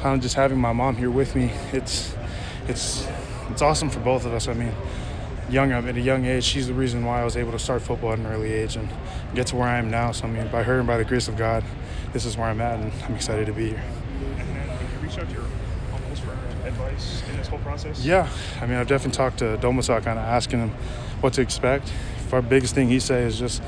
Kind 0.00 0.16
of 0.16 0.22
just 0.22 0.34
having 0.34 0.58
my 0.58 0.72
mom 0.72 0.96
here 0.96 1.10
with 1.10 1.36
me. 1.36 1.52
It's 1.72 2.16
it's 2.66 3.06
it's 3.50 3.62
awesome 3.62 3.90
for 3.90 4.00
both 4.00 4.24
of 4.24 4.34
us. 4.34 4.48
I 4.48 4.54
mean, 4.54 4.72
young 5.52 5.70
at 5.70 5.96
a 5.96 6.00
young 6.00 6.24
age, 6.24 6.44
she's 6.44 6.66
the 6.66 6.74
reason 6.74 7.04
why 7.04 7.20
I 7.20 7.24
was 7.24 7.36
able 7.36 7.52
to 7.52 7.58
start 7.58 7.82
football 7.82 8.12
at 8.12 8.18
an 8.18 8.26
early 8.26 8.52
age 8.52 8.76
and 8.76 8.88
get 9.34 9.48
to 9.48 9.56
where 9.56 9.68
I 9.68 9.78
am 9.78 9.90
now. 9.90 10.10
So 10.12 10.24
I 10.24 10.30
mean, 10.30 10.48
by 10.48 10.62
her 10.62 10.78
and 10.78 10.86
by 10.86 10.96
the 10.96 11.04
grace 11.04 11.28
of 11.28 11.36
God, 11.36 11.62
this 12.12 12.24
is 12.24 12.36
where 12.36 12.48
I'm 12.48 12.60
at, 12.60 12.80
and 12.80 12.92
I'm 13.04 13.14
excited 13.14 13.46
to 13.46 13.52
be 13.52 13.68
here. 13.70 13.82
And 14.38 14.48
then 14.48 14.68
have 14.68 14.92
you 14.92 14.98
reached 14.98 15.18
out 15.18 15.28
to 15.28 15.34
your 15.34 15.44
uncles 15.92 16.18
for 16.20 16.32
advice 16.66 17.22
in 17.30 17.36
this 17.36 17.48
whole 17.48 17.58
process? 17.60 18.04
Yeah, 18.04 18.28
I 18.60 18.66
mean, 18.66 18.78
I've 18.78 18.88
definitely 18.88 19.16
talked 19.16 19.38
to 19.38 19.58
Domasak, 19.58 20.04
kind 20.04 20.18
of 20.18 20.24
asking 20.24 20.60
him 20.60 20.70
what 21.20 21.34
to 21.34 21.42
expect. 21.42 21.92
Our 22.32 22.40
biggest 22.40 22.74
thing 22.74 22.88
he 22.88 22.98
says 22.98 23.34
is 23.34 23.38
just 23.38 23.62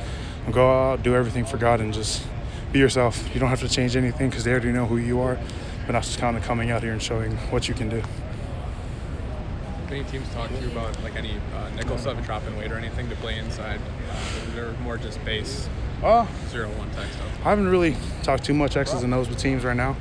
go 0.51 0.71
out, 0.71 1.03
do 1.03 1.15
everything 1.15 1.45
for 1.45 1.59
God, 1.59 1.83
and 1.83 1.93
just 1.93 2.27
be 2.73 2.79
yourself. 2.79 3.23
You 3.35 3.41
don't 3.41 3.51
have 3.51 3.61
to 3.61 3.69
change 3.69 3.95
anything 3.95 4.31
because 4.31 4.45
they 4.45 4.53
already 4.53 4.73
know 4.73 4.87
who 4.87 4.97
you 4.97 5.21
are. 5.21 5.39
But 5.87 5.93
not 5.93 6.03
just 6.03 6.19
kind 6.19 6.35
of 6.35 6.43
coming 6.45 6.71
out 6.71 6.83
here 6.83 6.93
and 6.93 7.03
showing 7.03 7.37
what 7.51 7.69
you 7.69 7.75
can 7.75 7.91
do. 7.91 8.03
Any 9.91 10.03
teams 10.05 10.29
talk 10.33 10.49
to 10.49 10.61
you 10.61 10.69
about 10.69 11.01
like 11.03 11.15
any 11.17 11.35
uh, 11.55 11.69
nickel 11.77 11.99
sub 11.99 12.23
dropping 12.25 12.57
weight 12.57 12.73
or 12.73 12.77
anything 12.77 13.09
to 13.11 13.17
play 13.17 13.39
inside? 13.39 13.81
Uh, 14.11 14.17
they're 14.55 14.73
more 14.83 14.97
just 14.97 15.23
base 15.25 15.69
Uh, 16.03 16.27
zero 16.49 16.69
one 16.71 16.91
type 16.93 17.11
stuff. 17.11 17.29
I 17.45 17.51
haven't 17.51 17.69
really 17.69 17.97
talked 18.23 18.45
too 18.45 18.55
much 18.55 18.77
X's 18.77 19.03
and 19.03 19.13
O's 19.15 19.29
with 19.29 19.39
teams 19.39 19.65
right 19.65 19.77
now. 19.77 19.97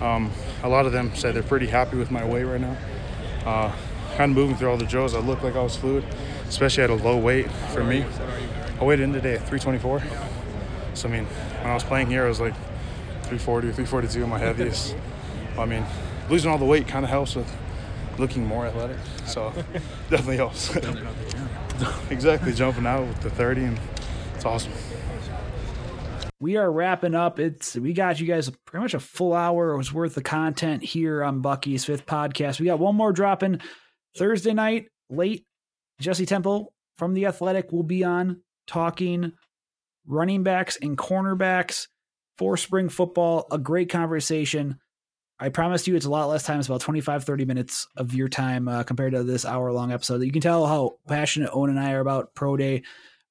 Um, 0.00 0.30
a 0.62 0.68
lot 0.68 0.86
of 0.86 0.92
them 0.92 1.14
said 1.14 1.34
they're 1.34 1.42
pretty 1.42 1.66
happy 1.68 1.96
with 1.96 2.10
my 2.10 2.24
weight 2.24 2.44
right 2.44 2.60
now. 2.60 2.76
Uh, 3.46 3.72
kind 4.16 4.30
of 4.32 4.36
moving 4.36 4.56
through 4.56 4.70
all 4.70 4.76
the 4.76 4.84
drills, 4.86 5.14
I 5.14 5.20
looked 5.20 5.44
like 5.44 5.54
I 5.56 5.62
was 5.62 5.76
fluid, 5.76 6.04
especially 6.48 6.84
at 6.84 6.90
a 6.90 6.94
low 6.94 7.16
weight 7.18 7.50
for 7.72 7.84
me. 7.84 8.04
I 8.80 8.84
weighed 8.84 9.00
in 9.00 9.12
today 9.12 9.34
at 9.34 9.48
324. 9.48 10.02
So, 10.94 11.08
I 11.08 11.12
mean, 11.12 11.24
when 11.24 11.70
I 11.70 11.74
was 11.74 11.84
playing 11.84 12.08
here, 12.08 12.24
I 12.24 12.28
was 12.28 12.40
like 12.40 12.54
340 13.24 13.68
or 13.68 13.72
342 13.72 14.26
my 14.26 14.38
heaviest. 14.38 14.96
I 15.58 15.66
mean, 15.66 15.84
losing 16.28 16.50
all 16.50 16.58
the 16.58 16.64
weight 16.64 16.88
kind 16.88 17.04
of 17.04 17.10
helps 17.10 17.36
with 17.36 17.50
looking 18.20 18.46
more 18.46 18.66
athletic. 18.66 18.98
So, 19.26 19.50
definitely 20.10 20.36
helps. 20.36 20.76
exactly, 22.10 22.52
jumping 22.52 22.86
out 22.86 23.06
with 23.06 23.20
the 23.20 23.30
30, 23.30 23.64
and 23.64 23.80
it's 24.34 24.44
awesome. 24.44 24.72
we 26.38 26.56
are 26.56 26.70
wrapping 26.70 27.14
up. 27.14 27.38
It's 27.40 27.74
we 27.76 27.92
got 27.92 28.20
you 28.20 28.26
guys 28.26 28.50
pretty 28.66 28.82
much 28.82 28.94
a 28.94 29.00
full 29.00 29.34
hour 29.34 29.76
was 29.76 29.92
worth 29.92 30.16
of 30.16 30.24
content 30.24 30.82
here 30.82 31.22
on 31.24 31.40
Bucky's 31.40 31.84
fifth 31.84 32.06
podcast. 32.06 32.60
We 32.60 32.66
got 32.66 32.78
one 32.78 32.94
more 32.94 33.12
dropping 33.12 33.60
Thursday 34.16 34.52
night 34.54 34.86
late. 35.08 35.44
Jesse 36.00 36.26
Temple 36.26 36.72
from 36.96 37.14
the 37.14 37.26
Athletic 37.26 37.72
will 37.72 37.82
be 37.82 38.04
on 38.04 38.42
talking 38.66 39.32
running 40.06 40.42
backs 40.42 40.78
and 40.80 40.96
cornerbacks 40.96 41.88
for 42.38 42.56
spring 42.56 42.88
football. 42.88 43.46
A 43.52 43.58
great 43.58 43.90
conversation. 43.90 44.78
I 45.40 45.48
promised 45.48 45.86
you 45.86 45.96
it's 45.96 46.04
a 46.04 46.10
lot 46.10 46.28
less 46.28 46.42
time. 46.42 46.58
It's 46.58 46.68
about 46.68 46.82
25, 46.82 47.24
30 47.24 47.44
minutes 47.46 47.88
of 47.96 48.14
your 48.14 48.28
time 48.28 48.68
uh, 48.68 48.82
compared 48.82 49.14
to 49.14 49.22
this 49.22 49.46
hour 49.46 49.72
long 49.72 49.90
episode. 49.90 50.22
You 50.22 50.30
can 50.30 50.42
tell 50.42 50.66
how 50.66 50.98
passionate 51.08 51.50
Owen 51.52 51.70
and 51.70 51.80
I 51.80 51.92
are 51.92 52.00
about 52.00 52.34
Pro 52.34 52.58
Day. 52.58 52.82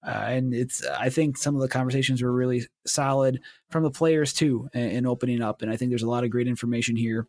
Uh, 0.05 0.09
and 0.09 0.53
it's, 0.53 0.83
I 0.85 1.09
think 1.09 1.37
some 1.37 1.55
of 1.55 1.61
the 1.61 1.67
conversations 1.67 2.23
were 2.23 2.31
really 2.31 2.65
solid 2.87 3.41
from 3.69 3.83
the 3.83 3.91
players 3.91 4.33
too, 4.33 4.69
and 4.73 5.05
opening 5.05 5.41
up. 5.41 5.61
And 5.61 5.69
I 5.69 5.77
think 5.77 5.91
there's 5.91 6.03
a 6.03 6.09
lot 6.09 6.23
of 6.23 6.31
great 6.31 6.47
information 6.47 6.95
here 6.95 7.27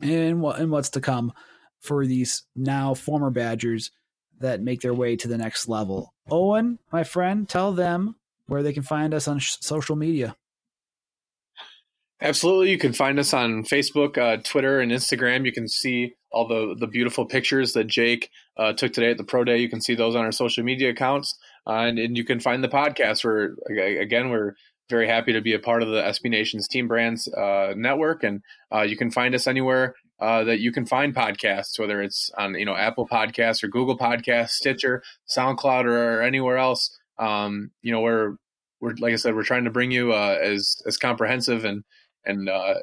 and 0.00 0.42
what, 0.42 0.58
and 0.58 0.70
what's 0.70 0.90
to 0.90 1.00
come 1.00 1.32
for 1.80 2.04
these 2.04 2.42
now 2.54 2.92
former 2.92 3.30
Badgers 3.30 3.92
that 4.40 4.60
make 4.60 4.80
their 4.80 4.94
way 4.94 5.16
to 5.16 5.28
the 5.28 5.38
next 5.38 5.68
level. 5.68 6.12
Owen, 6.30 6.78
my 6.90 7.04
friend, 7.04 7.48
tell 7.48 7.72
them 7.72 8.16
where 8.46 8.62
they 8.62 8.72
can 8.72 8.82
find 8.82 9.14
us 9.14 9.28
on 9.28 9.38
sh- 9.38 9.56
social 9.60 9.96
media. 9.96 10.36
Absolutely. 12.22 12.70
You 12.70 12.78
can 12.78 12.92
find 12.92 13.18
us 13.18 13.34
on 13.34 13.64
Facebook, 13.64 14.16
uh, 14.16 14.40
Twitter, 14.44 14.78
and 14.78 14.92
Instagram. 14.92 15.44
You 15.44 15.50
can 15.50 15.66
see 15.66 16.14
all 16.30 16.46
the, 16.46 16.76
the 16.78 16.86
beautiful 16.86 17.26
pictures 17.26 17.72
that 17.72 17.88
Jake 17.88 18.30
uh, 18.56 18.72
took 18.74 18.92
today 18.92 19.10
at 19.10 19.16
the 19.16 19.24
Pro 19.24 19.42
Day. 19.42 19.58
You 19.58 19.68
can 19.68 19.80
see 19.80 19.96
those 19.96 20.14
on 20.14 20.24
our 20.24 20.30
social 20.30 20.62
media 20.62 20.90
accounts. 20.90 21.36
Uh, 21.66 21.80
and, 21.80 21.98
and 21.98 22.16
you 22.16 22.24
can 22.24 22.38
find 22.38 22.62
the 22.62 22.68
podcast 22.68 23.24
where, 23.24 23.56
again, 24.00 24.30
we're 24.30 24.54
very 24.88 25.08
happy 25.08 25.32
to 25.32 25.40
be 25.40 25.52
a 25.52 25.58
part 25.58 25.82
of 25.82 25.88
the 25.88 26.00
SB 26.00 26.30
Nation's 26.30 26.68
Team 26.68 26.86
Brands 26.86 27.26
uh, 27.26 27.74
network. 27.76 28.22
And 28.22 28.40
uh, 28.72 28.82
you 28.82 28.96
can 28.96 29.10
find 29.10 29.34
us 29.34 29.48
anywhere 29.48 29.96
uh, 30.20 30.44
that 30.44 30.60
you 30.60 30.70
can 30.70 30.86
find 30.86 31.16
podcasts, 31.16 31.76
whether 31.76 32.00
it's 32.00 32.30
on 32.38 32.54
you 32.54 32.64
know 32.64 32.76
Apple 32.76 33.08
Podcasts 33.08 33.64
or 33.64 33.68
Google 33.68 33.98
Podcasts, 33.98 34.50
Stitcher, 34.50 35.02
SoundCloud, 35.28 35.86
or, 35.86 36.18
or 36.18 36.22
anywhere 36.22 36.58
else. 36.58 36.96
Um, 37.18 37.72
you 37.82 37.90
know, 37.90 38.00
we're 38.00 38.36
we're 38.80 38.94
like 39.00 39.12
I 39.12 39.16
said, 39.16 39.34
we're 39.34 39.42
trying 39.42 39.64
to 39.64 39.70
bring 39.70 39.90
you 39.90 40.14
as 40.14 40.76
as 40.86 40.96
comprehensive 40.98 41.64
and 41.64 41.82
and 42.24 42.48
uh, 42.48 42.74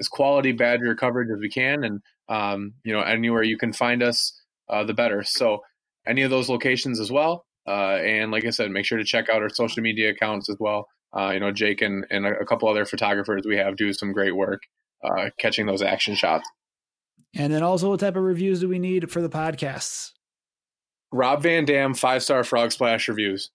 as 0.00 0.08
quality 0.08 0.52
Badger 0.52 0.94
coverage 0.94 1.30
as 1.30 1.38
we 1.40 1.48
can, 1.48 1.84
and 1.84 2.00
um, 2.28 2.74
you 2.84 2.92
know 2.92 3.00
anywhere 3.00 3.42
you 3.42 3.58
can 3.58 3.72
find 3.72 4.02
us, 4.02 4.40
uh, 4.68 4.84
the 4.84 4.94
better. 4.94 5.22
So 5.24 5.60
any 6.06 6.22
of 6.22 6.30
those 6.30 6.48
locations 6.48 7.00
as 7.00 7.10
well, 7.10 7.44
uh, 7.66 7.96
and 7.96 8.30
like 8.30 8.44
I 8.44 8.50
said, 8.50 8.70
make 8.70 8.84
sure 8.84 8.98
to 8.98 9.04
check 9.04 9.28
out 9.28 9.42
our 9.42 9.48
social 9.48 9.82
media 9.82 10.10
accounts 10.10 10.48
as 10.48 10.56
well. 10.58 10.88
Uh, 11.16 11.30
you 11.30 11.40
know, 11.40 11.52
Jake 11.52 11.82
and, 11.82 12.04
and 12.10 12.26
a 12.26 12.44
couple 12.44 12.68
other 12.68 12.84
photographers 12.84 13.42
we 13.46 13.56
have 13.56 13.76
do 13.76 13.92
some 13.92 14.12
great 14.12 14.36
work 14.36 14.62
uh, 15.02 15.30
catching 15.38 15.66
those 15.66 15.82
action 15.82 16.14
shots. 16.14 16.48
And 17.34 17.52
then 17.52 17.62
also, 17.62 17.90
what 17.90 18.00
type 18.00 18.16
of 18.16 18.22
reviews 18.22 18.60
do 18.60 18.68
we 18.68 18.78
need 18.78 19.10
for 19.10 19.20
the 19.20 19.28
podcasts? 19.28 20.12
Rob 21.12 21.42
Van 21.42 21.64
Dam, 21.64 21.94
five 21.94 22.22
star 22.22 22.44
frog 22.44 22.72
splash 22.72 23.08
reviews. 23.08 23.50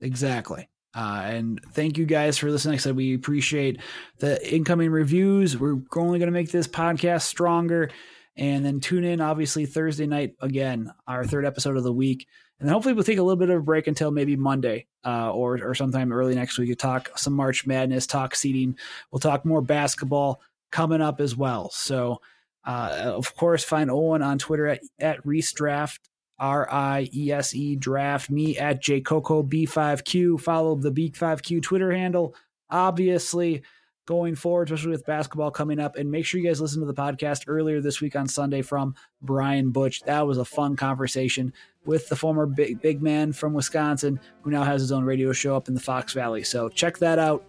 Exactly. 0.00 0.68
Uh, 0.94 1.22
and 1.24 1.60
thank 1.72 1.96
you 1.96 2.04
guys 2.04 2.38
for 2.38 2.50
listening. 2.50 2.72
Like 2.72 2.80
I 2.80 2.82
said, 2.82 2.96
we 2.96 3.14
appreciate 3.14 3.80
the 4.18 4.54
incoming 4.54 4.90
reviews. 4.90 5.56
We're 5.56 5.80
only 5.96 6.18
going 6.18 6.26
to 6.26 6.30
make 6.30 6.50
this 6.50 6.68
podcast 6.68 7.22
stronger. 7.22 7.90
And 8.36 8.64
then 8.64 8.80
tune 8.80 9.04
in, 9.04 9.20
obviously, 9.20 9.66
Thursday 9.66 10.06
night 10.06 10.34
again, 10.40 10.92
our 11.06 11.24
third 11.24 11.44
episode 11.44 11.76
of 11.76 11.84
the 11.84 11.92
week. 11.92 12.26
And 12.58 12.68
then 12.68 12.74
hopefully 12.74 12.94
we'll 12.94 13.04
take 13.04 13.18
a 13.18 13.22
little 13.22 13.36
bit 13.36 13.50
of 13.50 13.58
a 13.58 13.62
break 13.62 13.88
until 13.88 14.10
maybe 14.10 14.36
Monday 14.36 14.86
uh, 15.04 15.32
or 15.32 15.62
or 15.62 15.74
sometime 15.74 16.12
early 16.12 16.34
next 16.34 16.58
week 16.58 16.68
to 16.68 16.76
talk 16.76 17.10
some 17.18 17.32
March 17.32 17.66
Madness, 17.66 18.06
talk 18.06 18.34
seeding. 18.36 18.78
We'll 19.10 19.20
talk 19.20 19.44
more 19.44 19.60
basketball 19.62 20.40
coming 20.70 21.00
up 21.00 21.20
as 21.20 21.36
well. 21.36 21.70
So, 21.70 22.20
uh, 22.64 23.12
of 23.16 23.34
course, 23.34 23.64
find 23.64 23.90
Owen 23.90 24.22
on 24.22 24.38
Twitter 24.38 24.68
at, 24.68 24.80
at 25.00 25.26
Riese 25.26 25.52
Draft, 25.52 26.08
R 26.42 26.68
I 26.70 27.08
E 27.14 27.30
S 27.30 27.54
E 27.54 27.76
Draft, 27.76 28.28
me 28.28 28.58
at 28.58 28.82
JCoco 28.82 29.48
B5Q. 29.48 30.40
Follow 30.40 30.74
the 30.74 30.90
B5Q 30.90 31.62
Twitter 31.62 31.92
handle, 31.92 32.34
obviously. 32.68 33.62
going 34.06 34.34
forward, 34.34 34.68
especially 34.68 34.90
with 34.90 35.06
basketball 35.06 35.50
coming 35.50 35.78
up. 35.78 35.96
And 35.96 36.10
make 36.10 36.26
sure 36.26 36.40
you 36.40 36.46
guys 36.46 36.60
listen 36.60 36.80
to 36.80 36.86
the 36.86 36.94
podcast 36.94 37.44
earlier 37.46 37.80
this 37.80 38.00
week 38.00 38.16
on 38.16 38.26
Sunday 38.26 38.62
from 38.62 38.94
Brian 39.20 39.70
Butch. 39.70 40.02
That 40.02 40.26
was 40.26 40.38
a 40.38 40.44
fun 40.44 40.76
conversation 40.76 41.52
with 41.84 42.08
the 42.08 42.16
former 42.16 42.46
big, 42.46 42.80
big 42.80 43.02
man 43.02 43.32
from 43.32 43.52
Wisconsin 43.52 44.20
who 44.42 44.50
now 44.50 44.64
has 44.64 44.80
his 44.80 44.92
own 44.92 45.04
radio 45.04 45.32
show 45.32 45.56
up 45.56 45.68
in 45.68 45.74
the 45.74 45.80
Fox 45.80 46.12
Valley. 46.12 46.42
So 46.42 46.68
check 46.68 46.98
that 46.98 47.18
out. 47.18 47.44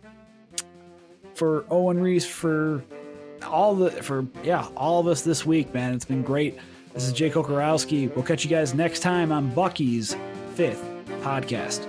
For 1.34 1.66
Owen 1.72 1.98
Riese, 1.98 2.28
for 2.28 2.84
all 3.42 3.74
the 3.74 3.90
for 3.90 4.28
yeah, 4.44 4.68
all 4.78 5.00
of 5.00 5.08
us 5.08 5.24
this 5.24 5.46
week, 5.48 5.74
man. 5.74 5.96
It's 5.96 6.06
been 6.06 6.22
great. 6.22 6.60
This 6.94 7.06
is 7.08 7.14
Jake 7.14 7.34
Kocorowski. 7.34 8.14
We'll 8.16 8.24
catch 8.24 8.44
you 8.44 8.50
guys 8.50 8.74
next 8.76 9.00
time 9.00 9.32
on 9.32 9.50
Bucky's 9.50 10.16
fifth 10.54 10.84
podcast. 11.22 11.88